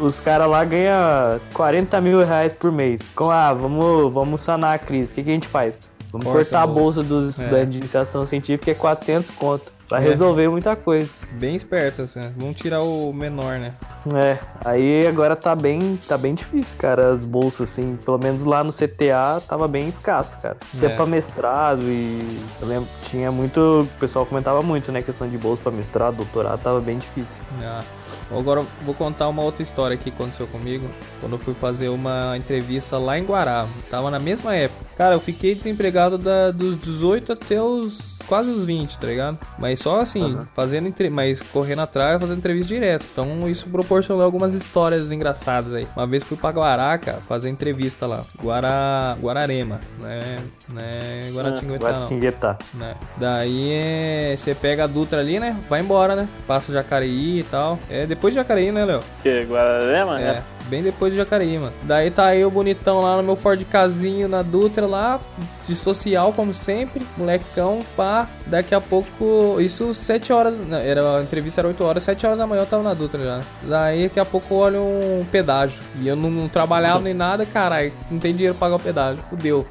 os 0.00 0.20
caras 0.20 0.48
lá 0.48 0.64
ganham 0.64 1.40
40 1.52 2.00
mil 2.00 2.24
reais 2.24 2.52
por 2.52 2.70
mês. 2.70 3.00
Com, 3.16 3.28
ah, 3.30 3.52
vamos, 3.52 4.12
vamos 4.12 4.40
sanar 4.42 4.74
a 4.76 4.78
crise. 4.78 5.10
O 5.10 5.14
que, 5.16 5.24
que 5.24 5.30
a 5.30 5.34
gente 5.34 5.48
faz? 5.48 5.74
Vamos 6.12 6.26
Corta 6.26 6.38
cortar 6.44 6.60
a 6.60 6.62
a 6.62 6.66
bolsa. 6.66 7.02
bolsa 7.02 7.02
dos 7.02 7.38
É. 7.38 7.42
estudantes 7.42 7.72
de 7.72 7.78
iniciação 7.78 8.26
científica, 8.26 8.70
é 8.70 8.74
400 8.74 9.30
conto. 9.30 9.72
Pra 9.88 9.98
É. 9.98 10.02
resolver 10.02 10.48
muita 10.48 10.76
coisa. 10.76 11.08
Bem 11.32 11.56
esperto, 11.56 12.02
assim. 12.02 12.20
né? 12.20 12.32
Vamos 12.36 12.56
tirar 12.56 12.82
o 12.82 13.12
menor, 13.12 13.58
né? 13.58 13.72
É, 14.14 14.38
aí 14.64 15.06
agora 15.06 15.34
tá 15.34 15.54
bem, 15.54 15.98
tá 16.06 16.16
bem 16.18 16.34
difícil, 16.34 16.72
cara, 16.78 17.14
as 17.14 17.24
bolsas, 17.24 17.70
assim, 17.70 17.98
pelo 18.04 18.18
menos 18.18 18.44
lá 18.44 18.62
no 18.62 18.72
CTA 18.72 19.40
tava 19.48 19.66
bem 19.66 19.88
escasso, 19.88 20.36
cara. 20.42 20.56
Até 20.76 20.86
É. 20.86 20.88
pra 20.90 21.06
mestrado 21.06 21.82
e 21.84 22.38
eu 22.60 22.66
lembro 22.68 22.88
tinha 23.10 23.30
muito, 23.32 23.58
o 23.82 23.86
pessoal 23.98 24.24
comentava 24.26 24.62
muito, 24.62 24.92
né, 24.92 25.00
questão 25.02 25.28
de 25.28 25.36
bolsa 25.38 25.62
pra 25.62 25.72
mestrado, 25.72 26.16
doutorado, 26.16 26.60
tava 26.62 26.80
bem 26.80 26.98
difícil. 26.98 27.28
Ah. 27.62 27.82
Agora 28.30 28.62
vou 28.82 28.94
contar 28.94 29.26
uma 29.28 29.42
outra 29.42 29.62
história 29.62 29.96
que 29.96 30.10
aconteceu 30.10 30.46
comigo 30.46 30.86
quando 31.20 31.32
eu 31.32 31.38
fui 31.38 31.54
fazer 31.54 31.88
uma 31.88 32.36
entrevista 32.36 32.98
lá 32.98 33.18
em 33.18 33.24
Guará. 33.24 33.66
Tava 33.90 34.10
na 34.10 34.18
mesma 34.18 34.54
época. 34.54 34.84
Cara, 34.96 35.14
eu 35.14 35.20
fiquei 35.20 35.54
desempregado 35.54 36.18
da- 36.18 36.50
dos 36.50 36.76
18 36.78 37.32
até 37.32 37.60
os 37.62 38.17
quase 38.28 38.50
os 38.50 38.64
20, 38.64 38.98
tá 38.98 39.06
ligado? 39.06 39.38
Mas 39.58 39.80
só 39.80 40.00
assim, 40.00 40.38
fazendo 40.54 40.88
entre... 40.88 41.08
mas 41.10 41.40
correndo 41.40 41.80
atrás, 41.82 42.20
fazendo 42.20 42.38
entrevista 42.38 42.72
direto. 42.72 43.06
Então 43.10 43.48
isso 43.48 43.68
proporcionou 43.70 44.22
algumas 44.24 44.54
histórias 44.54 45.10
engraçadas 45.10 45.74
aí. 45.74 45.86
Uma 45.96 46.06
vez 46.06 46.22
fui 46.22 46.36
pra 46.36 46.50
Guará, 46.50 46.96
cara, 46.98 47.18
fazer 47.26 47.48
entrevista 47.48 48.06
lá. 48.06 48.24
Guará, 48.42 49.16
Guararema, 49.20 49.80
né? 49.98 50.38
né? 50.68 51.30
Guaratinguetá 51.32 51.90
Guaratinguetá. 51.90 52.58
né? 52.74 52.94
Daí 53.16 53.70
é, 53.72 54.34
você 54.36 54.54
pega 54.54 54.84
a 54.84 54.86
Dutra 54.86 55.20
ali, 55.20 55.40
né? 55.40 55.56
Vai 55.68 55.80
embora, 55.80 56.14
né? 56.14 56.28
Passa 56.46 56.72
Jacareí 56.72 57.40
e 57.40 57.44
tal. 57.44 57.78
É 57.88 58.06
depois 58.06 58.32
de 58.34 58.40
Jacareí, 58.40 58.70
né, 58.70 58.84
Léo? 58.84 59.02
Que 59.22 59.44
Guararema, 59.44 60.20
É, 60.20 60.24
né? 60.34 60.44
Bem 60.68 60.82
depois 60.82 61.12
de 61.12 61.18
Jacareí, 61.18 61.58
mano. 61.58 61.72
Daí 61.82 62.10
tá 62.10 62.34
eu 62.36 62.50
bonitão 62.50 63.00
lá 63.00 63.16
no 63.16 63.22
meu 63.22 63.36
Ford 63.36 63.62
Casinho 63.64 64.28
na 64.28 64.42
Dutra 64.42 64.86
lá, 64.86 65.20
de 65.66 65.74
social 65.74 66.32
como 66.32 66.52
sempre, 66.54 67.06
molecão, 67.16 67.84
pá. 67.96 68.28
Daqui 68.46 68.74
a 68.74 68.80
pouco, 68.80 69.56
isso 69.60 69.92
7 69.92 70.32
horas, 70.32 70.54
não, 70.56 70.78
era, 70.78 71.18
a 71.18 71.22
entrevista 71.22 71.60
era 71.60 71.68
8 71.68 71.84
horas, 71.84 72.02
7 72.02 72.26
horas 72.26 72.38
da 72.38 72.46
manhã 72.46 72.62
eu 72.62 72.66
tava 72.66 72.82
na 72.82 72.94
Dutra 72.94 73.24
já. 73.24 73.38
né? 73.38 73.44
Daí 73.62 74.02
daqui 74.04 74.20
a 74.20 74.24
pouco 74.24 74.54
eu 74.54 74.58
olho 74.58 74.82
um 74.82 75.26
pedágio. 75.30 75.82
E 76.00 76.08
eu 76.08 76.16
não, 76.16 76.30
não 76.30 76.48
trabalhava 76.48 77.00
nem 77.00 77.14
nada, 77.14 77.44
caralho, 77.46 77.92
não 78.10 78.18
tem 78.18 78.34
dinheiro 78.34 78.54
pra 78.54 78.66
pagar 78.68 78.76
o 78.76 78.80
pedágio, 78.80 79.22
fudeu. 79.28 79.66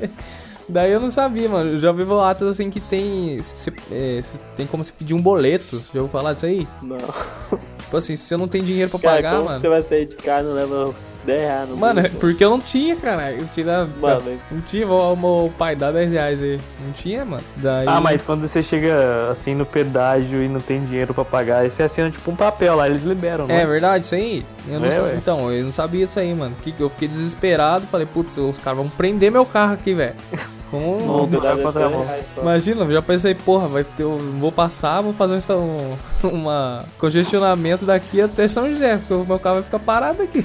Daí 0.68 0.90
eu 0.92 1.00
não 1.00 1.10
sabia, 1.10 1.48
mano. 1.48 1.70
Eu 1.74 1.78
já 1.80 1.92
vi 1.92 2.04
boatos 2.04 2.48
assim 2.48 2.70
que 2.70 2.80
tem. 2.80 3.40
se- 3.42 3.72
é, 3.92 4.20
se- 4.22 4.40
tem 4.56 4.66
como 4.66 4.82
se 4.82 4.92
pedir 4.92 5.14
um 5.14 5.20
boleto. 5.22 5.76
Já 5.94 6.00
ouviu 6.00 6.08
falar 6.08 6.32
disso 6.32 6.46
aí? 6.46 6.66
Não. 6.82 6.98
Tipo 7.86 7.98
assim, 7.98 8.16
se 8.16 8.24
você 8.24 8.36
não 8.36 8.48
tem 8.48 8.64
dinheiro 8.64 8.90
pra 8.90 8.98
Cara, 8.98 9.14
pagar, 9.14 9.32
como 9.36 9.44
mano. 9.44 9.60
você 9.60 9.68
vai 9.68 9.80
sair 9.80 10.06
de 10.06 10.16
casa 10.16 10.42
e 10.44 10.48
não 10.50 10.56
leva 10.56 10.86
uns 10.88 11.16
10 11.24 11.40
reais 11.40 11.68
no 11.68 11.76
Mano, 11.76 12.00
é 12.00 12.02
bolso? 12.02 12.16
porque 12.18 12.44
eu 12.44 12.50
não 12.50 12.58
tinha, 12.60 12.96
cara. 12.96 13.30
Eu 13.30 13.46
tinha. 13.46 13.88
Mano, 14.00 14.22
Não 14.50 14.60
tinha, 14.62 14.88
o 14.88 15.14
meu 15.16 15.52
pai 15.56 15.76
dá 15.76 15.92
10 15.92 16.10
reais 16.10 16.42
aí. 16.42 16.60
Não 16.84 16.90
tinha, 16.92 17.24
mano. 17.24 17.44
Daí. 17.58 17.86
Ah, 17.88 18.00
mas 18.00 18.20
quando 18.22 18.48
você 18.48 18.60
chega 18.60 19.30
assim 19.30 19.54
no 19.54 19.64
pedágio 19.64 20.42
e 20.42 20.48
não 20.48 20.58
tem 20.58 20.84
dinheiro 20.84 21.14
pra 21.14 21.24
pagar, 21.24 21.58
aí 21.60 21.70
você 21.70 21.84
assina 21.84 22.10
tipo 22.10 22.28
um 22.28 22.34
papel 22.34 22.74
lá, 22.74 22.88
eles 22.88 23.04
liberam, 23.04 23.44
É 23.44 23.58
né? 23.58 23.66
verdade, 23.66 24.04
isso 24.04 24.16
aí? 24.16 24.44
Eu 24.68 24.80
não 24.80 24.88
É. 24.88 25.14
Então, 25.14 25.52
eu 25.52 25.62
não 25.64 25.70
sabia 25.70 26.06
disso 26.06 26.18
aí, 26.18 26.34
mano. 26.34 26.56
Que 26.62 26.72
que 26.72 26.82
eu 26.82 26.88
fiquei 26.90 27.06
desesperado. 27.06 27.86
Falei, 27.86 28.04
putz, 28.12 28.36
os 28.36 28.58
caras 28.58 28.78
vão 28.80 28.88
prender 28.88 29.30
meu 29.30 29.46
carro 29.46 29.74
aqui, 29.74 29.94
velho. 29.94 30.16
Vamos. 30.72 31.04
Não, 31.04 31.16
Não, 31.18 31.28
pedágio 31.28 31.62
vai 31.62 31.64
contra 31.64 31.84
a 31.86 31.88
10 31.88 31.98
mão. 31.98 32.06
reais 32.06 32.26
só. 32.34 32.40
Imagina, 32.40 32.84
eu 32.84 32.92
já 32.92 33.02
pensei, 33.02 33.34
porra, 33.34 33.68
vai 33.68 33.84
ter, 33.84 34.02
eu 34.02 34.18
vou 34.38 34.50
passar, 34.50 35.00
vou 35.00 35.12
fazer 35.12 35.34
um, 35.54 35.96
um 36.24 36.28
uma 36.28 36.84
congestionamento 36.98 37.84
daqui 37.84 38.20
até 38.20 38.48
São 38.48 38.68
José, 38.70 38.96
porque 38.98 39.14
o 39.14 39.24
meu 39.24 39.38
carro 39.38 39.56
vai 39.56 39.64
ficar 39.64 39.78
parado 39.78 40.22
aqui. 40.22 40.44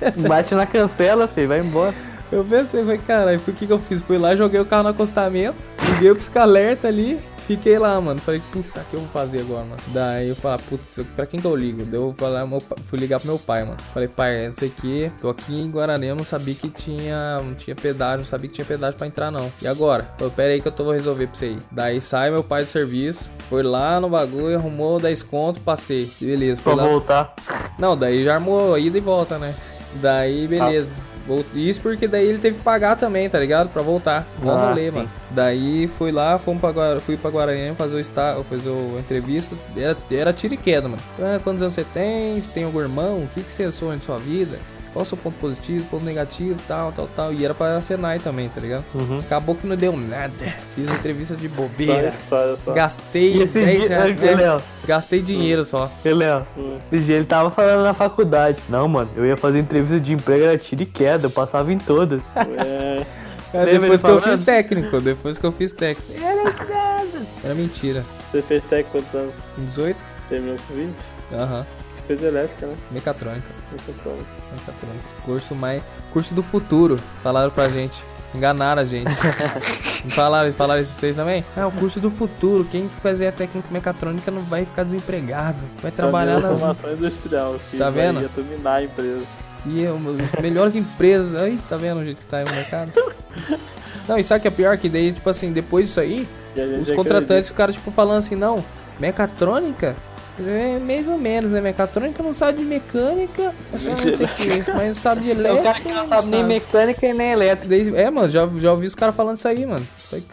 Bate 0.28 0.54
na 0.54 0.66
cancela, 0.66 1.28
filho, 1.28 1.48
vai 1.48 1.60
embora. 1.60 1.94
Eu 2.32 2.44
pensei, 2.44 2.82
falei, 2.82 2.98
cara, 2.98 3.30
aí 3.32 3.38
foi 3.38 3.52
o 3.52 3.56
que, 3.56 3.66
que 3.66 3.72
eu 3.72 3.78
fiz? 3.78 4.00
Fui 4.00 4.16
lá, 4.16 4.36
joguei 4.36 4.60
o 4.60 4.64
carro 4.64 4.84
no 4.84 4.88
acostamento, 4.90 5.56
liguei 5.94 6.10
o 6.12 6.14
pisca-alerta 6.14 6.86
ali, 6.86 7.18
fiquei 7.38 7.76
lá, 7.76 8.00
mano. 8.00 8.20
Falei, 8.20 8.40
puta, 8.52 8.80
o 8.80 8.84
que 8.84 8.94
eu 8.94 9.00
vou 9.00 9.08
fazer 9.08 9.40
agora, 9.40 9.64
mano? 9.64 9.80
Daí 9.88 10.28
eu 10.28 10.36
falei, 10.36 10.64
putz, 10.70 10.96
eu- 10.98 11.04
pra 11.16 11.26
quem 11.26 11.40
que 11.40 11.46
eu 11.46 11.56
ligo? 11.56 11.82
Daí 11.84 11.98
eu 11.98 12.14
falei, 12.16 12.46
meu 12.46 12.62
fui 12.84 13.00
ligar 13.00 13.18
pro 13.18 13.26
meu 13.28 13.38
pai, 13.38 13.64
mano. 13.64 13.76
Falei, 13.92 14.06
pai, 14.06 14.46
não 14.46 14.52
sei 14.52 14.68
o 14.68 14.70
que, 14.70 15.10
tô 15.20 15.28
aqui 15.28 15.60
em 15.60 15.68
Guarani, 15.68 16.06
eu 16.06 16.14
não 16.14 16.22
sabia 16.22 16.54
que 16.54 16.68
tinha, 16.68 17.40
não 17.42 17.54
tinha 17.54 17.74
pedágio, 17.74 18.18
não 18.18 18.24
sabia 18.24 18.48
que 18.48 18.54
tinha 18.54 18.64
pedágio 18.64 18.96
pra 18.96 19.08
entrar, 19.08 19.32
não. 19.32 19.50
E 19.60 19.66
agora? 19.66 20.08
Falei, 20.16 20.32
pera 20.36 20.52
aí 20.52 20.60
que 20.60 20.68
eu 20.68 20.72
tô, 20.72 20.84
vou 20.84 20.92
resolver 20.92 21.26
pra 21.26 21.34
você 21.34 21.46
ir. 21.48 21.58
Daí 21.68 22.00
sai 22.00 22.30
meu 22.30 22.44
pai 22.44 22.62
do 22.62 22.68
serviço, 22.70 23.28
foi 23.48 23.64
lá 23.64 23.98
no 24.00 24.08
bagulho, 24.08 24.56
arrumou 24.56 25.00
10 25.00 25.20
conto, 25.24 25.60
passei. 25.62 26.08
Beleza, 26.20 26.60
foi 26.60 26.76
lá. 26.76 26.84
voltar. 26.86 27.34
Não, 27.76 27.96
daí 27.96 28.22
já 28.24 28.34
armou 28.34 28.72
a 28.74 28.78
ida 28.78 28.98
e 28.98 29.00
volta, 29.00 29.36
né? 29.36 29.52
Daí, 29.94 30.46
beleza. 30.46 30.92
Vol- 30.94 31.09
Isso 31.54 31.80
porque 31.80 32.08
daí 32.08 32.26
ele 32.26 32.38
teve 32.38 32.58
que 32.58 32.62
pagar 32.64 32.96
também, 32.96 33.28
tá 33.28 33.38
ligado? 33.38 33.68
Pra 33.68 33.82
voltar. 33.82 34.26
Mó 34.42 34.52
Ah, 34.52 34.68
rolê, 34.70 34.86
sim. 34.90 34.96
mano. 34.96 35.10
Daí 35.30 35.86
fui 35.88 36.10
lá, 36.10 36.38
fomos 36.38 36.60
pra 36.60 36.70
Guara, 36.72 37.00
fui 37.00 37.16
pra 37.16 37.30
Guarani 37.30 37.74
fazer 37.76 37.96
o 37.96 38.00
está, 38.00 38.36
fazer 38.48 38.70
a 38.70 38.98
entrevista. 39.00 39.54
Era, 39.76 39.96
era 40.10 40.32
tiro 40.32 40.54
e 40.54 40.56
queda, 40.56 40.88
mano. 40.88 41.02
Ah, 41.18 41.38
quantos 41.42 41.62
anos 41.62 41.74
você 41.74 41.84
tem? 41.84 42.40
Você 42.40 42.50
tem 42.50 42.64
algum 42.64 42.80
irmão? 42.80 43.18
O 43.24 43.28
que, 43.28 43.42
que 43.42 43.52
você 43.52 43.70
sonha 43.70 43.96
de 43.98 44.04
sua 44.04 44.18
vida? 44.18 44.58
Qual 44.92 45.02
o 45.02 45.06
seu 45.06 45.16
ponto 45.16 45.36
positivo, 45.38 45.86
ponto 45.88 46.04
negativo, 46.04 46.58
tal, 46.66 46.90
tal, 46.90 47.06
tal. 47.14 47.32
E 47.32 47.44
era 47.44 47.54
pra 47.54 47.80
Senai 47.80 48.18
também, 48.18 48.48
tá 48.48 48.60
ligado? 48.60 48.84
Uhum. 48.94 49.20
Acabou 49.20 49.54
que 49.54 49.66
não 49.66 49.76
deu 49.76 49.96
nada. 49.96 50.32
Fiz 50.70 50.90
entrevista 50.90 51.36
de 51.36 51.48
Só 51.48 51.54
bobeira. 51.54 52.08
história 52.08 52.56
só. 52.56 52.72
E 52.72 52.74
Gastei 52.74 53.42
esse 53.42 53.46
10 53.52 53.80
dia, 53.86 53.88
reais. 53.88 54.20
Ô, 54.20 54.24
é, 54.26 54.34
Léo, 54.34 54.62
gastei 54.86 55.22
dinheiro 55.22 55.64
só. 55.64 55.90
ô, 56.04 56.08
Léo, 56.14 56.46
Hum. 56.58 56.78
esse 56.90 57.04
dia 57.04 57.16
ele 57.16 57.24
tava 57.26 57.50
falando 57.52 57.84
na 57.84 57.94
faculdade. 57.94 58.58
Não, 58.68 58.88
mano, 58.88 59.08
eu 59.16 59.24
ia 59.24 59.36
fazer 59.36 59.60
entrevista 59.60 60.00
de 60.00 60.12
emprego, 60.12 60.44
era 60.44 60.58
tiro 60.58 60.82
e 60.82 60.86
queda, 60.86 61.26
eu 61.26 61.30
passava 61.30 61.72
em 61.72 61.78
todas. 61.78 62.20
É, 63.52 63.62
É, 63.64 63.66
depois 63.66 64.00
que 64.00 64.06
ele 64.08 64.16
eu 64.16 64.20
falando? 64.20 64.36
fiz 64.36 64.40
técnico, 64.46 65.00
depois 65.00 65.38
que 65.38 65.44
eu 65.44 65.50
fiz 65.50 65.72
técnico. 65.72 66.12
Era 66.24 66.44
nada. 66.44 67.26
Era 67.42 67.52
mentira. 67.54 68.04
você 68.30 68.42
fez 68.42 68.62
tech 68.64 68.88
quantos 68.92 69.12
anos? 69.12 69.34
Com 69.56 69.64
18? 69.64 69.96
Terminou 70.28 70.56
com 70.68 70.74
20? 70.74 70.94
Aham. 71.32 71.66
Você 71.92 72.02
fez 72.06 72.22
elétrica, 72.22 72.66
né? 72.66 72.76
Mecatrônica. 72.92 73.48
Mecatrônica. 73.72 74.39
Mecatrônica. 74.52 75.04
Curso 75.24 75.54
mais. 75.54 75.82
Curso 76.12 76.34
do 76.34 76.42
futuro. 76.42 76.98
Falaram 77.22 77.50
pra 77.50 77.68
gente. 77.68 78.04
Enganaram 78.34 78.82
a 78.82 78.84
gente. 78.84 79.10
Não 80.04 80.10
falaram, 80.10 80.52
falaram 80.52 80.80
isso 80.80 80.92
pra 80.92 81.00
vocês 81.00 81.16
também? 81.16 81.44
É 81.56 81.64
o 81.66 81.70
curso 81.72 81.98
do 82.00 82.10
futuro. 82.10 82.64
Quem 82.70 82.88
fizer 82.88 83.32
técnico 83.32 83.66
mecatrônica 83.72 84.30
não 84.30 84.42
vai 84.42 84.64
ficar 84.64 84.84
desempregado. 84.84 85.58
Vai 85.82 85.90
trabalhar 85.90 86.34
Fazer 86.36 86.46
nas 86.48 86.58
formação 86.58 86.92
industrial. 86.92 87.56
Que 87.70 87.76
Tá 87.76 87.90
vendo? 87.90 88.20
Ia 88.22 88.28
dominar 88.28 88.74
a 88.76 88.84
empresa. 88.84 89.24
E 89.66 89.82
eu- 89.82 90.00
as 90.36 90.40
melhores 90.42 90.76
empresas. 90.76 91.34
Aí, 91.34 91.58
tá 91.68 91.76
vendo 91.76 92.00
o 92.00 92.04
jeito 92.04 92.20
que 92.20 92.26
tá 92.26 92.38
aí 92.38 92.44
o 92.44 92.50
mercado? 92.50 92.92
Não, 94.08 94.16
e 94.18 94.24
sabe 94.24 94.38
o 94.38 94.42
que 94.42 94.48
é 94.48 94.50
pior? 94.50 94.78
Que 94.78 94.88
daí, 94.88 95.12
tipo 95.12 95.28
assim, 95.28 95.52
depois 95.52 95.86
disso 95.88 96.00
aí, 96.00 96.26
a 96.56 96.80
os 96.80 96.90
contratantes 96.92 97.48
ficaram, 97.50 97.72
tipo, 97.72 97.90
falando 97.90 98.18
assim, 98.18 98.36
não, 98.36 98.64
mecatrônica? 98.98 99.96
É 100.46 100.78
mais 100.78 101.06
ou 101.08 101.18
menos, 101.18 101.52
né? 101.52 101.60
Mecatrônica 101.60 102.22
não 102.22 102.32
sabe 102.32 102.58
de 102.58 102.64
mecânica, 102.64 103.54
mas 103.70 103.84
não 103.84 103.98
sei 103.98 104.12
o 104.12 104.16
quê, 104.28 104.64
mas 104.74 104.86
não 104.88 104.94
sabe 104.94 105.20
de 105.22 105.30
É 105.30 105.34
o 105.34 105.38
elétrica. 105.38 105.62
cara 105.64 105.80
que 105.80 105.88
não 105.88 106.06
mas 106.06 106.24
sabe 106.24 106.28
nem 106.36 106.44
mecânica 106.44 107.06
e 107.06 107.12
nem 107.12 107.30
elétrica. 107.32 107.74
É, 108.00 108.10
mano, 108.10 108.30
já, 108.30 108.48
já 108.58 108.72
ouvi 108.72 108.86
os 108.86 108.94
caras 108.94 109.14
falando 109.14 109.36
isso 109.36 109.48
aí, 109.48 109.66
mano. 109.66 109.86
Falei, 110.08 110.24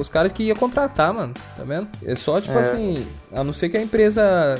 os 0.00 0.08
caras 0.08 0.32
que 0.32 0.44
ia 0.44 0.54
contratar, 0.54 1.12
mano, 1.12 1.34
tá 1.56 1.64
vendo? 1.64 1.88
É 2.04 2.14
só, 2.14 2.40
tipo 2.40 2.56
É. 2.56 2.60
assim, 2.60 3.06
a 3.32 3.42
não 3.42 3.52
ser 3.52 3.68
que 3.68 3.76
a 3.76 3.82
empresa, 3.82 4.58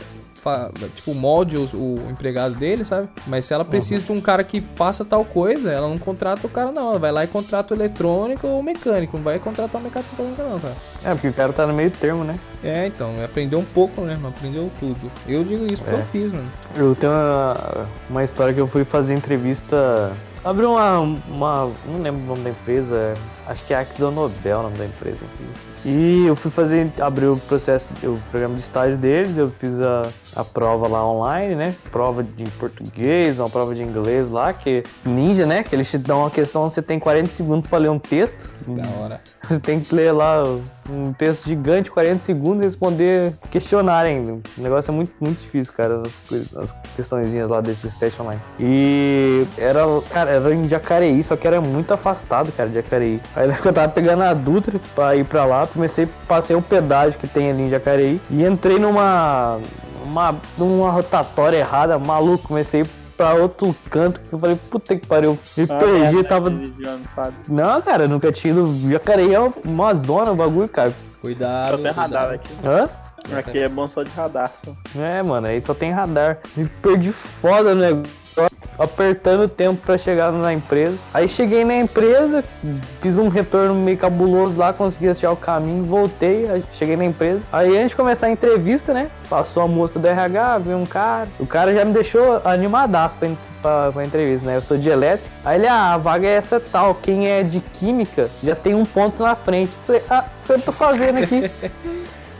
tipo, 0.94 1.14
molde 1.14 1.57
os- 1.57 1.74
o, 1.74 1.96
empregado 2.11 2.55
dele, 2.55 2.85
sabe? 2.85 3.09
Mas 3.27 3.44
se 3.44 3.55
ela 3.55 3.64
precisa 3.64 4.05
de 4.05 4.12
um 4.12 4.20
cara 4.20 4.42
que 4.44 4.61
faça 4.74 5.05
tal 5.05 5.24
coisa, 5.24 5.70
ela 5.70 5.88
não 5.88 5.98
contrata 5.98 6.46
o 6.46 6.51
cara, 6.51 6.72
não. 6.72 6.90
Ela 6.90 6.98
vai 6.98 7.12
lá 7.12 7.24
e 7.24 7.27
contrata 7.27 7.74
o 7.74 7.77
eletrônico 7.77 8.46
ou 8.46 8.61
o 8.61 8.62
mecânico. 8.62 9.16
Não 9.16 9.24
vai 9.24 9.38
contratar 9.38 9.81
o 9.81 9.85
mecatrônico, 9.85 10.42
não, 10.42 10.59
cara. 10.61 10.74
É, 11.05 11.12
porque 11.14 11.29
o 11.29 11.33
cara 11.33 11.53
tá 11.53 11.66
no 11.66 11.72
meio 11.74 11.90
termo, 11.90 12.24
né? 12.24 12.38
É, 12.62 12.87
então, 12.87 13.22
aprendeu 13.24 13.59
um 13.59 13.64
pouco, 13.64 14.01
né? 14.03 14.18
Não 14.20 14.31
aprendeu 14.31 14.70
tudo. 14.81 15.11
Eu 15.27 15.44
digo 15.44 15.64
isso 15.72 15.83
porque 15.83 15.96
É. 15.98 16.03
eu 16.03 16.07
fiz, 16.07 16.33
mano. 16.33 16.51
Eu 16.77 16.94
tenho 16.94 17.12
uma, 17.12 17.87
uma 18.11 18.24
história 18.24 18.53
que 18.55 18.61
eu 18.61 18.66
fui 18.68 18.85
fazer 18.85 19.14
entrevista. 19.14 20.12
Abriu 20.44 20.70
uma, 20.70 21.01
uma. 21.01 21.70
Não 21.87 22.01
lembro 22.01 22.22
o 22.22 22.27
nome 22.27 22.42
da 22.44 22.51
empresa. 22.51 22.94
é- 22.94 23.14
Acho 23.51 23.64
que 23.64 23.74
é 23.74 23.79
Axonobel 23.79 24.59
o 24.61 24.62
nome 24.64 24.77
da 24.79 24.85
empresa. 24.85 25.18
E 25.85 26.27
eu 26.27 26.37
fui 26.37 26.51
fazer. 26.51 26.90
Abriu 27.01 27.35
o 27.35 27.37
processo, 27.40 27.88
o 28.05 28.18
programa 28.31 28.55
de 28.55 28.61
estágio 28.61 28.96
deles. 28.96 29.37
Eu 29.37 29.51
fiz 29.59 29.81
a, 29.81 30.09
a 30.38 30.44
prova 30.44 30.87
lá 30.87 31.05
online, 31.05 31.57
né? 31.57 31.74
Prova 31.90 32.22
de 32.22 32.44
português, 32.53 33.40
uma 33.40 33.51
prova 33.51 33.74
de 33.74 33.83
inglês 33.83 34.29
lá. 34.29 34.53
Que 34.53 34.85
ninja, 35.05 35.44
né? 35.44 35.64
Que 35.64 35.74
eles 35.74 35.90
te 35.90 35.98
dão 35.98 36.20
uma 36.20 36.31
questão. 36.31 36.68
Você 36.68 36.81
tem 36.81 37.01
40 37.01 37.29
segundos 37.31 37.68
pra 37.68 37.79
ler 37.79 37.90
um 37.90 37.98
texto. 37.98 38.48
Da 38.68 38.87
hora. 39.01 39.20
Você 39.42 39.59
tem 39.59 39.80
que 39.80 39.93
ler 39.93 40.12
lá 40.12 40.45
um 40.89 41.12
texto 41.12 41.47
gigante, 41.47 41.91
40 41.91 42.22
segundos 42.22 42.62
e 42.62 42.66
responder 42.66 43.34
questionário 43.51 44.11
ainda. 44.11 44.32
O 44.57 44.62
negócio 44.62 44.91
é 44.91 44.95
muito, 44.95 45.12
muito 45.20 45.41
difícil, 45.41 45.72
cara, 45.74 46.03
as, 46.03 46.57
as 46.57 46.74
questõezinhas 46.95 47.49
lá 47.49 47.61
desses 47.61 47.97
testes 47.97 48.20
online. 48.20 48.41
E 48.61 49.45
era, 49.57 49.80
cara, 50.11 50.30
era 50.30 50.55
em 50.55 50.68
Jacareí, 50.68 51.22
só 51.24 51.36
que 51.36 51.47
era 51.47 51.61
muito 51.61 51.93
afastado, 51.93 52.53
cara, 52.53 52.68
de 52.68 52.76
Jacareí. 52.76 53.20
Aí 53.34 53.49
eu 53.64 53.72
tava 53.72 53.89
pegando 53.89 54.22
a 54.22 54.32
Dutra 54.32 54.80
pra 54.95 55.16
ir 55.16 55.24
pra 55.24 55.45
lá, 55.45 55.66
comecei, 55.66 56.07
passei 56.26 56.55
o 56.55 56.62
pedágio 56.62 57.18
que 57.18 57.26
tem 57.26 57.51
ali 57.51 57.62
em 57.62 57.70
Jacareí 57.70 58.20
e 58.30 58.45
entrei 58.45 58.78
numa, 58.78 59.59
uma, 60.19 60.41
numa 60.57 60.91
rotatória 60.91 61.59
errada, 61.59 61.99
maluco, 61.99 62.49
comecei 62.49 62.85
pra 63.16 63.35
outro 63.35 63.75
canto, 63.91 64.21
que 64.21 64.33
eu 64.33 64.39
falei, 64.39 64.57
puta 64.71 64.95
que 64.97 65.07
pariu, 65.07 65.39
me 65.57 65.64
Ah, 65.64 65.77
perdi, 65.79 66.19
é, 66.19 66.23
tava... 66.23 66.53
sabe? 67.07 67.35
Não, 67.49 67.83
cara, 67.83 68.05
eu 68.05 68.09
nunca 68.09 68.31
tinha 68.31 68.53
ido. 68.53 68.91
Jacareí 68.91 69.35
é 69.35 69.41
uma 69.64 69.95
zona 69.95 70.31
o 70.33 70.37
bagulho, 70.37 70.69
cara. 70.69 70.93
Cuidado. 71.21 71.71
Só 71.71 71.77
tem 71.77 71.83
cuidado. 71.83 71.97
radar 71.97 72.31
aqui. 72.35 72.49
Hã? 72.64 72.89
Aqui 73.37 73.59
é 73.59 73.69
bom 73.69 73.89
só 73.89 74.03
de 74.05 74.11
radar, 74.11 74.51
só. 74.55 74.73
É, 74.99 75.21
mano, 75.23 75.49
aí 75.49 75.61
só 75.61 75.75
tem 75.75 75.91
radar. 75.93 76.39
Me 76.57 76.66
perdi 76.66 77.12
foda 77.41 77.75
no 77.75 77.81
negócio, 77.81 78.12
apertando 78.79 79.43
o 79.43 79.49
tempo 79.49 79.81
pra 79.85 79.99
chegar 79.99 80.33
na 80.33 80.53
empresa. 80.53 80.97
Aí 81.12 81.29
cheguei 81.29 81.64
na 81.64 81.76
empresa, 81.76 82.45
fiz 83.01 83.18
um 83.18 83.29
retorno 83.29 83.74
meio 83.74 83.99
cabuloso 83.99 84.57
lá, 84.57 84.72
consegui 84.72 85.09
achar 85.09 85.33
o 85.33 85.37
caminho, 85.37 85.85
voltei, 85.85 86.62
cheguei 86.72 86.97
na 86.97 87.05
empresa. 87.05 87.41
Aí 87.53 87.76
antes 87.76 87.91
de 87.91 87.97
começar 87.97 88.26
a 88.26 88.31
entrevista, 88.31 88.95
né? 88.95 89.11
Passou 89.29 89.62
a 89.62 89.68
moça 89.68 89.99
do 89.99 90.07
RH, 90.07 90.59
veio 90.59 90.79
um 90.79 90.87
cara. 90.87 91.29
O 91.39 91.47
cara 91.47 91.74
já 91.74 91.85
me 91.85 91.93
deixou 91.93 92.41
animadaço 92.45 93.18
pra, 93.18 93.31
pra, 93.61 93.93
pra 93.93 94.05
entrevista, 94.05 94.47
né? 94.47 94.57
Eu 94.57 94.62
sou 94.62 94.79
de 94.79 94.89
elétrico. 94.89 95.29
Aí 95.45 95.59
ele, 95.59 95.66
ah, 95.66 95.95
a 95.95 95.99
vaga 95.99 96.26
é 96.26 96.33
essa 96.33 96.61
tal. 96.61 96.95
Quem 96.95 97.29
é 97.29 97.43
de 97.43 97.61
química 97.61 98.31
já 98.43 98.55
tem 98.55 98.74
um 98.74 98.85
ponto 98.85 99.22
na 99.22 99.35
frente. 99.35 99.72
Falei, 99.87 100.03
ah, 100.09 100.24
o 100.43 100.47
que 100.47 100.53
eu 100.53 100.61
tô 100.61 100.72
fazendo 100.72 101.18
aqui? 101.18 101.51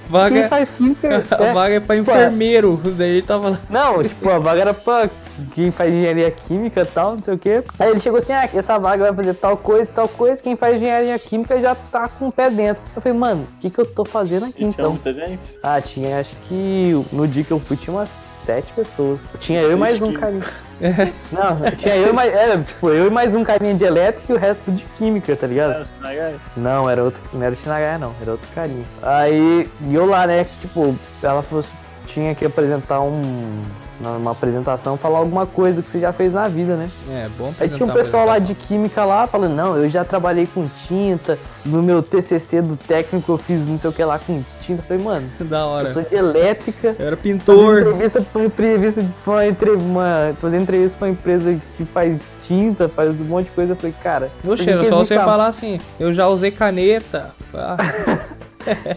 Vaga, 0.09 0.40
Quem 0.40 0.48
faz 0.48 0.70
química? 0.70 1.24
a 1.38 1.44
é. 1.44 1.52
vaga 1.52 1.74
é 1.74 1.80
pra 1.80 1.96
enfermeiro. 1.96 2.80
Daí 2.96 3.11
ele 3.11 3.22
tava 3.22 3.50
lá. 3.50 3.59
Não, 3.68 4.02
tipo, 4.02 4.28
a 4.28 4.38
vaga 4.38 4.61
era 4.61 4.74
pra 4.74 5.09
quem 5.54 5.70
faz 5.70 5.92
engenharia 5.92 6.30
química 6.30 6.80
e 6.82 6.86
tal, 6.86 7.16
não 7.16 7.22
sei 7.22 7.34
o 7.34 7.38
quê. 7.38 7.62
Aí 7.78 7.90
ele 7.90 8.00
chegou 8.00 8.18
assim, 8.18 8.32
ah, 8.32 8.48
essa 8.52 8.78
vaga 8.78 9.04
vai 9.04 9.14
fazer 9.14 9.34
tal 9.34 9.56
coisa, 9.56 9.92
tal 9.92 10.09
coisa, 10.09 10.42
quem 10.42 10.56
faz 10.56 10.76
engenharia 10.76 11.18
química 11.18 11.61
já 11.61 11.74
tá 11.74 12.09
com 12.09 12.28
o 12.28 12.32
pé 12.32 12.50
dentro. 12.50 12.82
Eu 12.96 13.02
falei, 13.02 13.16
mano, 13.18 13.46
o 13.56 13.61
que 13.61 13.70
que 13.70 13.78
eu 13.78 13.86
tô 13.86 14.04
fazendo 14.04 14.46
aqui 14.46 14.64
E 14.64 14.70
tinha 14.70 14.70
então? 14.70 14.90
muita 14.92 15.12
gente? 15.12 15.59
Ah, 15.62 15.80
tinha, 15.80 16.18
acho 16.20 16.34
que 16.48 16.92
no 17.12 17.26
dia 17.28 17.44
que 17.44 17.52
eu 17.52 17.61
fui 17.61 17.76
tinha 17.76 17.94
umas 17.94 18.11
sete 18.49 18.72
pessoas. 18.72 19.20
Tinha 19.40 19.61
eu 19.61 19.72
e 19.72 19.76
mais 19.76 20.01
um 20.01 20.11
carinha. 20.14 20.42
Não, 21.30 21.70
tinha 21.76 21.96
eu 21.96 22.09
e 22.09 22.12
mais, 22.14 22.32
é, 22.32 22.57
tipo, 22.57 22.88
eu 22.88 23.07
e 23.07 23.11
mais 23.11 23.34
um 23.34 23.44
carinha 23.44 23.74
de 23.74 23.84
elétrico 23.84 24.32
e 24.32 24.34
o 24.34 24.38
resto 24.38 24.72
de 24.72 24.86
química, 24.96 25.36
tá 25.36 25.46
ligado? 25.46 25.74
É, 25.74 25.82
o 25.82 25.84
Sinagai? 25.84 26.40
Não, 26.57 26.88
era 26.88 27.05
outro. 27.05 27.20
Não 27.30 27.42
era 27.42 27.55
o 27.55 27.59
Shinagaya, 27.59 27.99
não. 27.99 28.14
Era 28.22 28.32
outro 28.32 28.49
carinha. 28.55 28.86
Aí, 29.03 29.68
e 29.82 29.94
eu 29.94 30.07
lá, 30.07 30.26
né? 30.26 30.46
Tipo, 30.62 30.96
ela 31.22 31.42
falou 31.42 31.61
assim, 31.61 31.76
tinha 32.07 32.34
que 32.34 32.46
apresentar 32.46 33.01
um. 33.01 33.62
Numa 34.01 34.30
apresentação, 34.30 34.96
falar 34.96 35.18
alguma 35.18 35.44
coisa 35.44 35.82
que 35.82 35.90
você 35.90 35.99
já 35.99 36.12
fez 36.12 36.32
na 36.32 36.46
vida, 36.46 36.76
né? 36.76 36.88
É, 37.11 37.28
bom 37.36 37.53
Aí 37.59 37.68
tinha 37.68 37.84
um 37.84 37.92
pessoal 37.92 38.26
lá 38.26 38.38
de 38.38 38.55
química 38.55 39.05
lá 39.05 39.26
falando, 39.26 39.55
não, 39.57 39.76
eu 39.76 39.88
já 39.88 40.05
trabalhei 40.05 40.46
com 40.46 40.68
tinta, 40.86 41.36
no 41.64 41.82
meu 41.82 42.01
TCC 42.01 42.62
do 42.62 42.76
técnico 42.76 43.32
eu 43.32 43.38
fiz 43.38 43.66
não 43.66 43.76
sei 43.76 43.90
o 43.90 43.92
que 43.92 44.05
lá 44.05 44.18
com 44.18 44.40
tinta. 44.61 44.82
Eu 44.82 44.86
falei, 44.86 45.03
mano, 45.03 45.28
Da 45.40 45.59
eu 45.59 45.66
hora. 45.66 45.88
sou 45.92 46.03
de 46.03 46.14
elétrica, 46.14 46.94
Eu 46.96 47.07
era 47.09 47.16
pintor. 47.16 47.80
entrevista 47.80 48.20
pra 48.22 48.40
uma 48.40 48.46
entrevista 48.46 49.05
pra 49.24 49.32
uma, 49.32 49.46
entre- 49.46 49.70
uma, 49.72 50.36
fazer 50.38 50.61
entrevista 50.61 50.96
pra 50.99 51.09
uma 51.09 51.12
empresa 51.12 51.61
que 51.76 51.84
faz 51.84 52.22
tinta, 52.38 52.88
faz 52.88 53.20
um 53.20 53.24
monte 53.24 53.46
de 53.46 53.51
coisa. 53.51 53.72
Eu 53.72 53.76
falei, 53.76 53.94
cara, 54.01 54.30
Oxe, 54.46 54.70
era 54.70 54.84
só 54.84 54.96
você 54.99 55.16
falar 55.16 55.49
assim, 55.49 55.80
eu 55.99 56.12
já 56.12 56.28
usei 56.28 56.51
caneta. 56.53 57.32
Ah, 57.53 57.76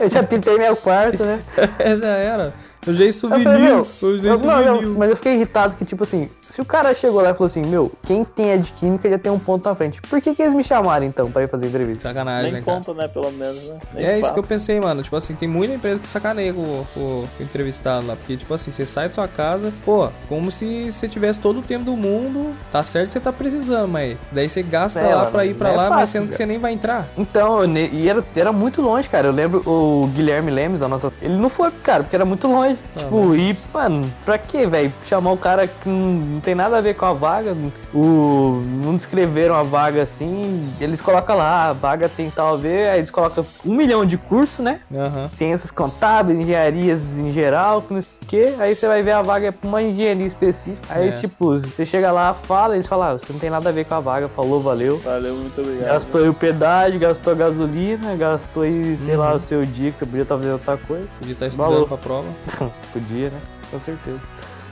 Eu 0.02 0.10
já 0.10 0.22
pintei 0.22 0.58
meu 0.58 0.76
quarto, 0.76 1.24
né? 1.24 1.40
já 1.98 2.08
era. 2.08 2.54
Eu 2.86 2.94
usei 2.94 3.08
Eu 3.08 3.12
souvenir. 3.14 3.44
falei, 3.44 3.62
meu, 3.62 3.88
Eu 4.02 4.10
usei 4.10 4.30
eu- 4.32 4.34
não, 4.34 4.40
souvenir. 4.40 4.82
não, 4.88 4.94
mas 4.98 5.10
eu 5.12 5.16
fiquei 5.16 5.34
irritado 5.36 5.76
que, 5.76 5.86
tipo 5.86 6.04
assim, 6.04 6.30
se 6.52 6.62
o 6.62 6.66
cara 6.66 6.94
chegou 6.94 7.22
lá 7.22 7.32
e 7.32 7.34
falou 7.34 7.48
assim, 7.48 7.62
meu, 7.62 7.92
quem 8.04 8.24
tem 8.24 8.52
é 8.52 8.58
de 8.58 8.72
química 8.74 9.10
já 9.10 9.18
tem 9.18 9.32
um 9.32 9.40
ponto 9.40 9.68
na 9.68 9.74
frente. 9.76 10.02
Por 10.02 10.22
que, 10.22 10.36
que 10.36 10.42
eles 10.42 10.54
me 10.54 10.64
chamaram 10.64 11.06
então 11.06 11.32
pra 11.32 11.44
ir 11.44 11.48
fazer 11.48 11.68
entrevista? 11.68 12.04
Sacanagem, 12.10 12.52
Nem 12.52 12.62
né, 12.62 12.66
conta, 12.66 12.94
né, 12.94 13.08
pelo 13.08 13.32
menos, 13.32 13.64
né? 13.64 13.78
Nem 13.94 14.06
É 14.06 14.14
isso 14.14 14.22
fala. 14.22 14.34
que 14.34 14.40
eu 14.40 14.44
pensei, 14.44 14.80
mano. 14.80 15.02
Tipo 15.02 15.16
assim, 15.16 15.34
tem 15.36 15.48
muita 15.48 15.74
empresa 15.74 16.00
que 16.00 16.08
sacaneia 16.08 16.54
com, 16.54 16.62
o- 16.62 16.88
com 16.94 17.00
o 17.00 17.30
entrevistado 17.40 18.06
lá. 18.08 18.16
Porque, 18.16 18.36
tipo 18.38 18.54
assim, 18.54 18.72
você 18.72 18.86
sai 18.86 19.08
da 19.08 19.14
sua 19.14 19.28
casa, 19.28 19.74
pô, 19.86 20.10
como 20.28 20.52
se 20.52 20.92
você 20.92 21.08
tivesse 21.08 21.40
todo 21.40 21.60
o 21.60 21.62
tempo 21.64 21.86
do 21.86 21.96
mundo. 21.98 22.54
Tá 22.72 22.84
certo 22.84 23.08
que 23.08 23.14
você 23.14 23.20
tá 23.20 23.32
precisando, 23.32 23.88
mas 23.88 24.18
daí 24.32 24.50
você 24.50 24.62
gasta 24.62 25.00
É, 25.00 25.14
lá 25.16 25.20
mano, 25.20 25.32
pra 25.32 25.46
ir 25.46 25.54
pra 25.56 25.70
é 25.70 25.76
lá, 25.76 25.90
mas 25.90 26.00
fácil, 26.00 26.08
sendo 26.22 26.30
que 26.30 26.36
você 26.36 26.46
nem 26.46 26.58
vai 26.60 26.74
entrar. 26.74 27.08
Então, 27.18 27.64
e 27.66 28.10
era, 28.10 28.24
era 28.36 28.52
muito 28.52 28.82
longe, 28.82 29.08
cara. 29.08 29.28
Eu 29.28 29.32
lembro 29.32 29.62
o 29.66 30.08
Guilherme 30.14 30.52
Lemes 30.52 30.80
da 30.80 30.88
nossa. 30.88 31.12
Ele 31.22 31.36
não 31.38 31.50
foi, 31.50 31.72
cara, 31.72 32.04
porque 32.04 32.16
era 32.16 32.26
muito 32.26 32.48
longe. 32.48 32.78
Ah, 32.96 33.00
tipo, 33.00 33.36
e, 33.36 33.58
mano, 33.74 34.12
pra 34.26 34.38
quê, 34.38 34.68
velho? 34.68 34.94
Chamar 35.08 35.32
o 35.32 35.38
cara 35.38 35.68
que 35.68 35.88
não 35.90 36.41
tem 36.44 36.56
nada 36.56 36.78
a 36.78 36.82
ver 36.82 36.96
com 36.96 37.06
a 37.06 37.14
vaga. 37.14 37.56
O, 37.94 38.62
não 38.84 38.96
descreveram 38.96 39.56
a 39.56 39.64
vaga 39.64 40.02
assim. 40.04 40.68
Eles 40.80 41.02
colocam 41.02 41.38
lá, 41.38 41.66
"Ah, 41.68 41.70
a 41.70 41.74
vaga 41.74 42.10
tem 42.10 42.30
tal 42.30 42.54
a 42.54 42.58
ver. 42.58 42.88
Aí 42.90 43.00
eles 43.00 43.12
colocam 43.12 43.46
um 43.66 43.74
milhão 43.76 44.06
de 44.06 44.18
curso, 44.18 44.62
né? 44.62 44.80
Aham. 44.96 45.30
ciências 45.38 45.72
contábeis, 45.72 46.40
engenharias 46.40 47.02
em 47.18 47.32
geral, 47.32 47.84
não 47.90 48.02
sei 48.02 48.12
o 48.22 48.26
que, 48.26 48.56
aí 48.60 48.76
você 48.76 48.88
vai 48.88 49.02
ver 49.04 49.12
a 49.12 49.22
vaga 49.22 49.48
é 49.48 49.52
pra 49.52 49.68
uma 49.68 49.82
engenharia 49.82 50.26
específica. 50.26 50.78
Aí, 50.90 51.10
É. 51.10 51.12
tipo, 51.12 51.58
você 51.60 51.86
chega 51.86 52.12
lá, 52.12 52.34
fala, 52.34 52.76
eles 52.76 52.88
falam, 52.88 53.10
ah, 53.10 53.14
você 53.14 53.32
não 53.34 53.40
tem 53.40 53.50
nada 53.50 53.70
a 53.70 53.72
ver 53.72 53.86
com 53.86 53.96
a 53.96 54.00
vaga, 54.00 54.30
falou, 54.30 54.62
valeu. 54.62 54.98
Valeu, 55.00 55.36
muito 55.36 55.60
obrigado. 55.62 55.88
Gastou 55.88 56.22
aí 56.22 56.30
o 56.30 56.34
pedágio, 56.34 57.00
gastou 57.00 57.34
a 57.34 57.36
gasolina, 57.36 58.16
gastou 58.16 58.64
aí, 58.64 58.98
sei 59.06 59.18
lá, 59.18 59.32
Uhum. 59.32 59.38
o 59.38 59.40
seu 59.40 59.66
dia 59.66 59.92
que 59.92 59.98
você 59.98 60.06
podia 60.06 60.22
estar 60.24 60.38
fazendo 60.38 60.54
outra 60.54 60.78
coisa. 60.78 61.08
Podia 61.20 61.34
estar 61.34 61.48
estudando 61.48 61.72
Valor. 61.72 61.88
pra 61.88 61.98
prova. 61.98 62.28
podia, 62.94 63.30
né? 63.30 63.40
Com 63.70 63.80
certeza. 63.80 64.20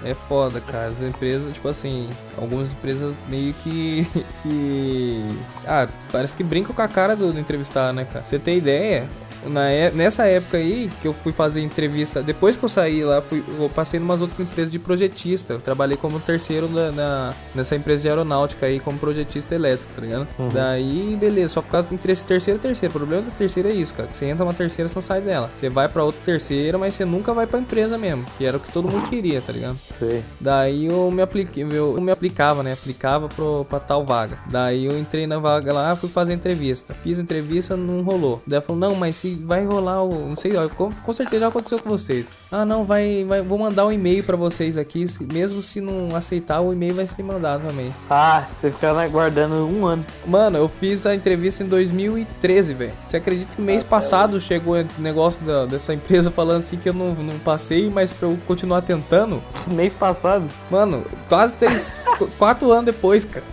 É 0.04 0.14
foda, 0.14 0.62
cara. 0.62 0.88
As 0.88 1.02
empresas, 1.02 1.54
tipo 1.54 1.68
assim, 1.68 2.10
algumas 2.38 2.72
empresas 2.72 3.16
meio 3.28 3.54
que. 3.54 4.08
que. 4.44 5.38
Ah, 5.68 5.88
parece 6.12 6.36
que 6.36 6.44
brincam 6.44 6.74
com 6.74 6.82
a 6.82 6.88
cara 6.88 7.16
do, 7.16 7.34
do 7.34 7.40
entrevistado, 7.40 7.94
né, 7.94 8.06
cara? 8.06 8.22
Pra 8.22 8.28
você 8.28 8.40
ter 8.40 8.56
ideia. 8.56 9.10
Na, 9.46 9.70
é- 9.70 9.92
nessa 9.92 10.26
época 10.26 10.58
aí 10.58 10.90
que 11.02 11.08
eu 11.08 11.14
fui 11.14 11.32
fazer 11.32 11.62
entrevista, 11.62 12.22
depois 12.22 12.56
que 12.56 12.64
eu 12.66 12.70
saí 12.70 13.04
lá, 13.04 13.22
fui, 13.22 13.44
eu 13.60 13.70
passei 13.70 14.00
em 14.00 14.04
umas 14.04 14.22
outras 14.22 14.40
empresas 14.40 14.72
de 14.72 14.80
projetista. 14.80 15.54
Eu 15.54 15.60
trabalhei 15.62 15.98
como 15.98 16.20
terceiro 16.20 16.68
na, 16.70 16.92
na- 16.92 17.34
nessa 17.56 17.76
empresa 17.76 18.04
de 18.04 18.10
aeronáutica 18.10 18.66
aí, 18.66 18.80
como 18.80 18.98
projetista 19.00 19.56
elétrico, 19.56 19.92
tá 19.96 20.02
ligado? 20.02 20.28
Uhum. 20.38 20.50
Daí, 20.50 21.18
beleza, 21.20 21.54
só 21.54 21.64
em 21.92 21.98
tre- 21.98 22.16
terceiro 22.16 22.60
e 22.60 22.62
terceiro. 22.62 22.94
O 22.94 22.98
problema 22.98 23.22
da 23.24 23.32
terceira 23.32 23.70
é 23.70 23.74
isso, 23.74 23.94
cara. 23.94 24.08
que 24.10 24.18
Você 24.18 24.26
entra 24.26 24.44
numa 24.44 24.54
terceira, 24.54 24.88
você 24.88 24.96
não 24.96 25.02
sai 25.02 25.22
dela. 25.22 25.50
Você 25.56 25.70
vai 25.70 25.88
pra 25.88 26.04
outra 26.04 26.20
terceira, 26.26 26.78
mas 26.78 26.94
você 26.96 27.06
nunca 27.06 27.34
vai 27.34 27.48
pra 27.48 27.60
empresa 27.60 27.98
mesmo. 27.98 28.26
Que 28.38 28.46
era 28.46 28.58
o 28.58 28.60
que 28.60 28.72
todo 28.72 28.88
mundo 28.90 29.08
queria, 29.10 29.42
tá 29.42 29.54
ligado? 29.54 29.78
Sei. 29.98 30.24
Daí 30.40 30.86
eu 30.86 31.10
me 31.12 31.22
apliquei, 31.22 31.64
eu, 31.64 31.96
eu 31.96 32.02
me 32.02 32.12
aplicava, 32.12 32.62
né? 32.64 32.74
Aplicava 32.74 33.30
pro, 33.30 33.66
pra 33.70 33.80
tal 33.80 34.06
vaga. 34.06 34.40
Daí 34.50 34.86
eu 34.86 34.98
entrei 34.98 35.26
na 35.28 35.40
vaga 35.40 35.72
lá, 35.74 35.96
fui 35.96 36.10
fazer 36.10 36.34
entrevista. 36.34 36.94
Fiz 36.94 37.20
entrevista, 37.20 37.78
não 37.78 38.02
rolou. 38.02 38.42
Daí 38.46 38.58
ela 38.58 38.62
falou, 38.66 38.80
não, 38.80 38.96
mas 38.96 39.16
se 39.18 39.29
vai 39.36 39.66
rolar 39.66 40.04
o. 40.04 40.30
Não 40.30 40.36
sei, 40.36 40.56
ó, 40.56 40.68
com, 40.70 40.92
com 40.92 41.14
certeza 41.14 41.42
já 41.44 41.48
aconteceu 41.50 41.78
com 41.82 41.90
vocês. 41.90 42.26
Ah, 42.52 42.66
não, 42.66 42.84
vai. 42.84 43.24
vai 43.26 43.42
vou 43.42 43.58
mandar 43.60 43.86
um 43.86 43.92
e-mail 43.92 44.24
pra 44.24 44.36
vocês 44.36 44.78
aqui. 44.78 45.06
mesmo 45.32 45.62
se 45.62 45.80
não 45.82 46.16
aceitar, 46.16 46.62
o 46.62 46.74
e-mail 46.74 46.96
vai 46.96 47.08
ser 47.08 47.22
mandado 47.24 47.68
também. 47.68 47.94
Ah, 48.10 48.44
você 48.60 48.72
fica 48.72 48.92
lá 48.92 49.08
guardando 49.08 49.54
um 49.68 49.86
ano. 49.86 50.06
Mano, 50.26 50.58
eu 50.58 50.68
fiz 50.68 51.06
a 51.06 51.14
entrevista 51.14 51.64
em 51.64 51.68
2013, 51.68 52.74
velho. 52.74 52.94
Você 53.06 53.18
acredita 53.18 53.56
que 53.56 53.62
mês 53.62 53.84
passado 53.84 54.40
chegou 54.42 54.76
o 54.80 54.86
negócio 55.02 55.42
da- 55.46 55.66
dessa 55.66 55.94
empresa 55.94 56.32
falando 56.32 56.60
assim 56.60 56.78
que 56.78 56.90
eu 56.90 56.94
não, 56.94 57.14
não 57.16 57.38
passei, 57.40 57.90
mas 57.90 58.12
pra 58.14 58.28
eu 58.28 58.38
continuar 58.48 58.82
tentando? 58.82 59.42
Mês 59.68 59.94
passado. 59.94 60.50
Mano, 60.70 61.06
quase 61.28 61.56
três, 61.56 62.02
qu- 62.18 62.28
quatro 62.38 62.72
anos 62.72 62.86
depois, 62.86 63.26
cara. 63.26 63.46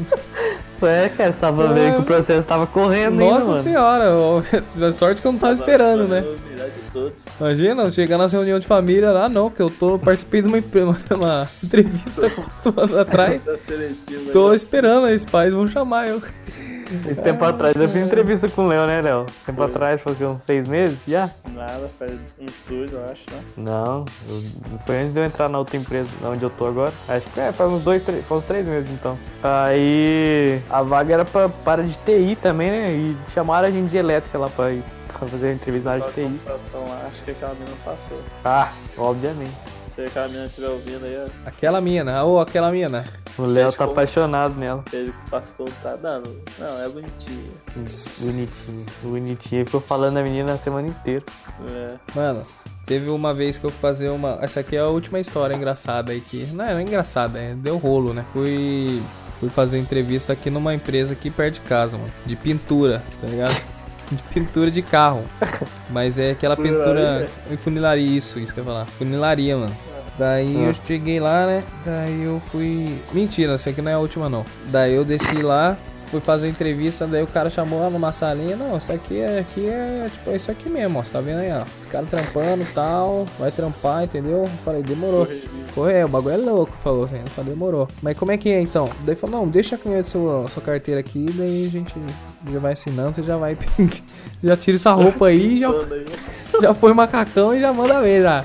É, 0.83 1.09
cara, 1.09 1.33
você 1.33 1.39
tava 1.39 1.73
vendo 1.73 1.95
que 1.95 2.01
o 2.01 2.05
processo 2.05 2.47
tava 2.47 2.67
correndo 2.67 3.21
ainda, 3.21 3.35
Nossa 3.35 3.51
mano. 3.51 3.63
senhora, 3.63 4.11
ó, 4.11 4.43
a 4.87 4.93
sorte 4.93 5.23
que 5.23 5.27
eu 5.27 5.33
não 5.33 5.39
tava 5.39 5.53
esperando, 5.53 6.09
né? 6.09 6.25
Imagina, 7.39 7.83
eu 7.83 7.91
chegar 7.91 8.19
nas 8.19 8.33
reuniões 8.33 8.63
de 8.63 8.67
família 8.67 9.13
lá, 9.13 9.29
não, 9.29 9.51
que 9.51 9.61
eu 9.61 9.71
tô 9.71 9.99
participei 9.99 10.43
de 10.43 10.49
uma, 10.49 10.59
uma, 11.15 11.49
entrevista 11.63 12.29
quatro 12.31 12.81
anos 12.81 12.97
atrás. 12.97 13.45
Seletivo. 13.65 14.33
Tô 14.33 14.49
aí, 14.49 14.57
esperando, 14.57 15.07
aí 15.07 15.15
os 15.15 15.25
pais 15.25 15.53
vão 15.53 15.67
chamar 15.67 16.09
eu. 16.09 16.23
Esse 17.09 17.23
tempo 17.23 17.45
atrás 17.45 17.75
eu 17.77 17.89
fiz 17.89 18.03
entrevista 18.03 18.49
com 18.49 18.65
o 18.65 18.69
Léo, 18.69 18.87
né, 18.87 19.01
Léo? 19.01 19.27
Tempo 19.45 19.59
Foi. 19.59 19.67
atrás, 19.67 20.01
quê, 20.17 20.25
uns 20.25 20.45
seis 20.45 20.67
meses 20.67 20.99
já? 21.07 21.31
Nada, 21.49 21.89
faz 21.99 22.13
uns 22.41 22.53
dois, 22.69 22.93
eu 22.93 23.05
acho, 23.11 23.25
né? 23.31 23.41
Não, 23.57 24.05
eu- 24.29 24.43
foi 24.85 24.99
antes 24.99 25.13
de 25.13 25.21
eu 25.21 25.25
entrar 25.25 25.49
na 25.49 25.59
outra 25.59 25.77
empresa, 25.77 26.09
onde 26.25 26.45
eu 26.45 26.51
tô 26.51 26.67
agora. 26.67 26.93
Acho 27.09 27.27
que 27.31 27.41
é, 27.41 27.53
faz 27.53 27.71
uns 27.71 27.83
dois, 27.83 28.03
três, 28.05 28.25
faz 28.27 28.41
uns 28.41 28.47
três 28.47 28.67
meses 28.67 28.91
então. 28.91 29.19
Aí 29.43 30.61
a 30.71 30.83
vaga 30.83 31.15
era 31.15 31.25
pra, 31.25 31.49
para 31.49 31.83
de 31.83 31.95
TI 32.05 32.37
também, 32.37 32.71
né? 32.71 32.93
E 32.93 33.17
chamaram 33.33 33.69
a 33.69 33.71
gente 33.71 33.91
de 33.91 33.97
elétrica 33.97 34.39
lá 34.39 34.49
pra 34.49 34.71
ir 34.71 34.85
fazer 35.19 35.49
a 35.49 35.53
entrevista 35.53 35.89
na 35.89 35.95
área 35.97 36.07
de 36.07 36.13
TI. 36.13 36.41
lá, 36.75 37.07
acho 37.09 37.25
que 37.25 37.31
aquela 37.31 37.55
menina 37.55 37.77
passou. 37.85 38.21
Ah, 38.45 38.73
obviamente. 38.97 39.76
Se 39.97 40.03
aquela 40.03 40.27
menina 40.29 40.45
estiver 40.45 40.69
ouvindo 40.69 41.07
aí, 41.07 41.17
ó, 41.19 41.49
Aquela 41.49 41.81
mina, 41.81 42.23
ô, 42.23 42.39
aquela 42.39 42.71
mina. 42.71 43.03
O 43.39 43.47
Léo 43.47 43.73
tá 43.73 43.85
apaixonado 43.85 44.55
nela. 44.55 44.85
ele 44.93 45.11
passou 45.31 45.67
tá 45.83 45.97
dando. 45.97 46.39
Não, 46.59 46.83
é 46.83 46.87
bonitinho. 46.87 47.55
Bonitinho, 47.75 48.87
bonitinho. 49.03 49.65
Ficou 49.65 49.81
falando 49.81 50.17
da 50.17 50.23
menina 50.23 50.53
a 50.53 50.59
semana 50.59 50.87
inteira. 50.89 51.25
É. 51.71 51.95
Mano, 52.15 52.47
teve 52.85 53.09
uma 53.09 53.33
vez 53.33 53.57
que 53.57 53.65
eu 53.65 53.71
fazer 53.71 54.11
uma. 54.11 54.39
Essa 54.43 54.61
aqui 54.61 54.77
é 54.77 54.81
a 54.81 54.87
última 54.87 55.19
história 55.19 55.55
engraçada 55.55 56.13
aí 56.13 56.21
que. 56.21 56.45
Não, 56.53 56.67
não 56.67 56.79
é 56.79 56.83
engraçada, 56.83 57.39
é... 57.39 57.55
deu 57.55 57.79
rolo, 57.79 58.13
né? 58.13 58.23
Fui. 58.35 59.03
Fui 59.41 59.49
fazer 59.49 59.79
entrevista 59.79 60.35
aqui 60.35 60.51
numa 60.51 60.75
empresa 60.75 61.15
aqui 61.15 61.31
perto 61.31 61.55
de 61.55 61.61
casa, 61.61 61.97
mano. 61.97 62.13
De 62.25 62.37
pintura, 62.37 63.03
tá 63.21 63.27
ligado? 63.27 63.76
De 64.11 64.23
pintura 64.25 64.71
de 64.71 64.83
carro. 64.83 65.25
Mas 65.91 66.19
é 66.19 66.31
aquela 66.33 66.57
pintura. 66.57 67.29
Em 67.51 67.57
Funilaria, 67.57 68.07
isso, 68.19 68.39
isso 68.39 68.53
que 68.55 68.61
eu 68.61 68.65
ia 68.65 68.71
falar. 68.71 68.87
Funilaria, 68.87 69.57
mano. 69.57 69.77
Daí 70.19 70.57
Ah. 70.57 70.69
eu 70.69 70.75
cheguei 70.87 71.21
lá, 71.21 71.47
né? 71.47 71.65
Daí 71.85 72.23
eu 72.25 72.41
fui. 72.51 72.97
Mentira, 73.13 73.55
essa 73.55 73.71
aqui 73.71 73.83
não 73.83 73.91
é 73.91 73.95
a 73.95 73.99
última, 73.99 74.29
não. 74.29 74.47
Daí 74.67 74.95
eu 74.95 75.05
desci 75.05 75.43
lá, 75.43 75.77
fui 76.11 76.21
fazer 76.21 76.49
entrevista, 76.49 77.07
daí 77.07 77.23
o 77.23 77.27
cara 77.27 77.51
chamou 77.51 77.81
lá 77.81 77.91
numa 77.91 78.13
salinha. 78.13 78.57
Não, 78.57 78.77
isso 78.77 78.93
aqui 78.93 79.19
é, 79.19 79.41
aqui 79.41 79.67
é 79.67 80.09
tipo, 80.13 80.31
é 80.31 80.37
isso 80.37 80.51
aqui 80.51 80.69
mesmo, 80.69 80.99
ó. 80.99 81.05
Você 81.05 81.13
tá 81.13 81.21
vendo 81.21 81.39
aí, 81.39 81.53
ó? 81.53 81.65
Os 81.81 81.87
caras 81.87 82.09
trampando 82.09 82.63
e 82.63 82.67
tal. 82.67 83.27
Vai 83.39 83.51
trampar, 83.51 84.05
entendeu? 84.05 84.43
Eu 84.45 84.51
falei, 84.65 84.83
demorou. 84.83 85.29
Corre, 85.75 86.05
o 86.05 86.09
bagulho 86.09 86.35
é 86.35 86.39
louco, 86.39 86.73
falou 86.79 87.05
assim. 87.05 87.19
Eu 87.19 87.27
falei, 87.29 87.53
demorou. 87.53 87.89
Mas 88.03 88.17
como 88.17 88.33
é 88.33 88.37
que 88.37 88.49
é 88.49 88.61
então? 88.61 88.91
Daí 89.05 89.15
falou, 89.15 89.41
não, 89.41 89.49
deixa 89.49 89.77
com 89.77 89.99
a 89.99 90.03
sua, 90.05 90.49
sua 90.49 90.63
carteira 90.63 91.01
aqui, 91.01 91.27
daí 91.35 91.67
a 91.67 91.71
gente 91.71 91.95
já 92.51 92.59
vai 92.59 92.73
ensinando, 92.73 93.15
você 93.15 93.23
já 93.23 93.37
vai. 93.37 93.57
já 94.43 94.57
tira 94.57 94.77
essa 94.77 94.93
roupa 94.93 95.27
aí, 95.27 95.59
já, 95.59 95.69
já 96.61 96.75
põe 96.75 96.95
macacão 96.95 97.55
e 97.55 97.61
já 97.61 97.73
manda 97.73 98.01
ver 98.01 98.23
já. 98.23 98.45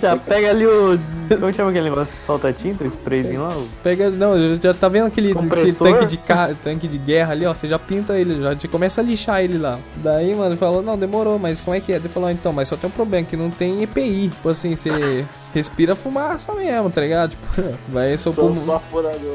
Já 0.00 0.16
pega 0.16 0.50
ali 0.50 0.66
o. 0.66 0.98
Como 1.40 1.52
chama 1.54 1.70
aquele 1.70 1.90
negócio 1.90 2.12
que 2.14 2.26
solta 2.26 2.52
tinta? 2.52 2.84
O 2.84 2.86
sprayzinho 2.86 3.42
lá? 3.42 3.56
Pega, 3.82 4.10
não, 4.10 4.56
já 4.56 4.72
tá 4.74 4.88
vendo 4.88 5.06
aquele, 5.06 5.32
aquele 5.32 5.72
tanque 5.72 6.06
de 6.06 6.16
ca- 6.16 6.54
tanque 6.62 6.88
de 6.88 6.98
guerra 6.98 7.32
ali, 7.32 7.44
ó, 7.46 7.54
você 7.54 7.68
já 7.68 7.78
pinta 7.78 8.18
ele, 8.18 8.40
já 8.40 8.54
te 8.56 8.68
começa 8.68 9.00
a 9.00 9.04
lixar 9.04 9.42
ele 9.42 9.58
lá. 9.58 9.78
Daí, 9.96 10.34
mano, 10.34 10.50
ele 10.50 10.56
falou, 10.56 10.82
não, 10.82 10.96
demorou, 10.98 11.38
mas 11.38 11.60
como 11.60 11.76
é 11.76 11.80
que 11.80 11.92
é? 11.92 11.96
Ele 11.96 12.08
falou, 12.08 12.30
então, 12.30 12.52
mas 12.52 12.68
só 12.68 12.76
tem 12.76 12.88
um 12.88 12.92
problema, 12.92 13.26
que 13.26 13.36
não 13.36 13.50
tem 13.50 13.82
EPI. 13.82 14.28
Tipo 14.28 14.48
assim, 14.48 14.74
você 14.76 15.24
respira 15.54 15.94
fumaça 15.94 16.54
mesmo, 16.54 16.88
tá 16.90 17.00
ligado? 17.00 17.30
Tipo, 17.30 17.62
vai 17.92 18.16
seu 18.16 18.32
pulmão. 18.32 18.80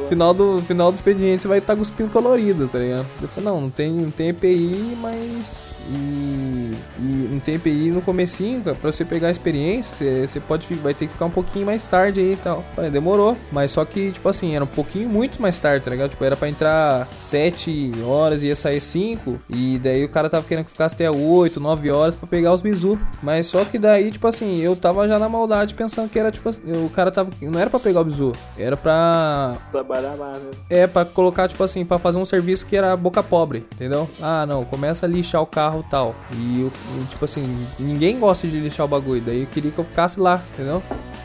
Final 0.10 0.34
do, 0.34 0.62
final 0.64 0.92
do 0.92 0.96
expediente 0.96 1.44
você 1.44 1.48
vai 1.48 1.60
estar 1.60 1.76
cuspindo 1.76 2.10
colorido, 2.10 2.68
tá 2.68 2.80
ligado? 2.80 3.06
Eu 3.22 3.28
falei, 3.28 3.50
não, 3.50 3.62
não 3.62 3.70
tem, 3.70 3.92
não 3.92 4.12
tem 4.12 4.30
EPI, 4.30 4.98
mas. 5.00 5.67
E, 5.90 6.74
e 7.00 7.30
não 7.32 7.40
tem 7.40 7.56
EPI 7.56 7.92
no 7.92 8.02
comecinho, 8.02 8.62
cara, 8.62 8.76
pra 8.76 8.92
você 8.92 9.06
pegar 9.06 9.30
a 9.30 9.32
experiência, 9.32 10.28
você, 10.28 10.40
pode, 10.40 10.74
vai 10.76 10.94
ter 10.94 11.08
que 11.08 11.14
ficar 11.14 11.26
um 11.26 11.32
pouquinho 11.32 11.66
mais 11.66 11.84
tarde 11.86 12.20
aí 12.20 12.34
e 12.34 12.38
tal. 12.38 12.64
Falei, 12.76 12.92
demorou. 12.92 13.38
Mas 13.52 13.72
só 13.72 13.86
que, 13.86 14.12
tipo 14.12 14.28
assim, 14.28 14.56
era 14.56 14.64
um 14.64 14.68
pouquinho 14.68 15.10
muito 15.10 15.42
mais 15.42 15.58
tarde, 15.60 15.86
tá 15.86 15.92
ligado? 15.92 16.10
Tipo, 16.12 16.24
era 16.26 16.36
pra 16.36 16.50
entrar 16.50 17.08
7 17.18 17.92
horas 18.06 18.42
e 18.44 18.48
ia 18.48 18.56
sair 18.56 18.82
5. 18.82 19.40
E 19.50 19.80
daí 19.82 20.04
o 20.04 20.10
cara 20.10 20.30
tava 20.30 20.46
querendo 20.46 20.66
que 20.66 20.72
ficasse 20.72 20.96
até 20.96 21.10
8, 21.10 21.60
9 21.60 21.92
horas 21.92 22.16
pra 22.16 22.28
pegar 22.28 22.52
os 22.54 22.62
bizu. 22.62 23.00
Mas 23.22 23.48
só 23.48 23.64
que 23.66 23.78
daí, 23.80 24.12
tipo 24.12 24.28
assim, 24.28 24.58
eu 24.58 24.76
tava 24.76 25.08
já 25.08 25.18
na 25.18 25.30
maldade 25.30 25.74
pensando 25.74 26.10
que 26.10 26.20
era, 26.20 26.32
tipo 26.32 26.50
assim, 26.50 26.60
o 26.86 26.90
cara 26.90 27.12
tava. 27.12 27.30
Não 27.42 27.60
era 27.60 27.70
pra 27.70 27.80
pegar 27.80 28.02
o 28.02 28.04
bizu, 28.04 28.34
era 28.58 28.76
pra 28.76 29.56
Trabalhar 29.72 30.16
mais, 30.18 30.38
né? 30.40 30.52
é, 30.70 30.88
pra 30.88 31.06
colocar, 31.06 31.48
tipo 31.48 31.64
assim, 31.64 31.86
pra 31.86 32.00
fazer 32.00 32.18
um 32.18 32.26
serviço 32.26 32.66
que 32.66 32.76
era 32.78 32.96
boca 32.96 33.22
pobre, 33.24 33.66
entendeu? 33.76 34.10
Ah, 34.22 34.46
não, 34.46 34.66
começa 34.66 35.06
a 35.06 35.10
lixar 35.10 35.42
o 35.42 35.46
carro 35.46 35.77
e 35.82 35.90
tal. 35.90 36.16
E, 36.32 36.62
eu, 36.62 36.72
tipo 37.10 37.24
assim, 37.26 37.68
ninguém 37.80 38.20
gosta 38.20 38.48
de 38.48 38.60
lixar 38.60 38.86
o 38.86 38.90
bagulho. 38.90 39.22
Daí 39.22 39.42
eu 39.42 39.48
queria 39.48 39.72
que 39.72 39.80
eu 39.80 39.84
ficasse 39.84 40.20
lá, 40.20 40.42
entendeu? 40.54 40.82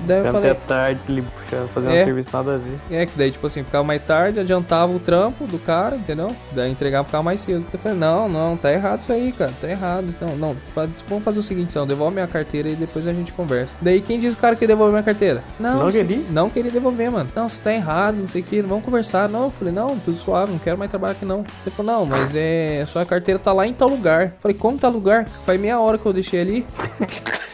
Daí 0.07 0.19
eu 0.19 0.23
Até 0.23 0.33
falei, 0.33 0.55
tarde, 0.67 1.01
ele 1.09 1.23
puxa, 1.23 1.67
fazer 1.75 1.89
É. 1.97 2.03
um 2.03 2.05
serviço 2.07 2.31
nada 2.33 2.55
a 2.55 2.59
ver. 2.59 2.79
é, 2.91 3.07
que 3.07 3.13
daí, 3.17 3.31
tipo 3.31 3.47
assim, 3.47 3.63
ficava 3.65 3.85
mais 3.85 4.03
tarde, 4.03 4.41
adiantava 4.41 4.93
o 4.93 4.99
trampo 4.99 5.47
do 5.47 5.59
cara, 5.59 5.97
entendeu? 5.97 6.35
Daí 6.53 6.71
entregava 6.71 7.05
ficava 7.05 7.23
mais 7.23 7.41
cedo. 7.41 7.65
Eu 7.73 7.79
falei, 7.79 7.97
não, 7.99 8.29
não, 8.29 8.57
tá 8.57 8.73
errado 8.73 9.01
isso 9.03 9.13
aí, 9.13 9.33
cara, 9.33 9.53
tá 9.61 9.69
errado. 9.69 10.07
Então, 10.09 10.37
não, 10.37 10.57
fa- 10.75 10.89
vamos 11.09 11.25
fazer 11.25 11.41
o 11.41 11.43
seguinte, 11.43 11.71
então, 11.71 11.87
devolve 11.87 12.15
minha 12.15 12.27
carteira 12.27 12.69
e 12.69 12.75
depois 12.75 13.07
a 13.07 13.13
gente 13.13 13.33
conversa. 13.33 13.75
Daí 13.81 14.01
quem 14.01 14.19
disse 14.19 14.35
o 14.37 14.39
cara 14.39 14.57
que 14.57 14.67
devolveu 14.67 14.93
minha 14.93 15.03
carteira? 15.03 15.43
Não, 15.59 15.79
Não 15.81 15.91
você- 15.91 16.05
queria? 16.05 16.25
Não 16.31 16.51
queria 16.51 16.71
devolver, 16.71 17.11
mano. 17.11 17.31
Não, 17.35 17.49
você 17.49 17.61
tá 17.61 17.73
errado, 17.73 18.17
não 18.17 18.29
sei 18.29 18.41
o 18.43 18.45
que, 18.45 18.61
vamos 18.63 18.85
conversar. 18.85 19.29
Não, 19.29 19.45
eu 19.45 19.51
falei, 19.51 19.73
não, 19.73 19.99
tudo 19.99 20.17
suave, 20.17 20.53
não 20.53 20.59
quero 20.59 20.77
mais 20.79 20.91
trabalhar 20.91 21.13
aqui 21.13 21.25
não. 21.25 21.41
Ele 21.65 21.75
falou, 21.75 21.93
não, 22.01 22.07
mas 22.07 22.33
é. 22.35 22.85
Sua 22.87 23.05
carteira 23.05 23.39
tá 23.39 23.53
lá 23.53 23.67
em 23.67 23.73
tal 23.73 23.89
lugar. 23.89 24.23
Eu 24.27 24.33
falei, 24.41 24.57
como 24.57 24.79
tá 24.79 24.89
lugar? 24.89 25.27
Faz 25.47 25.61
meia 25.61 25.79
hora 25.81 25.97
que 25.99 26.07
eu 26.07 26.13
deixei 26.13 26.41
ali. 26.41 26.67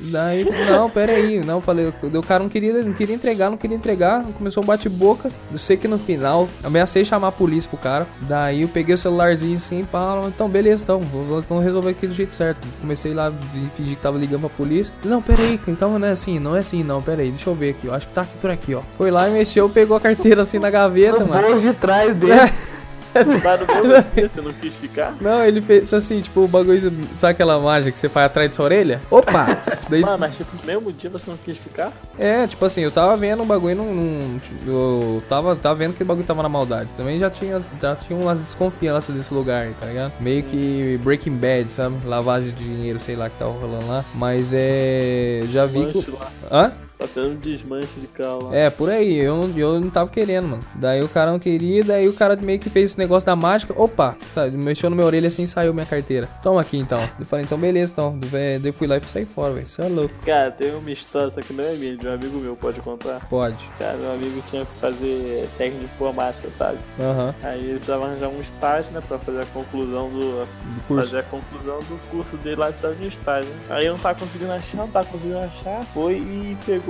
Daí, 0.00 0.44
não, 0.70 0.88
pera 0.90 1.12
aí. 1.12 1.38
Não, 1.44 1.60
falei, 1.60 1.86
o 1.86 2.22
cara 2.22 2.42
não 2.42 2.48
queria, 2.48 2.82
não 2.82 2.92
queria 2.92 3.14
entregar, 3.14 3.50
não 3.50 3.56
queria 3.56 3.76
entregar. 3.76 4.22
Começou 4.36 4.62
um 4.62 4.66
bate-boca. 4.66 5.30
Eu 5.50 5.58
sei 5.58 5.76
que 5.76 5.88
no 5.88 5.98
final, 5.98 6.48
ameacei 6.62 7.04
chamar 7.04 7.28
a 7.28 7.32
polícia 7.32 7.68
pro 7.68 7.78
cara. 7.78 8.06
Daí 8.22 8.62
eu 8.62 8.68
peguei 8.68 8.94
o 8.94 8.98
celularzinho 8.98 9.56
assim, 9.56 9.84
pá, 9.84 10.22
então 10.26 10.48
beleza, 10.48 10.82
então, 10.82 11.00
vamos 11.00 11.64
resolver 11.64 11.90
aqui 11.90 12.06
do 12.06 12.14
jeito 12.14 12.34
certo. 12.34 12.66
Comecei 12.80 13.12
lá 13.14 13.32
fingir 13.74 13.96
que 13.96 14.02
tava 14.02 14.18
ligando 14.18 14.40
pra 14.40 14.50
polícia. 14.50 14.94
Não, 15.04 15.20
pera 15.22 15.42
aí, 15.42 15.58
calma, 15.78 15.98
não 15.98 16.08
é 16.08 16.10
assim, 16.10 16.38
não 16.38 16.56
é 16.56 16.60
assim, 16.60 16.82
não, 16.82 17.02
pera 17.02 17.22
aí, 17.22 17.30
deixa 17.30 17.48
eu 17.50 17.54
ver 17.54 17.70
aqui, 17.70 17.86
eu 17.86 17.94
acho 17.94 18.06
que 18.08 18.12
tá 18.14 18.22
aqui 18.22 18.36
por 18.40 18.50
aqui, 18.50 18.74
ó. 18.74 18.82
Foi 18.96 19.10
lá 19.10 19.28
e 19.28 19.32
mexeu, 19.32 19.68
pegou 19.68 19.96
a 19.96 20.00
carteira 20.00 20.42
assim 20.42 20.58
na 20.58 20.70
gaveta, 20.70 21.20
No 21.20 21.28
mano. 21.28 21.60
de 21.60 21.72
trás 21.74 22.14
dele. 22.16 22.32
aqui, 23.20 24.28
você 24.28 24.40
não 24.40 24.50
quis 24.50 24.74
ficar? 24.76 25.14
Não, 25.20 25.44
ele 25.44 25.60
fez 25.60 25.92
assim, 25.94 26.20
tipo, 26.20 26.40
o 26.40 26.48
bagulho. 26.48 26.92
Sabe 27.16 27.32
aquela 27.32 27.58
mágica 27.60 27.92
que 27.92 27.98
você 28.00 28.08
faz 28.08 28.26
atrás 28.26 28.50
de 28.50 28.56
sua 28.56 28.64
orelha? 28.66 29.00
Opa! 29.10 29.46
Daí, 29.88 30.00
Mano, 30.02 30.18
mas 30.18 30.36
tipo, 30.36 30.50
no 30.56 30.64
mesmo 30.64 30.92
dia 30.92 31.10
você 31.10 31.30
não 31.30 31.38
quis 31.38 31.56
ficar? 31.56 31.92
é, 32.18 32.46
tipo 32.46 32.64
assim, 32.64 32.80
eu 32.80 32.90
tava 32.90 33.16
vendo 33.16 33.42
o 33.42 33.46
bagulho, 33.46 33.74
não. 33.76 33.94
não- 33.94 34.40
eu 34.66 35.22
tava, 35.28 35.54
tava 35.56 35.74
vendo 35.74 35.94
que 35.94 36.02
o 36.02 36.06
bagulho 36.06 36.26
tava 36.26 36.42
na 36.42 36.48
maldade. 36.48 36.88
Também 36.96 37.18
já 37.18 37.30
tinha, 37.30 37.62
já 37.80 37.94
tinha 37.96 38.18
umas 38.18 38.38
desconfianças 38.40 39.14
desse 39.14 39.32
lugar, 39.32 39.68
tá 39.78 39.86
ligado? 39.86 40.12
Meio 40.20 40.42
que 40.42 40.98
Breaking 41.02 41.36
Bad, 41.36 41.70
sabe? 41.70 41.96
Lavagem 42.04 42.50
de 42.50 42.64
dinheiro, 42.64 42.98
sei 42.98 43.16
lá, 43.16 43.28
que 43.30 43.36
tava 43.36 43.52
rolando 43.52 43.86
lá. 43.86 44.04
Mas 44.14 44.52
é. 44.54 45.42
Já 45.52 45.66
vi 45.66 45.80
Manche 45.80 46.02
que. 46.04 46.10
lá. 46.10 46.28
Hã? 46.50 46.72
Tá 46.98 47.06
tendo 47.12 47.34
desmanche 47.38 48.00
de 48.00 48.06
carro 48.06 48.44
lá. 48.50 48.56
É, 48.56 48.70
por 48.70 48.88
aí, 48.88 49.16
eu, 49.18 49.36
não- 49.36 49.58
eu 49.58 49.78
não 49.80 49.90
tava 49.90 50.08
querendo, 50.10 50.48
mano. 50.48 50.62
Daí 50.74 51.02
o 51.02 51.08
cara 51.08 51.30
não 51.30 51.38
queria, 51.38 51.84
daí 51.84 52.08
o 52.08 52.14
cara 52.14 52.34
meio 52.36 52.58
que 52.58 52.70
fez 52.70 52.92
esse 52.92 52.98
negócio 52.98 53.26
da 53.26 53.36
mágica. 53.36 53.74
Opa, 53.76 54.16
sabe, 54.32 54.56
mexeu 54.56 54.88
no 54.88 54.96
meu 54.96 55.04
orelha 55.04 55.28
assim 55.28 55.46
saiu 55.46 55.74
minha 55.74 55.84
carteira. 55.84 56.26
Toma 56.42 56.58
aqui 56.60 56.78
então. 56.78 56.98
Eu 57.20 57.26
falei, 57.26 57.44
então 57.44 57.58
beleza, 57.58 57.92
então. 57.92 58.18
Daí 58.32 58.58
eu 58.64 58.72
fui 58.72 58.86
lá 58.86 58.96
e 58.96 59.02
saí 59.02 59.26
fora, 59.26 59.52
velho. 59.52 59.66
Isso 59.66 59.82
é 59.82 59.88
louco. 59.88 60.14
Cara, 60.24 60.50
tem 60.50 60.74
uma 60.74 60.90
história, 60.90 61.30
só 61.30 61.40
que 61.42 61.52
não 61.52 61.64
é 61.64 61.72
minha, 61.74 61.96
de 61.98 62.08
um 62.08 62.14
amigo 62.14 62.38
meu, 62.38 62.56
pode 62.56 62.80
contar? 62.80 63.20
Pode. 63.28 63.68
Cara, 63.78 63.98
meu 63.98 64.12
amigo 64.12 64.42
tinha 64.48 64.64
que 64.64 64.80
fazer 64.80 65.48
técnico 65.58 65.86
de 65.86 65.92
informática, 65.94 66.50
sabe? 66.50 66.78
Aham. 66.98 67.34
Aí 67.42 67.60
ele 67.60 67.74
precisava 67.74 68.06
arranjar 68.06 68.28
um 68.30 68.40
estágio, 68.40 68.90
né, 68.92 69.02
pra 69.06 69.18
fazer 69.18 69.42
a 69.42 69.46
conclusão 69.46 70.08
do... 70.08 70.46
Do 70.46 70.80
curso. 70.88 71.10
Fazer 71.10 71.18
a 71.18 71.22
conclusão 71.24 71.78
do 71.80 72.00
curso 72.10 72.36
dele 72.38 72.56
lá, 72.56 72.68
precisava 72.68 72.94
de 72.94 73.04
um 73.04 73.08
estágio. 73.08 73.50
Aí 73.68 73.84
eu 73.84 73.92
não 73.92 74.00
tava 74.00 74.18
conseguindo 74.18 74.52
achar, 74.52 74.76
não 74.78 74.88
tava 74.88 75.06
conseguindo 75.08 75.38
achar. 75.40 75.84
Foi 75.92 76.14
e 76.14 76.56
pegou... 76.64 76.85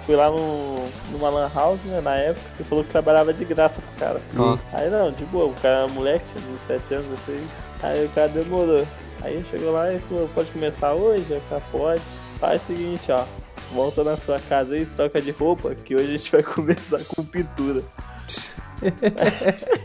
Foi 0.00 0.16
lá 0.16 0.30
no, 0.30 0.86
numa 1.10 1.30
lan 1.30 1.50
house, 1.54 1.80
né, 1.84 2.00
na 2.00 2.16
época, 2.16 2.44
e 2.60 2.64
falou 2.64 2.84
que 2.84 2.90
trabalhava 2.90 3.32
de 3.32 3.44
graça 3.44 3.80
pro 3.80 3.98
cara. 3.98 4.20
Ó. 4.36 4.58
Aí 4.72 4.90
não, 4.90 5.12
de 5.12 5.24
boa, 5.26 5.46
o 5.46 5.54
cara 5.54 5.86
é 5.86 5.92
moleque, 5.92 6.26
tinha 6.32 6.44
17 6.52 6.94
anos, 6.94 7.06
16. 7.26 7.42
Aí 7.82 8.06
o 8.06 8.08
cara 8.10 8.28
demorou. 8.28 8.86
Aí 9.22 9.42
chegou 9.50 9.72
lá 9.72 9.92
e 9.92 9.98
falou, 10.00 10.28
pode 10.34 10.50
começar 10.50 10.92
hoje? 10.92 11.32
O 11.32 11.40
cara 11.48 11.62
pode. 11.70 12.02
Faz 12.38 12.62
o 12.62 12.66
seguinte, 12.66 13.12
ó. 13.12 13.24
Volta 13.72 14.04
na 14.04 14.16
sua 14.16 14.38
casa 14.38 14.74
aí, 14.74 14.84
troca 14.84 15.22
de 15.22 15.30
roupa, 15.30 15.74
que 15.74 15.94
hoje 15.94 16.08
a 16.08 16.18
gente 16.18 16.30
vai 16.30 16.42
começar 16.46 17.00
com 17.04 17.24
pintura. 17.24 17.82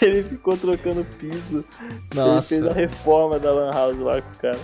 Ele 0.00 0.22
ficou 0.22 0.56
trocando 0.56 1.04
piso. 1.04 1.64
Ele 1.80 2.42
fez 2.42 2.62
a 2.62 2.66
Nossa, 2.66 2.72
reforma 2.72 3.38
da 3.38 3.52
Lan 3.52 3.72
House 3.72 3.98
lá 3.98 4.22
com 4.22 4.30
o 4.30 4.38
cara. 4.38 4.58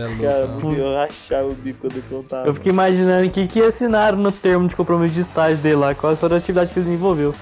Você 0.00 0.24
é 0.26 0.28
Cara, 0.28 0.44
louco. 0.46 0.60
porque 0.60 0.80
eu 0.80 0.94
rachava 0.94 1.48
o 1.48 1.54
bico 1.54 1.78
quando 1.82 1.96
eu 1.96 2.02
contava. 2.08 2.46
Eu 2.48 2.54
fiquei 2.54 2.72
imaginando 2.72 3.26
o 3.26 3.30
que, 3.30 3.46
que 3.46 3.62
assinaram 3.62 4.18
no 4.18 4.32
termo 4.32 4.68
de 4.68 4.76
compromisso 4.76 5.14
de 5.14 5.20
estágio 5.22 5.58
dele 5.58 5.76
lá, 5.76 5.94
qual 5.94 6.14
foi 6.16 6.32
a 6.32 6.36
atividade 6.36 6.72
que 6.72 6.78
ele 6.80 6.86
desenvolveu. 6.86 7.34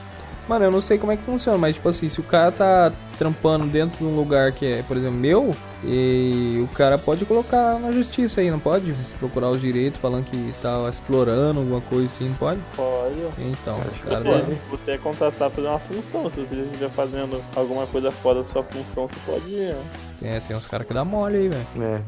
Mano, 0.46 0.62
eu 0.66 0.70
não 0.70 0.82
sei 0.82 0.98
como 0.98 1.10
é 1.10 1.16
que 1.16 1.22
funciona, 1.22 1.56
mas 1.56 1.74
tipo 1.76 1.88
assim, 1.88 2.06
se 2.06 2.20
o 2.20 2.22
cara 2.22 2.52
tá 2.52 2.92
trampando 3.16 3.64
dentro 3.66 3.96
de 3.96 4.04
um 4.04 4.14
lugar 4.14 4.52
que 4.52 4.66
é, 4.66 4.82
por 4.82 4.94
exemplo, 4.94 5.16
meu, 5.18 5.56
e 5.82 6.60
o 6.62 6.68
cara 6.74 6.98
pode 6.98 7.24
colocar 7.24 7.78
na 7.78 7.90
justiça 7.92 8.42
aí, 8.42 8.50
não 8.50 8.58
pode? 8.58 8.94
Procurar 9.18 9.48
os 9.48 9.62
direitos 9.62 9.98
falando 9.98 10.24
que 10.26 10.52
tá 10.60 10.86
explorando 10.90 11.60
alguma 11.60 11.80
coisa 11.80 12.04
assim, 12.06 12.28
não 12.28 12.36
pode? 12.36 12.60
Pode. 12.76 13.14
Então, 13.38 13.80
cara 14.04 14.16
Você, 14.18 14.24
vai- 14.28 14.58
você 14.70 14.90
é 14.90 14.98
contratado 14.98 15.34
pra 15.36 15.48
fazer 15.50 15.66
uma 15.68 15.78
função. 15.78 16.28
Se 16.28 16.40
você 16.40 16.54
estiver 16.56 16.90
fazendo 16.90 17.42
alguma 17.56 17.86
coisa 17.86 18.10
fora 18.10 18.40
da 18.40 18.44
sua 18.44 18.62
função, 18.62 19.08
você 19.08 19.16
pode 19.24 19.46
ir. 19.50 19.74
né? 19.74 19.82
É, 20.22 20.40
tem 20.40 20.54
uns 20.54 20.66
caras 20.66 20.86
que 20.86 20.92
dá 20.92 21.06
mole 21.06 21.36
aí, 21.38 21.48
velho. 21.48 21.66
É, 21.80 22.02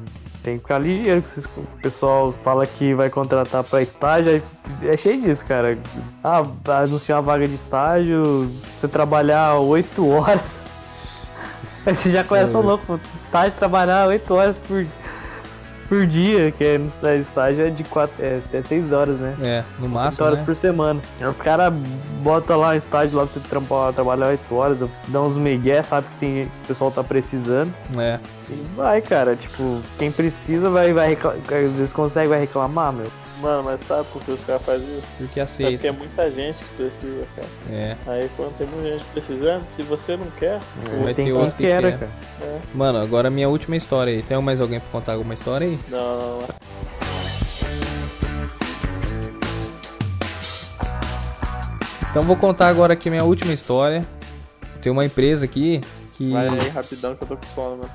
tem 0.47 0.59
que 0.59 0.63
ficar 0.63 0.79
ligeiro. 0.79 1.25
O 1.57 1.81
pessoal 1.83 2.33
fala 2.45 2.65
que 2.65 2.95
vai 2.95 3.11
contratar 3.11 3.65
pra 3.65 3.83
estágio, 3.83 4.41
é 4.81 4.97
cheio 4.97 5.21
disso, 5.21 5.45
cara. 5.45 5.77
Ah, 6.23 6.45
anunciar 6.83 7.19
uma 7.19 7.23
vaga 7.23 7.49
de 7.49 7.57
estágio, 7.57 8.49
você 8.81 8.87
trabalhar 8.87 9.57
8 9.57 10.09
horas. 10.09 10.41
Aí 11.85 11.95
você 11.97 12.11
já 12.13 12.23
conhece 12.23 12.55
o 12.55 12.61
louco, 12.61 13.01
estágio 13.25 13.59
trabalhar 13.59 14.07
8 14.07 14.35
horas 14.35 14.57
por, 14.69 14.87
por 15.89 16.07
dia, 16.07 16.51
que 16.53 16.65
é 16.65 16.79
no 16.79 16.91
estágio 17.21 17.67
é 17.67 17.71
de 17.71 17.85
4, 17.85 18.15
é 18.25 18.41
até 18.45 18.63
6 18.63 18.93
horas, 18.93 19.17
né? 19.19 19.35
É, 19.41 19.65
no 19.79 19.87
8 19.87 19.95
máximo, 19.95 20.27
horas 20.27 20.39
né? 20.39 20.45
por 20.45 20.57
semana. 20.57 21.01
Aí 21.21 21.27
os 21.27 21.37
caras 21.39 21.73
botam 22.23 22.59
lá 22.59 22.71
um 22.71 22.77
estágio 22.77 23.17
lá 23.17 23.27
pra 23.27 23.33
você 23.33 23.49
trampar, 23.49 23.93
trabalhar 23.93 24.29
8 24.29 24.55
horas, 24.55 24.79
dá 25.09 25.21
uns 25.23 25.37
migué, 25.37 25.83
sabe 25.83 26.07
que 26.09 26.19
tem, 26.19 26.43
o 26.45 26.67
pessoal 26.67 26.91
tá 26.91 27.03
precisando. 27.03 27.73
É. 27.99 28.19
E 28.51 28.67
vai, 28.77 29.01
cara, 29.01 29.37
tipo, 29.37 29.81
quem 29.99 30.11
precisa 30.11 30.71
vai, 30.71 30.93
vai 30.93 31.11
reclamar, 31.11 31.39
às 31.39 31.73
vezes 31.73 31.93
consegue, 31.93 32.29
vai 32.29 32.41
reclamar, 32.41 32.93
meu. 32.93 33.07
Mano, 33.41 33.65
mas 33.65 33.81
sabe 33.83 34.09
por 34.13 34.23
que 34.23 34.31
os 34.31 34.41
caras 34.45 34.63
fazem 34.63 34.87
isso? 34.99 35.03
Porque 35.19 35.23
É 35.23 35.27
porque 35.27 35.41
aceita. 35.41 35.87
é 35.89 35.91
muita 35.93 36.31
gente 36.31 36.59
que 36.59 36.75
precisa, 36.77 37.27
cara. 37.37 37.49
É. 37.71 37.97
Aí 38.07 38.31
quando 38.35 38.57
tem 38.57 38.67
muita 38.67 38.91
gente 38.93 39.05
precisando, 39.13 39.67
se 39.73 39.83
você 39.83 40.17
não 40.17 40.31
quer, 40.39 40.59
Vai 41.03 41.13
tem 41.13 41.27
ter 41.27 41.33
outro 41.33 41.51
que 41.51 41.65
queira, 41.65 41.93
quer. 41.93 41.99
cara. 41.99 42.11
é. 42.43 42.61
Mano, 42.73 42.99
agora 42.99 43.29
a 43.29 43.31
minha 43.31 43.49
última 43.49 43.77
história 43.77 44.11
aí. 44.13 44.23
Tem 44.23 44.41
mais 44.41 44.61
alguém 44.61 44.81
pra 44.81 44.89
contar 44.91 45.13
alguma 45.13 45.35
história 45.35 45.67
aí? 45.67 45.79
Não, 45.91 45.99
não, 46.19 46.41
não. 46.41 46.49
Então 52.11 52.23
vou 52.23 52.37
contar 52.37 52.69
agora 52.69 52.95
aqui 52.95 53.11
minha 53.11 53.25
última 53.25 53.53
história. 53.53 54.07
Tem 54.81 54.91
uma 54.91 55.05
empresa 55.05 55.45
aqui 55.45 55.81
que, 56.13 56.31
Vai 56.33 56.49
aí 56.49 56.69
rapidão 56.69 57.15
que 57.15 57.23
eu 57.23 57.29
tô 57.29 57.37
com 57.37 57.43
sono, 57.45 57.77
mano. 57.79 57.91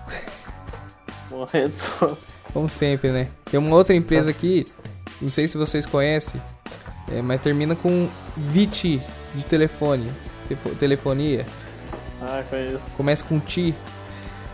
Morrendo 1.32 1.70
de 1.70 1.80
sono. 1.80 2.18
como 2.54 2.70
sempre, 2.70 3.10
né? 3.10 3.30
Tem 3.50 3.60
uma 3.60 3.76
outra 3.76 3.96
empresa 3.96 4.30
aqui, 4.30 4.68
não 5.22 5.30
sei 5.30 5.48
se 5.48 5.58
vocês 5.58 5.86
conhecem, 5.86 6.42
é, 7.12 7.22
mas 7.22 7.42
termina 7.42 7.76
com 7.76 8.10
VIT 8.38 9.02
de 9.36 9.46
telefone, 9.46 10.12
telefo- 10.48 10.76
telefonia. 10.76 11.46
Ah, 12.22 12.44
conheço. 12.50 12.90
Começa 12.98 13.24
com 13.26 13.40
TI, 13.40 13.74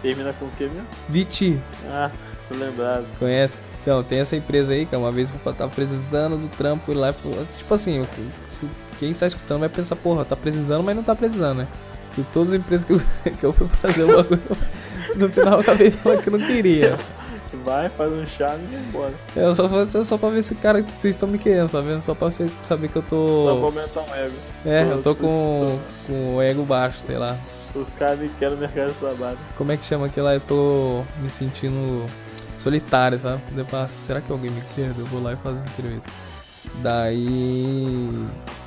Termina 0.02 0.32
com 0.34 0.46
o 0.46 0.50
que 0.52 0.64
mesmo? 0.66 0.86
VIT, 1.10 1.60
Ah, 1.90 2.12
tô 2.48 2.56
lembrado. 2.56 3.06
conhece? 3.20 3.60
Então, 3.82 4.04
tem 4.04 4.20
essa 4.20 4.36
empresa 4.36 4.74
aí, 4.74 4.86
que 4.86 4.96
uma 4.96 5.12
vez 5.12 5.30
eu 5.46 5.54
tava 5.54 5.72
precisando 5.72 6.38
do 6.38 6.48
trampo, 6.50 6.84
fui 6.84 6.94
lá 6.96 7.10
e 7.10 7.58
tipo 7.58 7.74
assim, 7.74 8.04
quem 9.00 9.14
tá 9.14 9.28
escutando 9.28 9.62
vai 9.62 9.70
pensar, 9.70 9.96
porra, 9.96 10.24
tá 10.26 10.36
precisando, 10.36 10.84
mas 10.84 10.96
não 10.96 11.04
tá 11.04 11.16
precisando, 11.16 11.60
né? 11.60 11.68
De 12.16 12.24
todas 12.26 12.54
as 12.54 12.60
empresas 12.60 12.84
que 12.86 12.94
eu, 12.94 13.02
que 13.40 13.44
eu 13.44 13.54
fui 13.54 13.68
fazer 13.68 14.04
o 14.04 14.08
bagulho, 14.08 14.42
no 15.16 15.30
final 15.30 15.54
eu 15.54 15.60
acabei 15.62 15.92
falando 15.92 16.22
que 16.24 16.30
não 16.30 16.40
queria. 16.40 16.98
Vai, 17.64 17.90
faz 17.90 18.12
um 18.12 18.26
chá 18.26 18.56
e 18.56 18.66
vai 18.74 18.82
embora. 18.82 19.14
É, 19.36 19.56
só, 19.56 19.86
só, 19.86 20.04
só 20.04 20.18
pra 20.18 20.30
ver 20.30 20.44
se 20.44 20.56
cara 20.56 20.82
que 20.82 20.90
vocês 20.90 21.16
estão 21.16 21.28
me 21.28 21.38
querendo, 21.38 21.68
só 21.68 21.82
vendo? 21.82 22.02
Só 22.02 22.14
pra 22.16 22.30
você 22.32 22.50
saber 22.64 22.88
que 22.90 22.96
eu 22.98 23.02
Só 23.04 23.08
tô. 23.10 23.56
pra 23.72 23.82
aumentar 23.82 24.02
o 24.02 24.16
ego. 24.16 24.36
É, 24.66 24.84
eu 24.84 25.02
tô 25.02 25.16
com, 25.16 25.80
com 26.06 26.36
o 26.36 26.42
ego 26.42 26.64
baixo, 26.64 27.00
sei 27.06 27.18
lá. 27.18 27.38
Os 27.76 27.90
caras 27.92 28.20
me 28.20 28.30
querem 28.40 28.58
mercado 28.58 28.88
de 28.94 28.94
trabalho. 29.00 29.38
Como 29.58 29.72
é 29.72 29.78
que 29.78 29.86
chama 29.86 30.06
aquilo 30.08 30.26
lá? 30.26 30.34
Eu 30.34 30.42
tô 30.42 31.04
me 31.22 31.30
sentindo 31.30 32.06
solitário, 32.58 33.20
sabe? 33.20 33.42
Eu 33.56 33.66
falo, 33.66 33.84
"Ah, 33.84 33.88
será 33.88 34.20
que 34.22 34.32
alguém 34.32 34.50
me 34.50 34.62
quer? 34.76 34.92
Eu 34.98 35.06
vou 35.06 35.22
lá 35.22 35.34
e 35.34 35.36
faço 35.36 35.60
entrevista. 35.60 36.10
Daí 36.82 38.10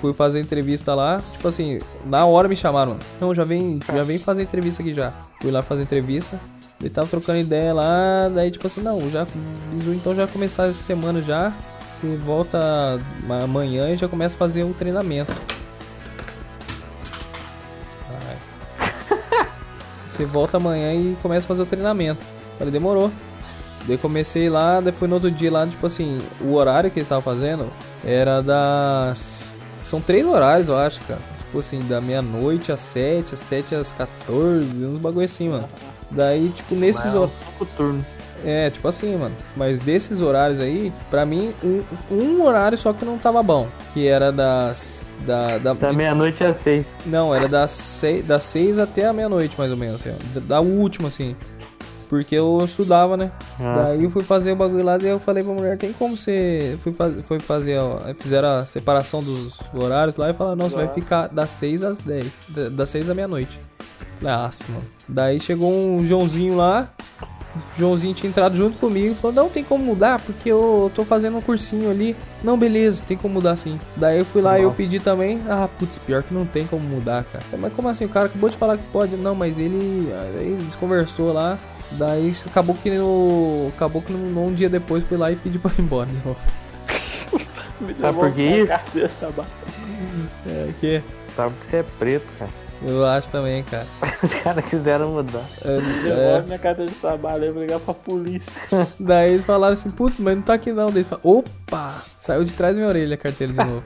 fui 0.00 0.12
fazer 0.12 0.40
entrevista 0.40 0.94
lá, 0.94 1.22
tipo 1.32 1.46
assim, 1.46 1.78
na 2.04 2.24
hora 2.26 2.48
me 2.48 2.56
chamaram, 2.56 2.92
mano. 2.92 3.02
Não, 3.20 3.34
já 3.34 3.44
vem, 3.44 3.78
já 3.94 4.02
vem 4.02 4.18
fazer 4.18 4.42
entrevista 4.42 4.82
aqui 4.82 4.92
já. 4.92 5.12
Fui 5.40 5.50
lá 5.50 5.62
fazer 5.62 5.82
entrevista. 5.82 6.38
Ele 6.80 6.88
tava 6.88 7.06
trocando 7.06 7.38
ideia 7.38 7.74
lá, 7.74 8.30
daí 8.34 8.50
tipo 8.50 8.66
assim, 8.66 8.80
não, 8.80 9.10
já 9.10 9.26
bisu, 9.70 9.92
então 9.92 10.14
já 10.14 10.26
começar 10.26 10.68
essa 10.68 10.82
semana 10.82 11.20
já. 11.20 11.52
Você 11.90 12.16
volta 12.16 12.98
amanhã 13.28 13.90
e 13.90 13.96
já 13.98 14.08
começa 14.08 14.34
a 14.34 14.38
fazer 14.38 14.64
o 14.64 14.72
treinamento. 14.72 15.34
Caralho. 18.08 19.50
Você 20.08 20.24
volta 20.24 20.56
amanhã 20.56 20.94
e 20.94 21.16
começa 21.20 21.46
a 21.46 21.48
fazer 21.48 21.62
o 21.62 21.66
treinamento. 21.66 22.24
Falei, 22.56 22.72
demorou. 22.72 23.10
Daí 23.86 23.98
comecei 23.98 24.48
lá, 24.48 24.80
daí 24.80 24.92
foi 24.92 25.08
no 25.08 25.14
outro 25.14 25.30
dia 25.30 25.50
lá, 25.50 25.66
tipo 25.66 25.86
assim, 25.86 26.22
o 26.40 26.54
horário 26.54 26.90
que 26.90 26.98
eles 26.98 27.06
estavam 27.06 27.22
fazendo 27.22 27.68
era 28.04 28.40
das. 28.40 29.54
São 29.84 30.00
três 30.00 30.26
horários, 30.26 30.68
eu 30.68 30.78
acho, 30.78 31.00
cara. 31.02 31.20
Tipo 31.40 31.58
assim, 31.58 31.86
da 31.86 32.00
meia-noite 32.00 32.72
às 32.72 32.80
sete, 32.80 33.34
às 33.34 33.40
sete 33.40 33.74
às 33.74 33.92
14, 33.92 34.84
uns 34.84 34.98
bagulho 34.98 35.24
assim, 35.24 35.48
mano. 35.48 35.68
Daí, 36.10 36.48
tipo, 36.50 36.74
nesses 36.74 37.04
Mas 37.04 37.14
horários. 37.14 37.38
cinco 37.38 37.66
turnos. 37.76 38.04
É, 38.44 38.70
tipo 38.70 38.88
assim, 38.88 39.16
mano. 39.16 39.34
Mas 39.54 39.78
desses 39.78 40.22
horários 40.22 40.58
aí, 40.60 40.90
pra 41.10 41.26
mim, 41.26 41.52
um, 41.62 41.82
um 42.10 42.42
horário 42.42 42.76
só 42.78 42.92
que 42.92 43.04
não 43.04 43.18
tava 43.18 43.42
bom. 43.42 43.68
Que 43.92 44.06
era 44.08 44.32
das. 44.32 45.10
Da, 45.26 45.58
da, 45.58 45.74
Da 45.74 45.92
meia-noite 45.92 46.42
às 46.42 46.56
seis. 46.62 46.86
não, 47.04 47.34
era 47.34 47.46
das 47.46 47.70
seis, 47.72 48.24
das 48.24 48.42
seis 48.44 48.78
até 48.78 49.04
a 49.06 49.12
meia-noite, 49.12 49.54
mais 49.58 49.70
ou 49.70 49.76
menos. 49.76 49.96
Assim, 50.06 50.16
da, 50.32 50.40
da 50.40 50.60
última, 50.60 51.08
assim. 51.08 51.36
Porque 52.10 52.34
eu 52.34 52.60
estudava, 52.64 53.16
né? 53.16 53.30
Ah. 53.58 53.84
Daí 53.84 54.02
eu 54.04 54.10
fui 54.10 54.22
fazer 54.24 54.50
o 54.52 54.56
bagulho 54.56 54.84
lá, 54.84 54.98
daí 54.98 55.08
eu 55.10 55.20
falei 55.20 55.42
pra 55.44 55.52
mulher, 55.54 55.78
tem 55.78 55.92
como 55.92 56.16
você. 56.16 56.76
Fui 56.80 56.92
faz, 56.92 57.24
foi 57.24 57.38
fazer, 57.40 57.78
ó, 57.78 58.00
fizeram 58.18 58.48
a 58.56 58.64
separação 58.66 59.22
dos 59.22 59.60
horários 59.72 60.16
lá 60.16 60.28
e 60.28 60.34
falaram, 60.34 60.56
não, 60.56 60.68
você 60.68 60.74
vai 60.76 60.86
Ah. 60.86 60.88
ficar 60.88 61.28
das 61.28 61.52
6 61.52 61.82
às 61.84 61.98
10. 62.00 62.40
da- 62.48 62.68
Das 62.68 62.90
6 62.90 63.08
à 63.08 63.14
meia-noite. 63.14 63.60
Nossa, 64.20 64.64
mano. 64.68 64.84
Daí 65.08 65.38
chegou 65.40 65.72
um 65.72 66.04
Joãozinho 66.04 66.56
lá. 66.56 66.90
O 67.56 67.78
Joãozinho 67.80 68.12
tinha 68.14 68.28
entrado 68.28 68.54
junto 68.56 68.76
comigo 68.78 69.12
e 69.12 69.14
falou, 69.14 69.34
não, 69.34 69.48
tem 69.48 69.62
como 69.64 69.82
mudar, 69.84 70.20
porque 70.20 70.48
eu 70.50 70.90
tô 70.94 71.04
fazendo 71.04 71.36
um 71.36 71.40
cursinho 71.40 71.90
ali. 71.90 72.16
Não, 72.44 72.56
beleza, 72.58 73.02
tem 73.06 73.16
como 73.16 73.34
mudar 73.34 73.56
sim. 73.56 73.78
Daí 73.96 74.18
eu 74.18 74.24
fui 74.24 74.40
lá 74.42 74.56
e 74.58 74.62
eu 74.62 74.66
Nossa. 74.68 74.76
pedi 74.76 75.00
também. 75.00 75.40
Ah, 75.48 75.68
putz, 75.78 75.96
pior 75.98 76.22
que 76.24 76.34
não 76.34 76.44
tem 76.44 76.66
como 76.66 76.82
mudar, 76.82 77.24
cara. 77.24 77.44
Mas 77.58 77.72
como 77.72 77.88
assim? 77.88 78.04
O 78.04 78.08
cara 78.08 78.26
acabou 78.26 78.48
de 78.50 78.56
falar 78.56 78.76
que 78.78 78.84
pode. 78.92 79.16
Não, 79.16 79.34
mas 79.34 79.58
ele. 79.58 80.08
Aí 80.38 80.46
eles 80.60 80.74
conversou 80.76 81.32
lá. 81.32 81.58
Daí 81.92 82.32
acabou 82.46 82.74
que 82.74 82.90
no. 82.90 83.70
Acabou 83.76 84.00
que 84.02 84.12
no, 84.12 84.46
um 84.46 84.54
dia 84.54 84.68
depois 84.68 85.04
fui 85.04 85.16
lá 85.16 85.30
e 85.30 85.36
pedi 85.36 85.58
pra 85.58 85.70
ir 85.76 85.80
embora 85.82 86.08
de 86.08 86.26
novo. 86.26 86.38
Sabe 88.00 88.18
por 88.18 88.32
que 88.32 88.42
isso? 88.42 88.72
É, 90.46 90.72
que 90.78 91.02
Sabe 91.34 91.54
que 91.60 91.70
você 91.70 91.76
é 91.76 91.84
preto, 91.98 92.26
cara. 92.38 92.50
eu 92.82 93.06
acho 93.06 93.28
também, 93.28 93.62
cara. 93.64 93.86
Os 94.22 94.34
caras 94.34 94.64
quiseram 94.66 95.10
mudar. 95.12 95.44
É, 95.64 95.80
Devolve 95.80 96.20
é, 96.20 96.42
minha 96.42 96.58
carteira 96.58 96.90
de 96.90 96.96
trabalho, 96.98 97.44
eu 97.46 97.54
vou 97.54 97.62
ligar 97.62 97.80
pra 97.80 97.94
polícia. 97.94 98.52
daí 98.98 99.32
eles 99.32 99.44
falaram 99.44 99.74
assim, 99.74 99.90
putz, 99.90 100.16
mas 100.18 100.36
não 100.36 100.42
tá 100.42 100.54
aqui 100.54 100.72
não. 100.72 100.88
Daí 100.88 100.98
eles 100.98 101.08
falaram, 101.08 101.30
opa! 101.30 102.02
Saiu 102.18 102.44
de 102.44 102.52
trás 102.52 102.74
da 102.74 102.78
minha 102.78 102.88
orelha 102.88 103.14
a 103.14 103.18
carteira 103.18 103.52
de 103.52 103.58
novo. 103.58 103.82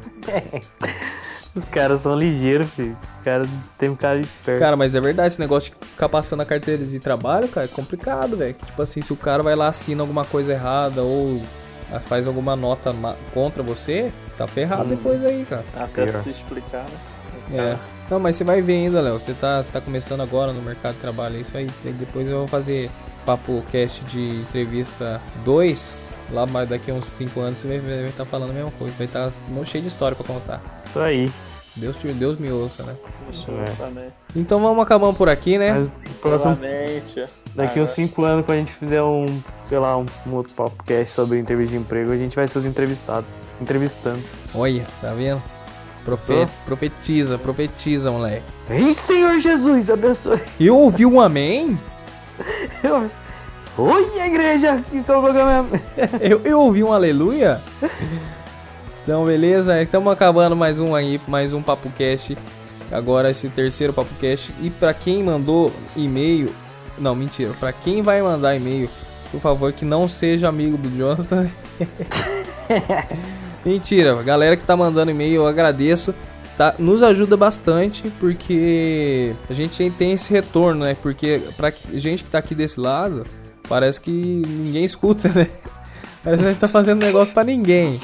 Os 1.54 1.64
caras 1.66 2.02
são 2.02 2.18
ligeiros, 2.18 2.68
filho. 2.70 2.96
Os 3.18 3.24
caras 3.24 3.48
têm 3.78 3.88
um 3.88 3.96
cara 3.96 4.18
esperto. 4.18 4.58
Cara, 4.58 4.76
mas 4.76 4.96
é 4.96 5.00
verdade, 5.00 5.28
esse 5.28 5.40
negócio 5.40 5.72
de 5.72 5.86
ficar 5.86 6.08
passando 6.08 6.40
a 6.40 6.44
carteira 6.44 6.84
de 6.84 6.98
trabalho, 6.98 7.46
cara, 7.48 7.66
é 7.66 7.68
complicado, 7.68 8.36
velho. 8.36 8.54
Tipo 8.54 8.82
assim, 8.82 9.00
se 9.00 9.12
o 9.12 9.16
cara 9.16 9.42
vai 9.42 9.54
lá, 9.54 9.68
assina 9.68 10.02
alguma 10.02 10.24
coisa 10.24 10.52
errada 10.52 11.02
ou 11.02 11.40
faz 12.00 12.26
alguma 12.26 12.56
nota 12.56 12.94
contra 13.32 13.62
você, 13.62 14.12
você 14.28 14.36
tá 14.36 14.46
ferrado 14.48 14.88
depois 14.88 15.22
aí, 15.22 15.46
cara. 15.48 15.64
Até 15.76 16.06
Pior. 16.06 16.22
tu 16.22 16.30
explicar, 16.30 16.84
né? 16.84 16.98
É. 17.52 17.76
Não, 18.10 18.18
mas 18.18 18.36
você 18.36 18.44
vai 18.44 18.60
ver 18.60 18.74
ainda, 18.74 19.00
Léo. 19.00 19.18
Você 19.18 19.32
tá, 19.32 19.64
tá 19.72 19.80
começando 19.80 20.22
agora 20.22 20.52
no 20.52 20.60
mercado 20.60 20.94
de 20.94 21.00
trabalho, 21.00 21.36
é 21.36 21.40
isso 21.40 21.56
aí. 21.56 21.70
Daí 21.82 21.92
depois 21.92 22.28
eu 22.28 22.38
vou 22.38 22.48
fazer 22.48 22.90
papo 23.24 23.64
cast 23.70 24.04
de 24.04 24.40
entrevista 24.40 25.20
2. 25.44 25.96
Lá 26.30 26.46
mais 26.46 26.68
daqui 26.68 26.90
a 26.90 26.94
uns 26.94 27.04
5 27.04 27.40
anos 27.40 27.58
você 27.58 27.78
vai 27.78 28.08
estar 28.08 28.24
falando 28.24 28.50
a 28.50 28.54
mesma 28.54 28.70
coisa. 28.72 28.94
Vai 28.96 29.06
estar 29.06 29.30
cheio 29.64 29.82
de 29.82 29.88
história 29.88 30.16
pra 30.16 30.26
contar. 30.26 30.60
Isso 30.86 30.98
aí. 30.98 31.30
Deus, 31.76 31.96
te- 31.96 32.12
Deus 32.12 32.38
me 32.38 32.50
ouça, 32.52 32.82
né? 32.84 32.94
Deixa 33.30 33.50
É. 33.50 33.64
eu 33.68 33.76
também. 33.76 34.04
Então 34.36 34.60
vamos 34.60 34.82
acabando 34.82 35.14
por 35.16 35.28
aqui, 35.28 35.58
né? 35.58 35.72
Mas 35.72 35.90
próximo, 36.20 36.56
daqui 37.54 37.80
uns 37.80 37.90
5 37.90 38.22
anos, 38.22 38.46
quando 38.46 38.58
a 38.58 38.60
gente 38.60 38.72
fizer 38.74 39.02
um, 39.02 39.26
sei 39.68 39.78
lá, 39.78 39.96
um, 39.98 40.06
um 40.26 40.34
outro 40.34 40.52
podcast 40.54 41.12
sobre 41.14 41.38
entrevista 41.38 41.72
de 41.72 41.78
emprego, 41.78 42.12
a 42.12 42.16
gente 42.16 42.36
vai 42.36 42.46
ser 42.46 42.58
os 42.60 42.64
entrevistados. 42.64 43.26
Entrevistando. 43.60 44.20
Olha, 44.54 44.84
tá 45.00 45.12
vendo? 45.14 45.42
Profe- 46.04 46.46
profetiza, 46.64 47.38
profetiza, 47.38 48.10
moleque. 48.10 48.44
Ei, 48.70 48.92
Senhor 48.94 49.40
Jesus, 49.40 49.88
abençoe. 49.90 50.40
Eu 50.60 50.76
ouvi 50.76 51.04
um 51.06 51.20
amém? 51.20 51.78
Eu- 52.84 53.10
Oi, 53.76 54.20
a 54.20 54.28
igreja 54.28 54.84
colocou 55.04 55.32
mesmo. 55.32 55.80
Eu, 56.20 56.40
eu 56.44 56.60
ouvi 56.60 56.84
um 56.84 56.92
aleluia? 56.92 57.60
Então, 59.02 59.26
beleza? 59.26 59.82
Estamos 59.82 60.12
acabando 60.12 60.54
mais 60.54 60.78
um 60.78 60.94
aí, 60.94 61.20
mais 61.26 61.52
um 61.52 61.60
Papo 61.60 61.90
Cast. 61.90 62.38
agora 62.92 63.30
esse 63.30 63.48
terceiro 63.48 63.92
PapoCast. 63.92 64.54
E 64.62 64.70
pra 64.70 64.94
quem 64.94 65.24
mandou 65.24 65.72
e-mail, 65.96 66.52
não, 66.96 67.16
mentira, 67.16 67.52
pra 67.58 67.72
quem 67.72 68.00
vai 68.00 68.22
mandar 68.22 68.54
e-mail, 68.54 68.88
por 69.32 69.40
favor, 69.40 69.72
que 69.72 69.84
não 69.84 70.06
seja 70.06 70.48
amigo 70.48 70.78
do 70.78 70.88
Jonathan. 70.96 71.50
mentira, 73.66 74.22
galera 74.22 74.56
que 74.56 74.62
tá 74.62 74.76
mandando 74.76 75.10
e-mail, 75.10 75.34
eu 75.34 75.46
agradeço. 75.48 76.14
Tá, 76.56 76.76
nos 76.78 77.02
ajuda 77.02 77.36
bastante 77.36 78.08
porque 78.20 79.34
a 79.50 79.52
gente 79.52 79.90
tem 79.98 80.12
esse 80.12 80.32
retorno, 80.32 80.84
né? 80.84 80.96
Porque 81.02 81.42
pra 81.56 81.72
gente 81.92 82.22
que 82.22 82.30
tá 82.30 82.38
aqui 82.38 82.54
desse 82.54 82.78
lado, 82.78 83.26
parece 83.68 84.00
que 84.00 84.10
ninguém 84.10 84.84
escuta, 84.84 85.28
né? 85.28 85.48
Parece 86.22 86.42
que 86.42 86.48
a 86.48 86.52
gente 86.52 86.60
tá 86.60 86.68
fazendo 86.68 87.04
negócio 87.04 87.34
pra 87.34 87.44
ninguém. 87.44 88.00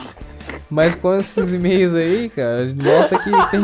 Mas 0.69 0.95
com 0.95 1.15
esses 1.15 1.53
e-mails 1.53 1.95
aí, 1.95 2.29
cara, 2.29 2.67
mostra 2.77 3.19
que 3.19 3.31
tem, 3.51 3.61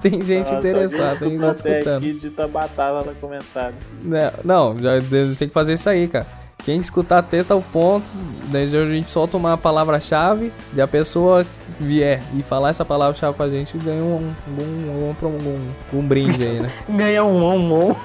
tem 0.00 0.24
gente 0.24 0.52
Nossa, 0.52 0.54
interessada, 0.54 1.16
tem 1.16 1.30
gente 1.30 1.44
até 1.44 1.78
escutando. 1.78 1.98
aqui 1.98 2.12
digita 2.12 2.48
batata 2.48 3.04
no 3.04 3.14
comentário. 3.16 3.74
Né, 4.02 4.32
Não, 4.44 4.76
já 4.78 5.00
tem 5.38 5.48
que 5.48 5.54
fazer 5.54 5.74
isso 5.74 5.88
aí, 5.88 6.08
cara. 6.08 6.26
Quem 6.64 6.78
escutar 6.78 7.18
até 7.18 7.42
tal 7.42 7.62
ponto, 7.72 8.10
daí 8.48 8.64
a 8.64 8.86
gente 8.86 9.08
solta 9.10 9.36
uma 9.36 9.56
palavra-chave 9.56 10.52
e 10.74 10.80
a 10.80 10.86
pessoa 10.86 11.46
vier 11.78 12.22
e 12.34 12.42
falar 12.42 12.68
essa 12.68 12.84
palavra-chave 12.84 13.34
pra 13.34 13.48
gente 13.48 13.78
ganha 13.78 14.02
um, 14.02 14.34
um, 14.46 14.62
um, 14.62 15.14
um, 15.22 15.26
um, 15.26 15.98
um 15.98 16.02
brinde 16.02 16.42
aí, 16.44 16.60
né? 16.60 16.70
Ganha 16.88 17.24
um 17.24 17.42
on, 17.42 17.90
on. 17.90 17.96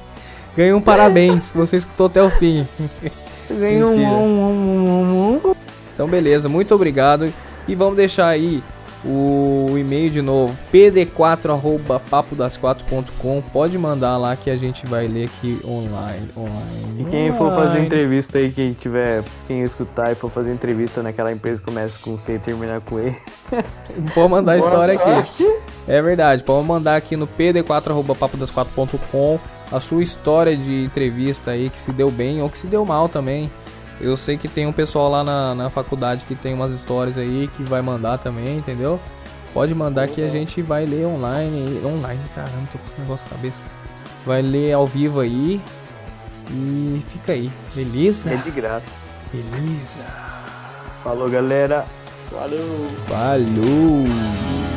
Ganha 0.56 0.74
um 0.74 0.80
parabéns, 0.80 1.52
você 1.52 1.76
escutou 1.76 2.06
até 2.06 2.22
o 2.22 2.30
fim. 2.30 2.66
Ganha 3.50 3.86
um. 3.86 5.54
Então, 5.92 6.08
beleza, 6.08 6.48
muito 6.48 6.74
obrigado. 6.74 7.30
E 7.68 7.74
vamos 7.74 7.96
deixar 7.96 8.28
aí 8.28 8.62
o 9.04 9.74
e-mail 9.76 10.08
de 10.10 10.22
novo: 10.22 10.56
pd4.papodas4.com. 10.72 13.42
Pode 13.52 13.76
mandar 13.76 14.16
lá 14.16 14.34
que 14.34 14.48
a 14.48 14.56
gente 14.56 14.86
vai 14.86 15.06
ler 15.06 15.26
aqui 15.26 15.60
online. 15.62 16.30
online 16.34 17.00
E 17.00 17.04
quem 17.04 17.30
for 17.34 17.54
fazer 17.54 17.80
entrevista 17.80 18.38
aí, 18.38 18.50
quem 18.50 18.72
tiver, 18.72 19.22
quem 19.46 19.62
escutar 19.62 20.12
e 20.12 20.14
for 20.14 20.30
fazer 20.30 20.52
entrevista 20.52 21.02
naquela 21.02 21.30
empresa 21.30 21.58
que 21.58 21.66
começa 21.66 21.98
com 22.00 22.16
C 22.18 22.36
e 22.36 22.38
termina 22.38 22.80
com 22.80 22.98
E. 22.98 23.14
Pode 24.14 24.30
mandar 24.30 24.52
a 24.52 24.58
história 24.58 24.94
aqui. 24.94 25.12
É 25.86 26.00
verdade, 26.02 26.42
pode 26.42 26.66
mandar 26.66 26.96
aqui 26.96 27.14
no 27.14 27.28
pd4.papodas4.com 27.28 29.38
a 29.70 29.80
sua 29.80 30.02
história 30.02 30.56
de 30.56 30.84
entrevista 30.84 31.50
aí 31.50 31.70
que 31.70 31.80
se 31.80 31.92
deu 31.92 32.10
bem 32.10 32.40
ou 32.40 32.48
que 32.48 32.58
se 32.58 32.66
deu 32.66 32.84
mal 32.84 33.08
também. 33.08 33.50
Eu 34.00 34.16
sei 34.16 34.36
que 34.36 34.46
tem 34.46 34.66
um 34.66 34.72
pessoal 34.72 35.08
lá 35.10 35.24
na, 35.24 35.54
na 35.54 35.70
faculdade 35.70 36.24
que 36.24 36.34
tem 36.34 36.52
umas 36.52 36.72
histórias 36.72 37.16
aí 37.16 37.48
que 37.56 37.62
vai 37.62 37.80
mandar 37.80 38.18
também, 38.18 38.58
entendeu? 38.58 39.00
Pode 39.54 39.74
mandar 39.74 40.06
que 40.08 40.22
a 40.22 40.28
gente 40.28 40.60
vai 40.60 40.84
ler 40.84 41.06
online. 41.06 41.80
Online, 41.84 42.20
caramba, 42.34 42.68
tô 42.70 42.78
com 42.78 42.84
esse 42.86 43.00
negócio 43.00 43.26
na 43.30 43.36
cabeça. 43.36 43.56
Vai 44.26 44.42
ler 44.42 44.72
ao 44.72 44.86
vivo 44.86 45.20
aí. 45.20 45.60
E 46.50 47.02
fica 47.08 47.32
aí, 47.32 47.50
beleza? 47.74 48.34
É 48.34 48.36
de 48.36 48.50
graça. 48.50 48.84
Beleza. 49.32 50.00
Falou, 51.02 51.28
galera. 51.30 51.86
Valeu! 52.30 52.90
Falou! 53.06 54.75